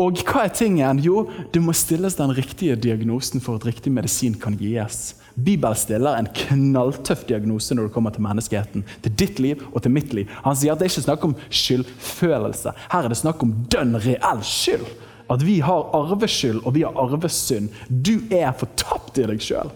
Og 0.00 0.18
hva 0.26 0.44
er 0.44 0.54
tingen? 0.54 0.98
Jo, 1.00 1.28
det 1.54 1.62
må 1.62 1.74
stilles 1.76 2.16
den 2.18 2.32
riktige 2.34 2.74
diagnosen 2.76 3.40
for 3.40 3.60
at 3.60 3.66
riktig 3.68 3.92
medisin 3.94 4.34
kan 4.40 4.56
gis. 4.58 5.14
Bibelen 5.36 5.78
stiller 5.78 6.18
en 6.18 6.28
knalltøff 6.36 7.22
diagnose 7.28 7.76
når 7.76 7.88
det 7.88 7.94
kommer 7.94 8.12
til 8.12 8.24
menneskeheten. 8.26 8.84
Til 9.04 9.14
ditt 9.16 9.38
liv 9.40 9.62
og 9.70 9.80
til 9.84 9.94
mitt 9.94 10.12
liv. 10.12 10.30
Han 10.44 10.58
sier 10.58 10.74
at 10.74 10.82
det 10.82 10.88
er 10.88 10.92
ikke 10.92 11.06
snakk 11.06 11.26
om 11.28 11.36
skyldfølelse. 11.48 12.74
Her 12.92 13.06
er 13.06 13.14
det 13.14 13.20
snakk 13.22 13.44
om 13.46 13.54
dønn 13.72 13.96
reell 14.02 14.42
skyld. 14.44 14.84
At 15.32 15.44
vi 15.46 15.60
har 15.64 15.86
arveskyld, 15.96 16.60
og 16.66 16.74
vi 16.74 16.82
har 16.84 16.98
arvesynd. 16.98 17.70
Du 17.88 18.18
er 18.34 18.50
fortapt 18.58 19.22
i 19.22 19.28
deg 19.30 19.40
sjøl. 19.40 19.70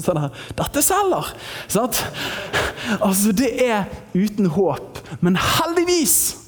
Sånn 0.00 0.30
Dette 0.56 0.82
selger! 0.82 1.34
Sant? 1.70 2.00
Altså, 3.00 3.34
det 3.36 3.52
er 3.62 3.86
uten 4.16 4.48
håp. 4.56 5.02
Men 5.22 5.38
heldigvis! 5.38 6.43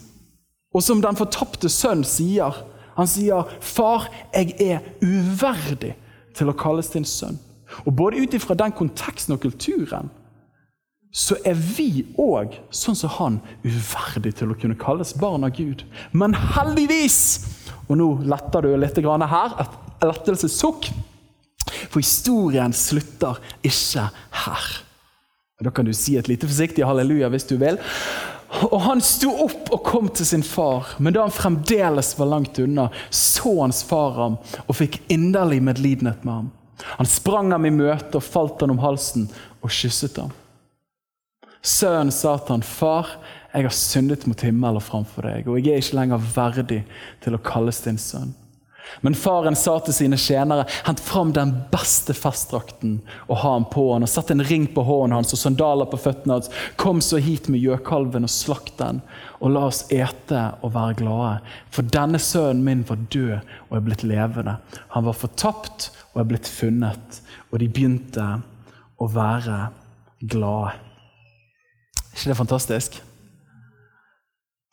Og 0.77 0.85
som 0.85 1.01
den 1.01 1.17
fortapte 1.17 1.71
sønn 1.73 2.05
sier 2.05 2.63
Han 2.97 3.09
sier, 3.09 3.45
'Far, 3.61 4.09
jeg 4.33 4.55
er 4.57 4.79
uverdig 5.03 5.93
til 6.35 6.49
å 6.49 6.57
kalles 6.57 6.89
din 6.89 7.05
sønn'. 7.05 7.37
Og 7.85 7.93
Både 7.97 8.17
ut 8.17 8.35
ifra 8.35 8.55
den 8.55 8.73
konteksten 8.73 9.35
og 9.35 9.41
kulturen 9.41 10.09
så 11.13 11.37
er 11.45 11.55
vi 11.55 12.05
òg, 12.21 12.57
sånn 12.71 12.97
som 12.97 13.13
han, 13.17 13.37
uverdig 13.65 14.35
til 14.37 14.51
å 14.53 14.57
kunne 14.59 14.77
kalles 14.77 15.15
barn 15.17 15.45
av 15.45 15.55
Gud. 15.57 15.85
Men 16.13 16.35
heldigvis! 16.35 17.47
Og 17.89 17.97
nå 17.97 18.09
letter 18.25 18.67
du 18.67 18.77
litt 18.77 18.97
her. 18.97 19.55
Et 19.61 20.05
lettelsessukk. 20.05 20.91
For 21.89 22.01
historien 22.01 22.73
slutter 22.73 23.41
ikke 23.65 24.11
her. 24.45 24.67
Da 25.65 25.71
kan 25.71 25.87
du 25.89 25.93
si 25.97 26.19
et 26.19 26.29
lite 26.29 26.47
forsiktig 26.47 26.85
halleluja 26.85 27.31
hvis 27.33 27.49
du 27.49 27.57
vil. 27.57 27.79
Og 28.49 28.81
Han 28.81 29.01
sto 29.03 29.31
opp 29.45 29.73
og 29.75 29.83
kom 29.85 30.09
til 30.09 30.27
sin 30.27 30.45
far, 30.47 30.95
men 30.99 31.15
da 31.15 31.25
han 31.27 31.35
fremdeles 31.35 32.15
var 32.19 32.31
langt 32.31 32.59
unna, 32.63 32.89
så 33.11 33.61
hans 33.61 33.83
far 33.85 34.15
ham 34.21 34.39
og 34.67 34.79
fikk 34.79 35.01
inderlig 35.13 35.61
medlidenhet 35.67 36.25
med 36.25 36.33
ham. 36.33 36.51
Han 36.85 37.09
sprang 37.11 37.51
ham 37.53 37.67
i 37.67 37.75
møte 37.75 38.21
og 38.21 38.25
falt 38.25 38.63
han 38.63 38.75
om 38.75 38.83
halsen 38.85 39.27
og 39.61 39.73
kysset 39.73 40.21
ham. 40.21 40.33
Sønnen 41.67 42.13
sa 42.15 42.37
til 42.39 42.55
han, 42.55 42.63
'Far, 42.63 43.07
jeg 43.53 43.63
har 43.63 43.75
syndet 43.75 44.27
mot 44.27 44.41
himmelen 44.41 44.77
og 44.77 44.83
framfor 44.83 45.23
deg,' 45.23 45.49
'og 45.49 45.59
jeg 45.59 45.73
er 45.73 45.83
ikke 45.83 45.97
lenger 45.97 46.31
verdig 46.37 46.85
til 47.21 47.35
å 47.35 47.43
kalles 47.43 47.81
din 47.81 47.99
sønn.' 47.99 48.35
Men 49.01 49.15
faren 49.19 49.57
sa 49.59 49.77
til 49.85 49.95
sine 49.97 50.19
tjenere, 50.21 50.67
hent 50.87 51.01
fram 51.03 51.33
den 51.37 51.53
beste 51.73 52.15
festdrakten 52.17 52.99
og 53.27 53.41
ha 53.43 53.53
ham 53.57 53.67
på 53.73 53.89
han, 53.93 54.07
og 54.07 54.11
sett 54.11 54.33
en 54.33 54.45
ring 54.47 54.67
på 54.73 54.85
hånden 54.87 55.17
hans 55.17 55.35
og 55.35 55.41
sandaler 55.41 55.89
på 55.91 56.01
føttene 56.01 56.39
hans. 56.39 56.51
Kom 56.81 57.03
så 57.05 57.21
hit 57.23 57.51
med 57.53 57.63
gjøkalven 57.65 58.27
og 58.29 58.33
slakt 58.33 58.79
den, 58.81 59.03
og 59.41 59.53
la 59.53 59.67
oss 59.69 59.85
ete 59.93 60.43
og 60.63 60.75
være 60.77 61.01
glade. 61.03 61.35
For 61.75 61.89
denne 61.97 62.21
sønnen 62.23 62.65
min 62.67 62.85
var 62.89 63.03
død 63.13 63.37
og 63.69 63.77
er 63.79 63.87
blitt 63.89 64.07
levende. 64.07 64.59
Han 64.95 65.07
var 65.09 65.19
fortapt 65.19 65.91
og 66.15 66.23
er 66.23 66.31
blitt 66.31 66.49
funnet. 66.49 67.21
Og 67.53 67.61
de 67.61 67.69
begynte 67.69 68.25
å 68.97 69.11
være 69.13 69.59
glade. 70.25 70.73
Er 72.17 72.17
ikke 72.17 72.33
det 72.33 72.39
fantastisk? 72.39 72.97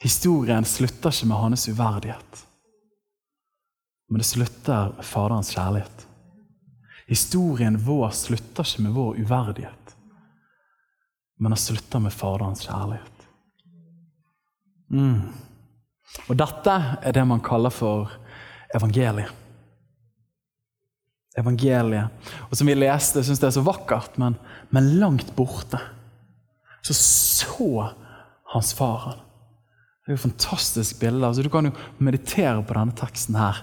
Historien 0.04 0.66
slutter 0.68 1.12
ikke 1.12 1.28
med 1.30 1.42
hans 1.42 1.68
uverdighet. 1.68 2.44
Men 4.10 4.22
det 4.22 4.28
slutter 4.28 4.94
med 4.98 5.06
Faderens 5.08 5.54
kjærlighet. 5.56 6.08
Historien 7.08 7.78
vår 7.86 8.12
slutter 8.16 8.68
ikke 8.68 8.86
med 8.86 8.96
vår 8.96 9.20
uverdighet, 9.22 9.96
men 11.40 11.52
den 11.52 11.60
slutter 11.60 12.00
med 12.00 12.14
Faderens 12.16 12.64
kjærlighet. 12.64 13.26
Mm. 14.94 15.34
Og 16.30 16.38
dette 16.38 16.76
er 17.02 17.16
det 17.16 17.24
man 17.28 17.42
kaller 17.44 17.74
for 17.74 18.12
evangeliet. 18.76 19.32
Evangeliet. 21.38 22.30
Og 22.50 22.56
som 22.56 22.70
vi 22.70 22.76
leste, 22.78 23.24
syns 23.26 23.42
det 23.42 23.50
er 23.50 23.56
så 23.58 23.66
vakkert, 23.66 24.20
men, 24.22 24.38
men 24.70 24.94
langt 25.02 25.34
borte 25.36 25.82
så 26.84 26.94
så 26.94 27.94
hans 28.54 28.74
far 28.74 28.98
han. 28.98 29.20
Det 30.04 30.12
er 30.12 30.16
jo 30.16 30.20
et 30.20 30.26
fantastisk 30.26 31.00
bilde. 31.00 31.28
Altså, 31.28 31.44
du 31.44 31.50
kan 31.50 31.70
jo 31.70 31.72
meditere 32.04 32.64
på 32.68 32.76
denne 32.76 32.96
teksten 33.00 33.38
her. 33.40 33.62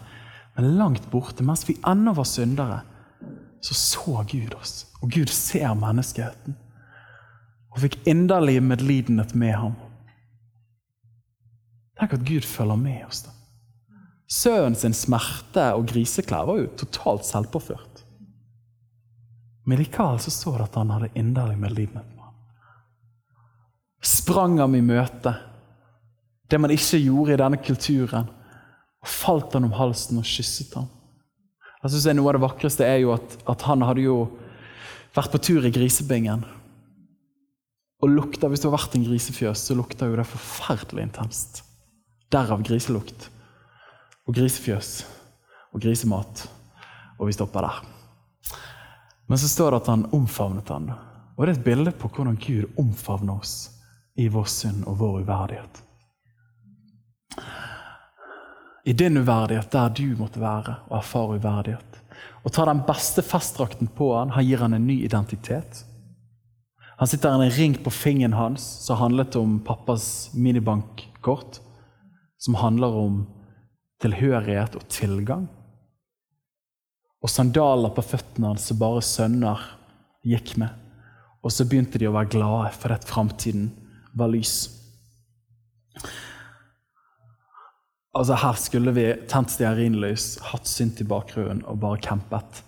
Men 0.60 0.76
langt 0.76 1.10
borte, 1.10 1.42
mens 1.42 1.62
vi 1.68 1.78
ennå 1.86 2.12
var 2.12 2.24
syndere, 2.28 2.80
så 3.60 3.74
så 3.74 4.24
Gud 4.28 4.54
oss. 4.54 4.86
Og 5.00 5.08
Gud 5.10 5.30
ser 5.32 5.72
menneskeheten. 5.72 6.56
Og 7.72 7.78
fikk 7.80 7.94
inderlig 8.04 8.58
medlidenhet 8.60 9.32
med 9.40 9.54
ham. 9.56 9.76
Tenk 11.96 12.12
at 12.12 12.26
Gud 12.28 12.44
følger 12.44 12.76
med 12.76 13.06
oss. 13.06 13.22
da. 13.24 13.32
Sønnen 14.28 14.76
sin 14.76 14.92
smerte 14.92 15.64
og 15.78 15.86
griseklær 15.88 16.44
var 16.50 16.60
jo 16.60 16.66
totalt 16.82 17.24
selvpåført. 17.24 18.02
Men 19.64 19.80
likevel 19.80 20.20
så 20.20 20.30
så 20.34 20.52
det 20.58 20.66
at 20.68 20.76
han 20.76 20.92
hadde 20.92 21.08
inderlig 21.14 21.56
medlidenhet 21.62 22.04
med 22.04 22.26
ham. 22.26 22.36
Sprang 24.02 24.58
ham 24.60 24.76
i 24.76 24.84
møte, 24.84 25.32
det 26.50 26.60
man 26.60 26.76
ikke 26.76 27.00
gjorde 27.00 27.32
i 27.32 27.40
denne 27.40 27.62
kulturen, 27.64 28.28
og 29.00 29.08
falt 29.08 29.56
han 29.56 29.66
om 29.68 29.76
halsen 29.76 30.20
og 30.20 30.28
kysset 30.28 30.74
ham. 30.76 30.88
Jeg 31.80 31.94
synes 31.94 32.16
Noe 32.16 32.28
av 32.28 32.36
det 32.36 32.44
vakreste 32.44 32.84
er 32.84 33.00
jo 33.00 33.14
at, 33.14 33.36
at 33.48 33.64
han 33.64 33.84
hadde 33.88 34.04
jo 34.04 34.16
vært 35.16 35.32
på 35.32 35.40
tur 35.40 35.64
i 35.64 35.72
grisebingen. 35.72 36.44
Og 38.00 38.12
lukta, 38.12 38.48
Hvis 38.48 38.60
du 38.60 38.68
har 38.68 38.76
vært 38.76 38.94
i 38.94 39.00
en 39.00 39.08
grisefjøs, 39.08 39.64
så 39.64 39.76
lukter 39.76 40.08
jo 40.08 40.18
det 40.20 40.28
forferdelig 40.28 41.08
intenst. 41.08 41.62
Derav 42.32 42.62
griselukt. 42.64 43.28
Og 44.28 44.36
grisefjøs 44.36 44.92
og 45.72 45.80
grisemat. 45.80 46.46
Og 47.18 47.28
vi 47.28 47.36
stopper 47.36 47.64
der. 47.64 47.82
Men 49.28 49.40
så 49.40 49.48
står 49.48 49.72
det 49.72 49.82
at 49.82 49.92
han 49.92 50.08
omfavnet 50.16 50.68
han. 50.68 50.92
Og 51.36 51.44
det 51.44 51.52
er 51.52 51.58
et 51.58 51.68
bilde 51.68 51.92
på 51.96 52.08
hvordan 52.12 52.40
Gud 52.40 52.80
omfavner 52.80 53.40
oss 53.40 53.70
i 54.20 54.28
vår 54.28 54.48
synd 54.52 54.84
og 54.84 55.00
vår 55.00 55.22
uverdighet 55.22 55.86
i 58.84 58.92
din 58.92 59.16
uverdighet, 59.20 59.70
der 59.72 59.92
du 59.92 60.16
måtte 60.18 60.40
være 60.40 60.76
og 60.88 60.98
erfare 61.00 61.36
uverdighet. 61.38 62.00
Og 62.44 62.52
tar 62.52 62.70
den 62.70 62.82
beste 62.86 63.22
festdrakten 63.24 63.90
på 63.96 64.14
han, 64.16 64.32
han 64.32 64.46
gir 64.46 64.62
han 64.64 64.76
en 64.76 64.86
ny 64.88 65.02
identitet. 65.04 65.84
Han 67.00 67.08
sitter 67.08 67.32
en 67.32 67.50
ring 67.50 67.74
på 67.80 67.90
fingeren 67.92 68.36
hans 68.36 68.64
som 68.84 68.98
handlet 69.00 69.36
om 69.36 69.58
pappas 69.64 70.30
minibankkort. 70.34 71.60
Som 72.40 72.56
handler 72.60 72.96
om 72.96 73.22
tilhørighet 74.00 74.76
og 74.76 74.84
tilgang. 74.88 75.46
Og 77.20 77.28
sandaler 77.28 77.92
på 77.92 78.04
føttene 78.04 78.52
hans 78.52 78.68
som 78.68 78.80
bare 78.80 79.02
sønner 79.04 79.64
gikk 80.24 80.54
med. 80.60 80.72
Og 81.44 81.52
så 81.52 81.64
begynte 81.68 82.00
de 82.00 82.08
å 82.08 82.14
være 82.16 82.32
glade 82.32 82.72
for 82.76 82.92
at 82.92 83.08
framtiden 83.08 83.70
var 84.16 84.32
lys. 84.32 84.54
Altså 88.16 88.34
Her 88.42 88.58
skulle 88.58 88.92
vi 88.94 89.06
tent 89.30 89.52
stearinlys, 89.54 90.34
hatt 90.50 90.66
synt 90.66 91.00
i 91.02 91.06
bakgrunnen 91.06 91.62
og 91.70 91.78
bare 91.82 92.00
campet. 92.02 92.64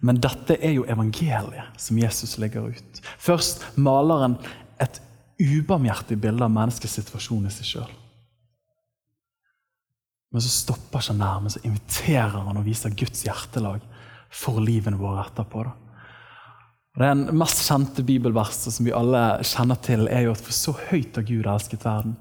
Men 0.00 0.20
dette 0.24 0.56
er 0.56 0.72
jo 0.78 0.86
evangeliet 0.88 1.76
som 1.80 1.98
Jesus 2.00 2.38
legger 2.40 2.70
ut. 2.72 3.00
Først 3.20 3.66
maler 3.76 4.24
han 4.24 4.36
et 4.80 5.02
ubarmhjertig 5.40 6.16
bilde 6.20 6.46
av 6.46 6.54
menneskets 6.54 6.96
situasjon 6.96 7.44
i 7.48 7.52
seg 7.52 7.68
sjøl. 7.74 7.92
Men 10.30 10.44
så 10.44 10.52
stopper 10.54 11.04
han 11.10 11.20
der, 11.20 11.42
men 11.42 11.52
så 11.52 11.60
inviterer 11.66 12.38
han 12.46 12.56
og 12.56 12.64
viser 12.64 12.94
Guds 12.96 13.26
hjertelag 13.26 13.84
for 14.32 14.62
livene 14.62 14.96
våre 15.00 15.26
etterpå. 15.26 15.66
Da. 15.66 15.76
Er 16.96 17.12
Den 17.12 17.36
mest 17.36 17.60
kjente 17.66 18.04
bibelverset 18.06 18.72
som 18.72 18.86
vi 18.86 18.96
alle 18.96 19.42
kjenner 19.44 19.76
til, 19.84 20.06
er 20.08 20.24
jo 20.24 20.32
at 20.32 20.44
for 20.46 20.56
så 20.56 20.72
høyt 20.88 21.18
har 21.18 21.26
Gud 21.28 21.50
elsket 21.50 21.84
verden 21.84 22.16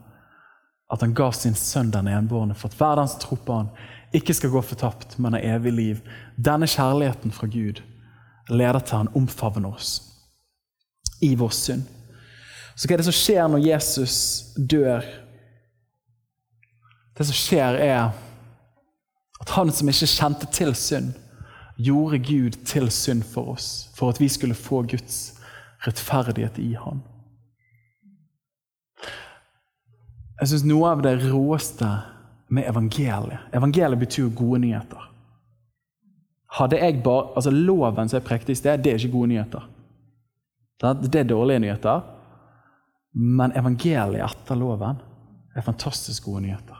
at 0.90 1.02
han 1.02 1.14
ga 1.14 1.30
sin 1.32 1.56
sønn 1.56 1.92
den 1.94 2.08
enbårne, 2.10 2.56
for 2.58 2.70
at 2.70 2.78
hver 2.78 2.96
den 2.98 3.10
som 3.12 3.22
tror 3.22 3.42
på 3.46 3.58
han, 3.62 3.72
ikke 4.14 4.34
skal 4.34 4.50
gå 4.50 4.62
fortapt, 4.66 5.20
men 5.20 5.36
har 5.38 5.46
evig 5.58 5.74
liv. 5.74 6.00
Denne 6.36 6.68
kjærligheten 6.68 7.32
fra 7.32 7.48
Gud 7.48 7.82
leder 8.50 8.80
til 8.80 9.04
han 9.04 9.12
omfavner 9.16 9.70
oss 9.70 10.00
i 11.22 11.36
vår 11.38 11.54
synd. 11.54 11.86
Så 12.76 12.88
hva 12.88 12.96
er 12.96 13.02
det 13.02 13.10
som 13.10 13.16
skjer 13.16 13.48
når 13.52 13.66
Jesus 13.68 14.16
dør? 14.58 15.06
Det 17.18 17.28
som 17.28 17.36
skjer, 17.36 17.78
er 17.84 18.10
at 19.40 19.54
han 19.56 19.72
som 19.76 19.92
ikke 19.92 20.08
kjente 20.10 20.48
til 20.56 20.74
synd, 20.76 21.12
gjorde 21.80 22.20
Gud 22.24 22.58
til 22.68 22.90
synd 22.92 23.24
for 23.24 23.54
oss, 23.54 23.90
for 23.96 24.10
at 24.10 24.20
vi 24.20 24.28
skulle 24.32 24.56
få 24.56 24.82
Guds 24.88 25.20
rettferdighet 25.86 26.58
i 26.60 26.74
han. 26.80 27.04
Jeg 30.40 30.52
syns 30.52 30.66
noe 30.68 30.94
av 30.94 31.02
det 31.04 31.18
råeste 31.26 31.88
med 32.50 32.68
evangeliet 32.70 33.54
Evangeliet 33.56 34.00
betyr 34.00 34.30
gode 34.34 34.62
nyheter. 34.64 35.10
Hadde 36.58 36.80
jeg 36.80 37.04
bare, 37.06 37.34
altså 37.36 37.52
Loven 37.54 38.10
som 38.10 38.18
jeg 38.18 38.26
prekte 38.26 38.56
i 38.56 38.58
sted, 38.58 38.82
det 38.82 38.94
er 38.94 39.02
ikke 39.02 39.18
gode 39.18 39.34
nyheter. 39.34 39.68
Det 40.80 41.20
er 41.20 41.28
dårlige 41.28 41.60
nyheter. 41.60 42.02
Men 43.14 43.54
evangeliet 43.58 44.24
etter 44.24 44.58
loven 44.58 45.00
er 45.58 45.66
fantastisk 45.66 46.30
gode 46.30 46.46
nyheter. 46.46 46.78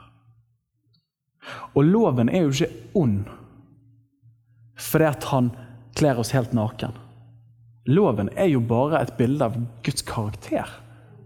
Og 1.74 1.84
loven 1.84 2.28
er 2.28 2.46
jo 2.46 2.54
ikke 2.54 2.96
ond 2.98 3.36
fordi 4.80 5.04
at 5.04 5.26
han 5.28 5.50
kler 5.98 6.16
oss 6.22 6.30
helt 6.32 6.54
naken. 6.56 6.94
Loven 7.90 8.30
er 8.32 8.48
jo 8.48 8.62
bare 8.64 9.02
et 9.02 9.12
bilde 9.18 9.44
av 9.44 9.58
Guds 9.84 10.06
karakter 10.08 10.70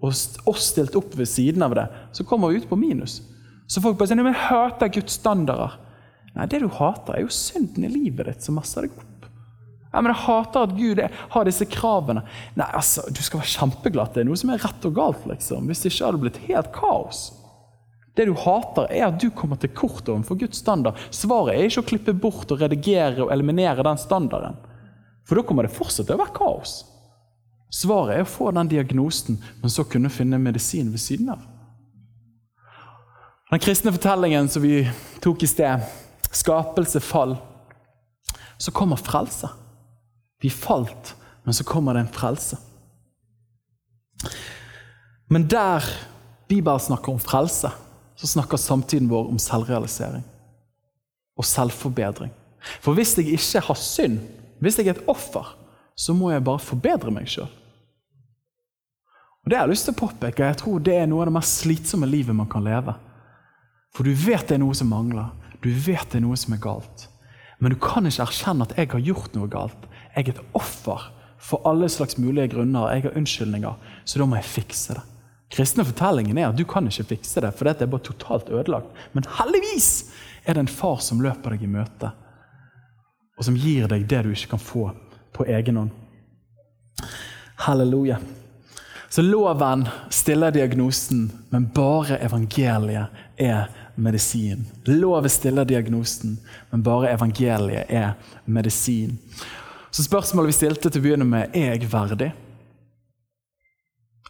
og 0.05 0.51
oss 0.53 0.69
stilt 0.69 0.97
opp 0.99 1.17
ved 1.17 1.29
siden 1.31 1.65
av 1.65 1.75
det, 1.79 1.87
så 2.13 2.27
kommer 2.29 2.53
vi 2.53 2.61
ut 2.61 2.69
på 2.69 2.79
minus. 2.79 3.23
Så 3.67 3.81
folk 3.81 3.97
bare 3.99 4.11
sier 4.11 4.21
men 4.21 4.33
de 4.33 4.45
hater 4.51 4.93
Guds 4.93 5.17
standarder. 5.17 5.79
Nei, 6.35 6.47
det 6.51 6.61
du 6.65 6.69
hater, 6.69 7.17
er 7.17 7.25
jo 7.25 7.33
synden 7.33 7.87
i 7.87 7.93
livet 7.93 8.29
ditt 8.29 8.45
som 8.45 8.59
masser 8.59 8.85
deg 8.85 8.97
opp. 8.99 9.29
Ja, 9.95 10.03
men 10.03 10.11
Jeg 10.11 10.25
hater 10.25 10.67
at 10.67 10.75
Gud 10.75 11.01
har 11.31 11.47
disse 11.47 11.67
kravene. 11.71 12.25
Nei, 12.59 12.67
altså, 12.75 13.05
Du 13.15 13.23
skal 13.23 13.41
være 13.41 13.53
kjempeglad 13.53 14.15
det 14.15 14.25
er 14.25 14.29
noe 14.29 14.41
som 14.41 14.51
er 14.51 14.63
rett 14.63 14.89
og 14.89 14.95
galt. 14.97 15.27
liksom. 15.31 15.69
Hvis 15.71 15.87
ikke 15.87 16.05
hadde 16.05 16.19
det 16.19 16.25
blitt 16.25 16.45
helt 16.49 16.73
kaos. 16.75 17.21
Det 18.15 18.27
du 18.27 18.35
hater, 18.39 18.91
er 18.91 19.09
at 19.09 19.21
du 19.23 19.31
kommer 19.31 19.59
til 19.59 19.71
kort 19.75 20.09
overfor 20.11 20.39
Guds 20.39 20.59
standard. 20.63 20.99
Svaret 21.15 21.55
er 21.55 21.67
ikke 21.67 21.83
å 21.83 21.89
klippe 21.93 22.15
bort 22.15 22.51
og 22.51 22.61
redigere 22.63 23.23
og 23.25 23.33
eliminere 23.35 23.87
den 23.87 23.99
standarden. 23.99 24.59
For 25.27 25.39
da 25.39 25.47
kommer 25.47 25.67
det 25.67 25.75
fortsatt 25.75 26.07
til 26.11 26.19
å 26.19 26.23
være 26.23 26.37
kaos. 26.37 26.75
Svaret 27.75 28.15
er 28.15 28.23
å 28.23 28.31
få 28.31 28.53
den 28.55 28.71
diagnosen, 28.71 29.41
men 29.61 29.73
så 29.73 29.83
kunne 29.89 30.13
finne 30.13 30.39
medisin 30.39 30.93
ved 30.93 31.03
siden 31.03 31.33
av. 31.35 31.43
Den 33.51 33.63
kristne 33.63 33.93
fortellingen 33.95 34.49
som 34.51 34.63
vi 34.63 34.85
tok 35.23 35.43
i 35.43 35.49
sted, 35.51 35.83
skapelse, 36.31 37.03
fall, 37.03 37.37
så 38.59 38.73
kommer 38.75 39.01
frelse. 39.01 39.51
Vi 40.43 40.51
falt, 40.51 41.15
men 41.43 41.57
så 41.57 41.67
kommer 41.67 41.95
det 41.95 42.05
en 42.05 42.15
frelse. 42.15 42.61
Men 45.31 45.49
der 45.51 45.83
Bibelen 46.49 46.81
snakker 46.81 47.13
om 47.13 47.21
frelse, 47.21 47.73
så 48.15 48.31
snakker 48.31 48.61
samtiden 48.61 49.11
vår 49.11 49.33
om 49.33 49.39
selvrealisering 49.43 50.23
og 51.35 51.47
selvforbedring. 51.49 52.31
For 52.81 52.95
hvis 52.95 53.17
jeg 53.19 53.35
ikke 53.35 53.67
har 53.67 53.81
synd, 53.83 54.21
hvis 54.63 54.79
jeg 54.79 54.89
er 54.89 54.95
et 54.95 55.11
offer, 55.11 55.57
så 55.99 56.15
må 56.15 56.31
jeg 56.31 56.45
bare 56.47 56.63
forbedre 56.63 57.11
meg 57.11 57.27
sjøl. 57.31 57.51
Og 59.45 59.51
Det 59.51 59.57
jeg 59.59 59.61
har 59.61 59.69
lyst 59.69 59.85
til 59.89 59.93
å 59.93 60.01
påpeke, 60.01 60.47
jeg 60.49 60.61
tror 60.63 60.81
det 60.81 60.95
er 60.97 61.09
noe 61.09 61.21
av 61.21 61.29
det 61.29 61.37
mest 61.37 61.59
slitsomme 61.61 62.09
livet 62.09 62.37
man 62.37 62.49
kan 62.49 62.65
leve. 62.65 62.95
For 63.95 64.09
du 64.09 64.15
vet 64.17 64.49
det 64.49 64.57
er 64.57 64.63
noe 64.65 64.77
som 64.77 64.89
mangler, 64.89 65.35
du 65.61 65.69
vet 65.69 66.09
det 66.11 66.19
er 66.19 66.25
noe 66.25 66.39
som 66.41 66.57
er 66.57 66.63
galt. 66.65 67.09
Men 67.61 67.75
du 67.75 67.79
kan 67.81 68.09
ikke 68.09 68.25
erkjenne 68.25 68.65
at 68.67 68.73
jeg 68.77 68.91
har 68.93 69.05
gjort 69.05 69.37
noe 69.37 69.49
galt. 69.53 69.85
Jeg 70.15 70.27
er 70.27 70.33
et 70.35 70.57
offer 70.57 71.11
for 71.45 71.65
alle 71.69 71.89
slags 71.93 72.17
mulige 72.19 72.55
grunner. 72.55 72.91
Jeg 72.93 73.07
har 73.07 73.19
unnskyldninger, 73.21 73.93
så 74.05 74.21
da 74.21 74.27
må 74.29 74.41
jeg 74.41 74.49
fikse 74.49 74.97
det. 74.97 75.05
Kristne 75.55 75.85
fortellingen 75.87 76.39
er 76.41 76.49
at 76.49 76.59
du 76.59 76.65
kan 76.69 76.89
ikke 76.89 77.07
fikse 77.15 77.43
det, 77.45 77.53
for 77.55 77.69
dette 77.69 77.85
er 77.85 77.93
bare 77.93 78.05
totalt 78.09 78.49
ødelagt. 78.51 78.91
Men 79.13 79.29
heldigvis 79.39 79.91
er 80.45 80.57
det 80.57 80.65
en 80.65 80.73
far 80.73 80.99
som 81.05 81.21
løper 81.25 81.55
deg 81.55 81.67
i 81.67 81.71
møte, 81.71 82.11
og 83.39 83.47
som 83.47 83.57
gir 83.59 83.89
deg 83.91 84.09
det 84.11 84.25
du 84.25 84.33
ikke 84.33 84.55
kan 84.57 84.63
få 84.63 84.89
på 85.35 85.47
egen 85.53 85.79
hånd. 85.79 85.93
Halleluja. 87.65 88.19
Så 89.15 89.23
loven 89.23 89.89
stiller 90.11 90.51
diagnosen, 90.51 91.33
men 91.51 91.69
bare 91.75 92.17
evangeliet 92.19 93.07
er 93.37 93.69
medisin. 93.95 94.65
Loven 94.85 95.31
stiller 95.31 95.65
diagnosen, 95.65 96.33
men 96.71 96.83
bare 96.83 97.13
evangeliet 97.13 97.87
er 97.89 98.17
medisin. 98.45 99.13
Så 99.91 100.03
spørsmålet 100.03 100.51
vi 100.51 100.57
stilte 100.57 100.91
til 100.91 100.99
å 100.99 101.05
begynne 101.05 101.29
med, 101.31 101.55
er 101.55 101.77
jeg 101.77 101.87
verdig? 101.93 102.33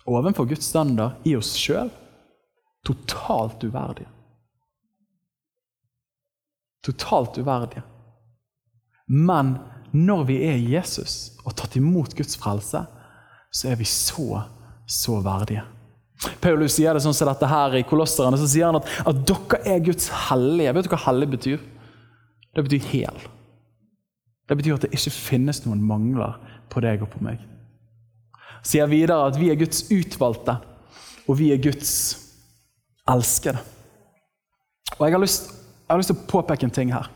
Ovenfor 0.04 0.50
Guds 0.50 0.68
standard 0.68 1.24
i 1.24 1.32
oss 1.38 1.54
sjøl 1.56 1.88
totalt 2.84 3.64
uverdige. 3.64 4.10
Totalt 6.84 7.38
uverdige. 7.40 7.86
Men 9.08 9.56
når 9.96 10.28
vi 10.28 10.36
er 10.44 10.60
Jesus 10.60 11.38
og 11.40 11.56
tatt 11.56 11.80
imot 11.80 12.12
Guds 12.20 12.36
frelse, 12.36 12.84
så 13.48 13.72
er 13.72 13.80
vi 13.80 13.88
så 13.88 14.44
så 14.86 15.20
verdige. 15.24 15.64
Paulus 16.40 16.76
sier 16.76 16.94
det 16.94 17.02
sånn 17.04 17.16
som 17.16 17.28
dette 17.28 17.48
her 17.48 17.74
i 17.78 17.84
Kolosserne, 17.86 18.38
så 18.40 18.48
sier 18.48 18.68
han 18.68 18.78
at, 18.78 18.88
at 19.04 19.22
dere 19.28 19.60
er 19.74 19.82
Guds 19.84 20.08
hellige. 20.28 20.74
Vet 20.76 20.86
du 20.86 20.92
hva 20.92 21.00
hellig 21.08 21.30
betyr? 21.34 21.64
Det 22.54 22.64
betyr 22.64 22.90
hel. 22.92 23.24
Det 24.48 24.56
betyr 24.58 24.76
at 24.76 24.86
det 24.86 24.92
ikke 24.94 25.12
finnes 25.14 25.62
noen 25.64 25.82
mangler 25.84 26.38
på 26.72 26.82
deg 26.84 27.02
og 27.04 27.10
på 27.12 27.22
meg. 27.24 27.42
Sier 28.64 28.88
videre 28.88 29.26
at 29.28 29.36
vi 29.40 29.50
er 29.52 29.60
Guds 29.60 29.84
utvalgte, 29.92 30.56
og 31.28 31.38
vi 31.40 31.50
er 31.52 31.60
Guds 31.60 31.92
elskede. 33.10 33.60
Og 34.94 35.06
Jeg 35.06 35.12
har 35.12 35.20
lyst, 35.20 35.50
jeg 35.50 35.92
har 35.92 36.00
lyst 36.00 36.12
til 36.12 36.20
å 36.20 36.26
påpeke 36.30 36.68
en 36.68 36.74
ting 36.74 36.92
her. 36.94 37.10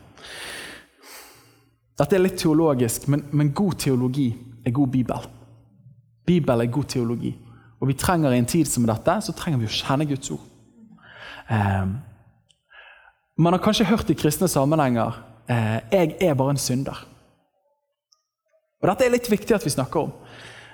Dette 1.99 2.15
er 2.15 2.23
litt 2.23 2.37
teologisk, 2.39 3.07
men, 3.11 3.25
men 3.31 3.53
god 3.55 3.79
teologi 3.81 4.29
er 4.65 4.75
god 4.75 4.91
bibel. 4.93 5.29
Bibel 6.27 6.61
er 6.63 6.71
god 6.71 6.89
teologi. 6.91 7.33
Og 7.79 7.87
vi 7.87 7.95
trenger 7.95 8.33
i 8.35 8.39
en 8.41 8.49
tid 8.49 8.67
som 8.67 8.85
dette, 8.87 9.15
så 9.23 9.35
trenger 9.35 9.61
vi 9.61 9.69
å 9.69 9.75
kjenne 9.79 10.07
Guds 10.09 10.31
ord. 10.35 10.45
Eh, 11.49 11.85
man 13.39 13.55
har 13.55 13.63
kanskje 13.63 13.87
hørt 13.87 14.09
i 14.11 14.17
kristne 14.19 14.49
sammenhenger 14.51 15.15
eh, 15.47 15.79
'jeg 15.91 16.17
er 16.21 16.33
bare 16.33 16.55
en 16.55 16.57
synder'. 16.57 17.05
Og 18.81 18.87
Dette 18.87 19.05
er 19.05 19.11
litt 19.11 19.31
viktig 19.31 19.55
at 19.55 19.65
vi 19.65 19.69
snakker 19.75 19.99
om. 19.99 20.11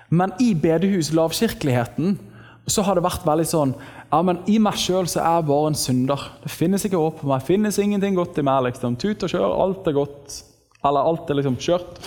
Men 0.09 0.33
i 0.39 0.53
bedehus, 0.53 1.13
lavkirkeligheten, 1.13 2.19
så 2.67 2.81
har 2.81 2.95
det 2.95 3.05
vært 3.05 3.25
veldig 3.25 3.45
sånn 3.45 3.75
ja, 4.11 4.21
men 4.21 4.39
I 4.47 4.59
meg 4.61 4.77
sjøl 4.79 5.05
er 5.09 5.25
jeg 5.25 5.45
bare 5.49 5.67
en 5.71 5.75
synder. 5.75 6.21
Det 6.43 6.51
finnes 6.53 6.85
ikke 6.85 6.97
håp 7.01 7.19
for 7.19 7.27
meg. 7.27 7.41
Det 7.41 7.49
finnes 7.49 7.79
ingenting 7.81 8.15
godt 8.15 8.37
i 8.37 8.45
meg. 8.45 8.63
liksom. 8.69 8.95
Tut 8.95 9.23
og 9.23 9.29
kjør, 9.29 9.55
alt 9.65 9.87
er 9.87 9.97
godt. 9.97 10.43
Eller 10.85 11.09
alt 11.09 11.29
er 11.29 11.39
liksom 11.39 11.57
kjørt. 11.57 11.99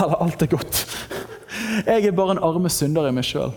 Eller 0.00 0.16
alt 0.24 0.42
er 0.42 0.50
godt. 0.50 0.80
Jeg 1.86 2.06
er 2.06 2.16
bare 2.16 2.36
en 2.36 2.42
arme 2.44 2.70
synder 2.72 3.08
i 3.08 3.14
meg 3.14 3.26
sjøl. 3.26 3.54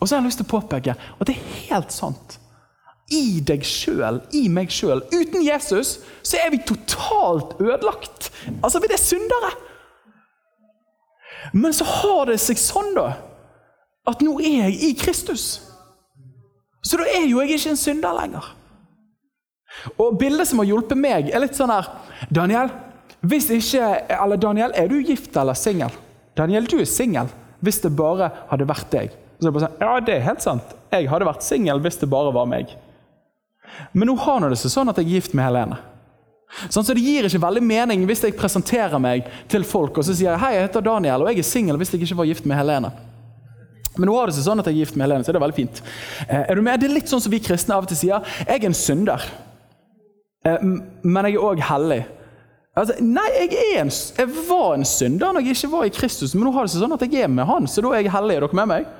Og 0.00 0.08
så 0.08 0.14
har 0.14 0.20
jeg 0.20 0.28
lyst 0.30 0.40
til 0.42 0.48
å 0.48 0.54
påpeke 0.56 0.96
at 0.96 1.28
det 1.28 1.36
er 1.36 1.54
helt 1.68 1.94
sant. 1.94 2.38
I 3.12 3.38
deg 3.46 3.62
sjøl, 3.66 4.18
i 4.34 4.48
meg 4.50 4.72
sjøl. 4.74 5.04
Uten 5.14 5.44
Jesus 5.46 6.00
så 6.26 6.40
er 6.42 6.50
vi 6.52 6.64
totalt 6.66 7.54
ødelagt. 7.62 8.32
Altså, 8.62 8.82
vi 8.82 8.90
er 8.90 9.00
syndere. 9.00 9.52
Men 11.54 11.74
så 11.76 11.86
har 11.86 12.26
det 12.26 12.40
seg 12.42 12.58
sånn, 12.58 12.90
da, 12.96 13.12
at 14.10 14.22
nå 14.24 14.36
er 14.42 14.66
jeg 14.66 14.78
i 14.88 14.92
Kristus. 14.98 15.46
Så 16.82 16.98
da 16.98 17.06
er 17.10 17.26
jo 17.26 17.40
jeg 17.42 17.56
ikke 17.56 17.74
en 17.74 17.78
synder 17.78 18.16
lenger. 18.18 18.48
Og 20.00 20.18
Bildet 20.18 20.48
som 20.48 20.62
har 20.62 20.70
hjulpet 20.70 20.98
meg, 20.98 21.30
er 21.30 21.42
litt 21.42 21.56
sånn 21.58 21.70
her 21.70 21.88
Daniel, 22.32 22.72
hvis 23.26 23.48
ikke, 23.52 23.86
eller 24.16 24.40
Daniel, 24.40 24.74
er 24.74 24.90
du 24.90 24.98
gift 25.04 25.36
eller 25.38 25.56
singel? 25.58 25.94
Daniel, 26.36 26.68
du 26.68 26.78
er 26.80 26.88
singel 26.88 27.30
hvis 27.64 27.80
det 27.82 27.94
bare 27.96 28.30
hadde 28.50 28.68
vært 28.68 28.90
deg. 28.92 29.14
Så 29.36 29.46
er 29.46 29.48
det 29.48 29.54
bare 29.56 29.66
sånn, 29.66 29.80
ja, 29.82 30.00
det 30.04 30.14
er 30.14 30.26
helt 30.26 30.44
sant. 30.44 30.74
Jeg 30.92 31.08
hadde 31.10 31.28
vært 31.28 31.44
singel 31.44 31.80
hvis 31.84 31.98
det 32.00 32.08
bare 32.12 32.32
var 32.36 32.48
meg. 32.48 32.72
Men 33.96 34.08
nå 34.10 34.16
har 34.22 34.44
det 34.46 34.58
seg 34.60 34.72
sånn 34.72 34.92
at 34.92 35.00
jeg 35.00 35.08
er 35.08 35.16
gift 35.18 35.36
med 35.36 35.48
Helene. 35.48 35.80
Sånn, 36.70 36.84
så 36.86 36.94
Det 36.94 37.02
gir 37.02 37.26
ikke 37.26 37.42
veldig 37.42 37.62
mening 37.66 38.04
hvis 38.08 38.22
jeg 38.24 38.36
presenterer 38.38 39.00
meg 39.02 39.26
til 39.50 39.64
folk 39.66 39.98
og 39.98 40.06
så 40.06 40.14
sier 40.14 40.30
jeg, 40.30 40.40
hei, 40.40 40.52
jeg 40.54 40.68
heter 40.68 40.84
Daniel 40.86 41.24
og 41.24 41.32
jeg 41.32 41.42
er 41.42 41.48
singel 41.48 41.80
hvis 41.80 41.90
jeg 41.92 42.04
ikke 42.06 42.20
var 42.20 42.28
gift 42.30 42.46
med 42.48 42.60
Helene. 42.60 42.92
Men 43.96 44.10
nå 44.10 44.14
har 44.18 44.28
det 44.28 44.36
seg 44.36 44.46
sånn 44.46 44.60
at 44.60 44.68
jeg 44.68 44.76
er 44.76 44.84
gift 44.84 44.96
med 44.96 45.06
Helene, 45.06 45.24
så 45.24 45.32
det 45.32 45.40
er 45.40 45.44
veldig 45.46 45.56
fint. 45.56 45.80
Eh, 46.28 46.42
er 46.44 46.54
du 46.54 46.62
med? 46.62 46.78
Det 46.80 46.88
er 46.88 46.94
litt 46.98 47.10
sånn 47.10 47.22
som 47.24 47.32
vi 47.32 47.40
kristne 47.42 47.76
av 47.76 47.86
og 47.86 47.90
til 47.90 47.98
sier. 47.98 48.34
Jeg 48.44 48.60
er 48.60 48.68
en 48.68 48.76
synder, 48.76 49.24
eh, 50.44 50.66
men 51.02 51.28
jeg 51.28 51.38
er 51.38 51.46
òg 51.48 51.62
hellig. 51.64 52.02
Altså, 52.76 52.98
nei, 53.00 53.24
jeg, 53.32 53.56
en, 53.80 53.88
jeg, 53.88 54.32
var 54.50 54.74
en 54.76 54.84
synder 54.84 55.32
når 55.32 55.46
jeg 55.46 55.56
ikke 55.56 55.72
var 55.72 55.86
i 55.88 55.92
Kristus, 55.96 56.34
men 56.36 56.44
nå 56.44 56.52
har 56.52 56.66
det 56.66 56.74
seg 56.74 56.82
sånn 56.82 56.92
at 56.92 57.04
jeg 57.06 57.22
er 57.24 57.30
med 57.32 57.48
Han, 57.48 57.68
så 57.70 57.80
da 57.80 57.94
er 57.96 58.04
jeg 58.04 58.12
hellig. 58.12 58.36
Er 58.36 58.44
dere 58.44 58.58
med 58.58 58.68
meg? 58.68 58.90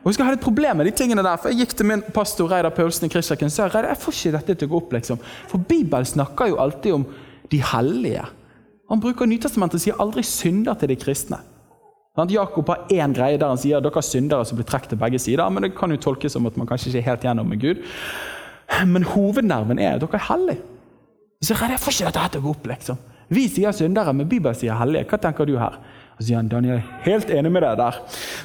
Og 0.00 0.08
Jeg 0.08 0.16
skal 0.16 0.28
ha 0.28 0.36
et 0.36 0.44
problem 0.44 0.78
med 0.78 0.86
de 0.86 0.94
tingene 0.96 1.24
der, 1.26 1.36
for 1.42 1.50
jeg 1.50 1.66
gikk 1.66 1.74
til 1.76 1.88
min 1.90 2.02
pastor 2.14 2.48
Reidar 2.48 2.72
Paulsen 2.72 3.08
i 3.08 3.10
Kristkirken 3.12 3.50
og 3.50 3.52
sa 3.52 3.66
Reidar, 3.66 3.90
jeg 3.90 4.00
får 4.04 4.14
ikke 4.16 4.32
dette 4.36 4.54
til 4.54 4.68
å 4.68 4.72
gå 4.72 4.78
opp. 4.78 4.92
liksom. 4.94 5.18
For 5.50 5.58
Bibelen 5.58 6.06
snakker 6.06 6.52
jo 6.52 6.60
alltid 6.62 6.94
om 6.94 7.04
de 7.50 7.60
hellige. 7.74 8.22
Han 8.88 9.02
bruker 9.02 9.28
Nytestamentet 9.28 9.80
og 9.80 9.82
sier 9.82 9.98
aldri 10.00 10.22
synder 10.24 10.78
til 10.78 10.92
de 10.94 10.96
kristne. 11.02 11.40
Jakob 12.16 12.70
har 12.72 12.86
én 12.88 13.12
greie 13.12 13.36
der 13.36 13.50
han 13.50 13.60
sier 13.60 13.82
dere 13.84 14.00
er 14.00 14.06
syndere 14.06 14.46
som 14.46 14.56
blir 14.56 14.64
trukket 14.70 14.94
til 14.94 15.02
begge 15.02 15.18
sider. 15.20 15.50
Men 15.50 15.66
det 15.66 15.74
kan 15.76 15.90
jo 15.90 15.98
tolkes 16.00 16.32
som 16.32 16.46
at 16.48 16.56
man 16.56 16.70
kanskje 16.70 16.94
ikke 16.94 17.02
er 17.02 17.10
helt 17.10 17.26
gjennom 17.26 17.50
med 17.50 17.60
Gud. 17.60 17.82
Men 18.86 19.04
hovednerven 19.04 19.82
er 19.82 19.98
at 19.98 20.06
dere 20.06 20.16
er 20.16 20.26
hellige. 20.30 20.62
Så 21.42 21.58
Reidar, 21.58 21.76
jeg 21.76 21.84
får 21.84 21.98
ikke 21.98 22.14
dette 22.14 22.32
til 22.32 22.40
å 22.40 22.46
gå 22.46 22.54
opp, 22.54 22.70
liksom. 22.72 23.02
Vi 23.28 23.48
sier 23.50 23.74
syndere, 23.74 24.12
men 24.14 24.28
Bibelen 24.30 24.54
sier 24.54 24.76
hellige. 24.78 25.08
Hva 25.10 25.18
tenker 25.22 25.48
du 25.48 25.56
her? 25.58 25.78
Og 26.16 26.22
så 26.22 26.28
sier 26.30 26.38
han 26.38 26.48
Daniel, 26.48 26.78
helt 27.04 27.28
enig 27.34 27.50
med 27.52 27.60
deg 27.66 27.74
der. 27.76 27.96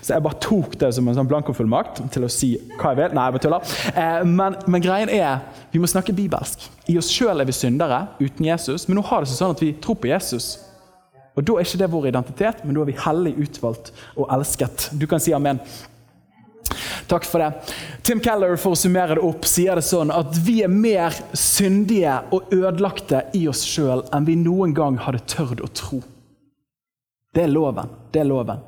Så 0.01 0.15
jeg 0.15 0.23
bare 0.25 0.39
tok 0.43 0.73
det 0.81 0.89
som 0.97 1.07
en 1.07 1.15
sånn 1.15 1.29
blankofullmakt 1.29 2.01
til 2.11 2.25
å 2.27 2.31
si 2.31 2.49
hva 2.73 2.91
jeg 2.91 2.99
vet. 2.99 3.13
Nei, 3.15 3.27
jeg 3.29 3.35
bare 3.37 3.45
tuller. 3.45 3.75
Eh, 3.93 4.25
men, 4.27 4.57
men, 4.67 4.83
greien 4.83 5.11
er, 5.13 5.45
vi 5.71 5.79
må 5.79 5.87
snakke 5.87 6.15
bibelsk. 6.17 6.65
I 6.91 6.97
oss 6.99 7.11
sjøl 7.13 7.39
er 7.39 7.47
vi 7.47 7.55
syndere 7.55 8.03
uten 8.19 8.49
Jesus, 8.49 8.89
men 8.89 8.99
nå 8.99 9.05
har 9.07 9.23
det 9.23 9.31
seg 9.31 9.39
sånn 9.39 9.55
at 9.55 9.63
vi 9.63 9.71
tror 9.79 10.01
på 10.01 10.11
Jesus. 10.11 10.57
Og 11.31 11.45
Da 11.47 11.55
er 11.55 11.63
ikke 11.63 11.79
det 11.79 11.91
vår 11.93 12.09
identitet, 12.09 12.65
men 12.65 12.75
da 12.75 12.83
er 12.83 12.89
vi 12.89 12.97
hellig 13.05 13.37
utvalgt 13.45 13.93
og 14.17 14.27
elsket. 14.35 14.89
Du 14.99 15.07
kan 15.07 15.23
si 15.23 15.31
amen. 15.31 15.61
Takk 17.11 17.25
for 17.27 17.43
det. 17.43 17.51
Tim 18.07 18.21
Keller 18.23 18.55
for 18.55 18.71
å 18.71 18.79
summere 18.79 19.17
det 19.17 19.23
opp, 19.27 19.43
sier 19.43 19.75
det 19.75 19.83
sånn 19.83 20.13
at 20.15 20.37
vi 20.45 20.61
er 20.63 20.71
mer 20.71 21.11
syndige 21.35 22.13
og 22.31 22.53
ødelagte 22.55 23.25
i 23.35 23.41
oss 23.51 23.65
sjøl 23.67 24.05
enn 24.15 24.27
vi 24.29 24.37
noen 24.39 24.71
gang 24.77 24.95
hadde 25.03 25.19
tørt 25.27 25.59
å 25.59 25.67
tro. 25.75 25.99
Det 27.35 27.43
er 27.43 27.51
loven. 27.51 27.91
Det 28.15 28.21
er 28.23 28.29
loven. 28.29 28.63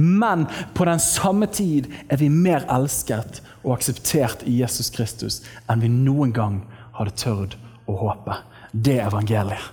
Men 0.00 0.46
på 0.72 0.86
den 0.88 1.02
samme 1.04 1.50
tid 1.52 1.90
er 2.08 2.16
vi 2.16 2.30
mer 2.32 2.64
elsket 2.72 3.42
og 3.60 3.74
akseptert 3.76 4.46
i 4.48 4.56
Jesus 4.62 4.88
Kristus 4.94 5.42
enn 5.68 5.84
vi 5.84 5.92
noen 5.92 6.32
gang 6.32 6.62
hadde 6.96 7.12
tørt 7.20 7.58
å 7.84 7.98
håpe. 8.00 8.38
Det 8.72 8.96
er 9.02 9.10
evangeliet. 9.10 9.68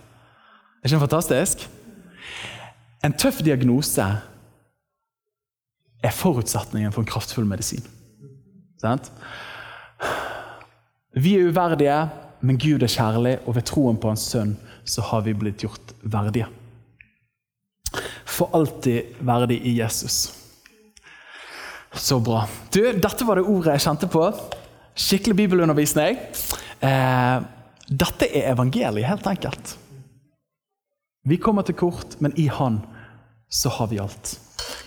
Er 0.84 0.92
ikke 0.92 0.98
det 0.98 1.06
fantastisk? 1.06 1.64
En 3.04 3.16
tøff 3.16 3.40
diagnose 3.48 4.12
er 6.04 6.12
forutsetningen 6.12 6.92
for 6.92 7.04
en 7.04 7.10
kraftfull 7.10 7.48
medisin. 7.48 7.84
Sant? 8.82 9.10
Vi 11.16 11.38
er 11.38 11.50
uverdige, 11.50 11.98
men 12.44 12.60
Gud 12.60 12.84
er 12.84 12.92
kjærlig, 12.92 13.38
og 13.48 13.56
ved 13.56 13.68
troen 13.70 14.00
på 14.02 14.12
Hans 14.12 14.26
sønn 14.34 14.56
så 14.84 15.06
har 15.08 15.24
vi 15.24 15.36
blitt 15.38 15.64
gjort 15.64 15.94
verdige. 16.02 16.50
For 18.26 18.52
alltid 18.58 19.22
verdig 19.24 19.62
i 19.64 19.78
Jesus. 19.78 20.34
Så 21.94 22.18
bra. 22.20 22.48
Du, 22.74 22.82
Dette 22.82 23.26
var 23.28 23.38
det 23.38 23.46
ordet 23.46 23.78
jeg 23.78 23.86
kjente 23.86 24.10
på. 24.12 24.26
Skikkelig 24.98 25.38
bibelundervisning. 25.38 26.18
Eh, 26.84 27.46
dette 27.88 28.28
er 28.28 28.50
evangeliet, 28.52 29.08
helt 29.08 29.30
enkelt. 29.30 29.76
Vi 31.24 31.38
kommer 31.40 31.64
til 31.64 31.78
kort, 31.80 32.18
men 32.20 32.34
i 32.36 32.50
Han 32.52 32.82
så 33.48 33.70
har 33.70 33.88
vi 33.94 34.02
alt. 34.02 34.34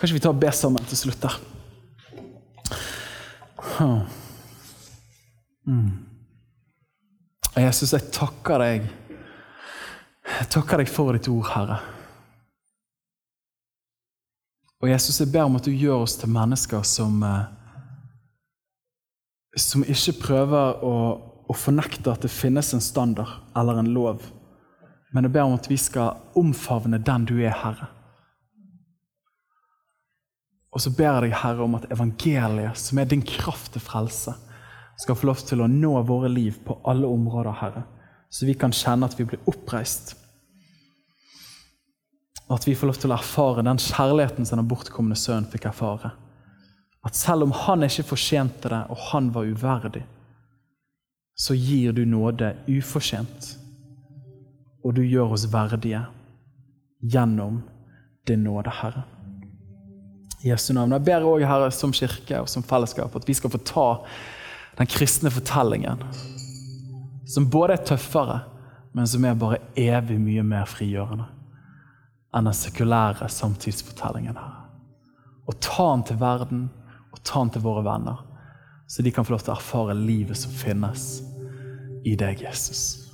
Kanskje 0.00 0.14
vi 0.14 0.22
tar 0.22 0.34
og 0.34 0.40
ber 0.40 0.54
sammen 0.56 0.84
til 0.88 0.98
slutt 0.98 1.22
der. 1.24 1.36
Mm. 5.66 6.06
Jesus, 7.56 7.92
jeg 7.92 8.12
takker 8.14 8.60
deg. 8.62 8.88
Jeg 10.26 10.48
takker 10.52 10.82
deg 10.82 10.90
for 10.90 11.16
ditt 11.16 11.28
ord, 11.32 11.48
Herre. 11.54 11.78
Og 14.84 14.90
Jesus, 14.90 15.18
jeg 15.20 15.32
ber 15.32 15.48
om 15.48 15.56
at 15.56 15.64
du 15.64 15.72
gjør 15.72 16.04
oss 16.04 16.18
til 16.20 16.30
mennesker 16.30 16.84
som, 16.86 17.22
eh, 17.24 17.46
som 19.56 19.82
ikke 19.82 20.18
prøver 20.20 20.84
å, 20.84 20.94
å 21.48 21.56
fornekte 21.56 22.12
at 22.12 22.26
det 22.26 22.30
finnes 22.30 22.74
en 22.76 22.84
standard 22.84 23.40
eller 23.56 23.80
en 23.80 23.92
lov, 23.96 24.28
men 25.14 25.24
jeg 25.24 25.32
ber 25.32 25.48
om 25.48 25.56
at 25.56 25.70
vi 25.70 25.78
skal 25.80 26.20
omfavne 26.36 27.00
den 27.00 27.24
du 27.24 27.38
er, 27.40 27.56
Herre. 27.56 27.88
Og 30.74 30.82
så 30.82 30.92
ber 30.92 31.08
jeg 31.08 31.28
deg, 31.28 31.38
Herre, 31.40 31.64
om 31.64 31.76
at 31.78 31.88
evangeliet, 31.92 32.78
som 32.80 32.98
er 32.98 33.08
din 33.08 33.24
kraft 33.24 33.72
til 33.74 33.84
frelse, 33.84 34.34
skal 34.98 35.16
få 35.16 35.28
lov 35.28 35.42
til 35.44 35.62
å 35.62 35.70
nå 35.70 35.92
våre 36.08 36.28
liv 36.32 36.56
på 36.64 36.78
alle 36.88 37.08
områder, 37.08 37.58
Herre, 37.60 37.82
så 38.32 38.48
vi 38.48 38.56
kan 38.58 38.74
kjenne 38.74 39.08
at 39.08 39.16
vi 39.18 39.26
blir 39.28 39.42
oppreist. 39.48 40.14
Og 42.46 42.58
at 42.58 42.66
vi 42.68 42.76
får 42.78 42.90
lov 42.90 43.00
til 43.02 43.12
å 43.12 43.16
erfare 43.16 43.64
den 43.66 43.80
kjærligheten 43.82 44.46
som 44.46 44.60
den 44.60 44.68
bortkomne 44.70 45.16
sønnen 45.18 45.48
fikk 45.50 45.68
erfare. 45.70 46.12
At 47.06 47.18
selv 47.18 47.46
om 47.46 47.54
han 47.54 47.86
ikke 47.86 48.06
fortjente 48.06 48.70
det, 48.70 48.82
og 48.90 49.02
han 49.12 49.30
var 49.34 49.46
uverdig, 49.46 50.04
så 51.36 51.54
gir 51.54 51.92
du 51.92 52.04
nåde 52.08 52.54
ufortjent. 52.70 53.52
Og 54.84 54.94
du 54.96 55.02
gjør 55.04 55.34
oss 55.36 55.46
verdige 55.52 56.04
gjennom 57.02 57.60
din 58.26 58.46
nåde, 58.46 58.72
Herre. 58.80 59.04
Jesu 60.44 60.72
navn. 60.74 60.92
Jeg 60.96 61.06
ber 61.06 61.24
òg, 61.26 61.44
Herre, 61.48 61.70
som 61.74 61.94
kirke 61.94 62.42
og 62.42 62.50
som 62.50 62.64
fellesskap, 62.66 63.14
at 63.16 63.28
vi 63.28 63.34
skal 63.36 63.52
få 63.52 63.60
ta 63.64 63.86
den 64.76 64.90
kristne 64.90 65.32
fortellingen, 65.32 66.02
som 67.26 67.48
både 67.50 67.78
er 67.78 67.86
tøffere, 67.88 68.42
men 68.96 69.08
som 69.08 69.24
er 69.24 69.38
bare 69.38 69.62
evig 69.76 70.18
mye 70.20 70.44
mer 70.46 70.68
frigjørende 70.68 71.32
enn 72.36 72.44
den 72.44 72.56
sekulære 72.56 73.28
samtidsfortellingen. 73.32 74.36
Herre. 74.36 74.66
Og 75.46 75.60
ta 75.62 75.86
den 75.94 76.04
til 76.04 76.20
verden, 76.20 76.66
og 77.12 77.22
ta 77.24 77.40
den 77.40 77.54
til 77.54 77.64
våre 77.64 77.84
venner. 77.86 78.24
så 78.88 79.02
de 79.02 79.10
kan 79.10 79.24
få 79.24 79.32
lov 79.32 79.40
til 79.42 79.50
å 79.50 79.56
erfare 79.56 79.94
livet 79.98 80.38
som 80.38 80.52
finnes 80.54 81.22
i 82.06 82.14
deg, 82.14 82.42
Jesus. 82.42 83.10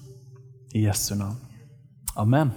I 0.75 0.85
Jesu 0.85 1.14
navn. 1.14 1.39
Amen. 2.16 2.53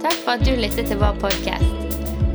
Takk 0.00 0.22
for 0.24 0.38
at 0.38 0.46
du 0.46 0.54
lyttet 0.56 0.88
til 0.88 1.02
vår 1.02 1.20
podkast. 1.20 1.85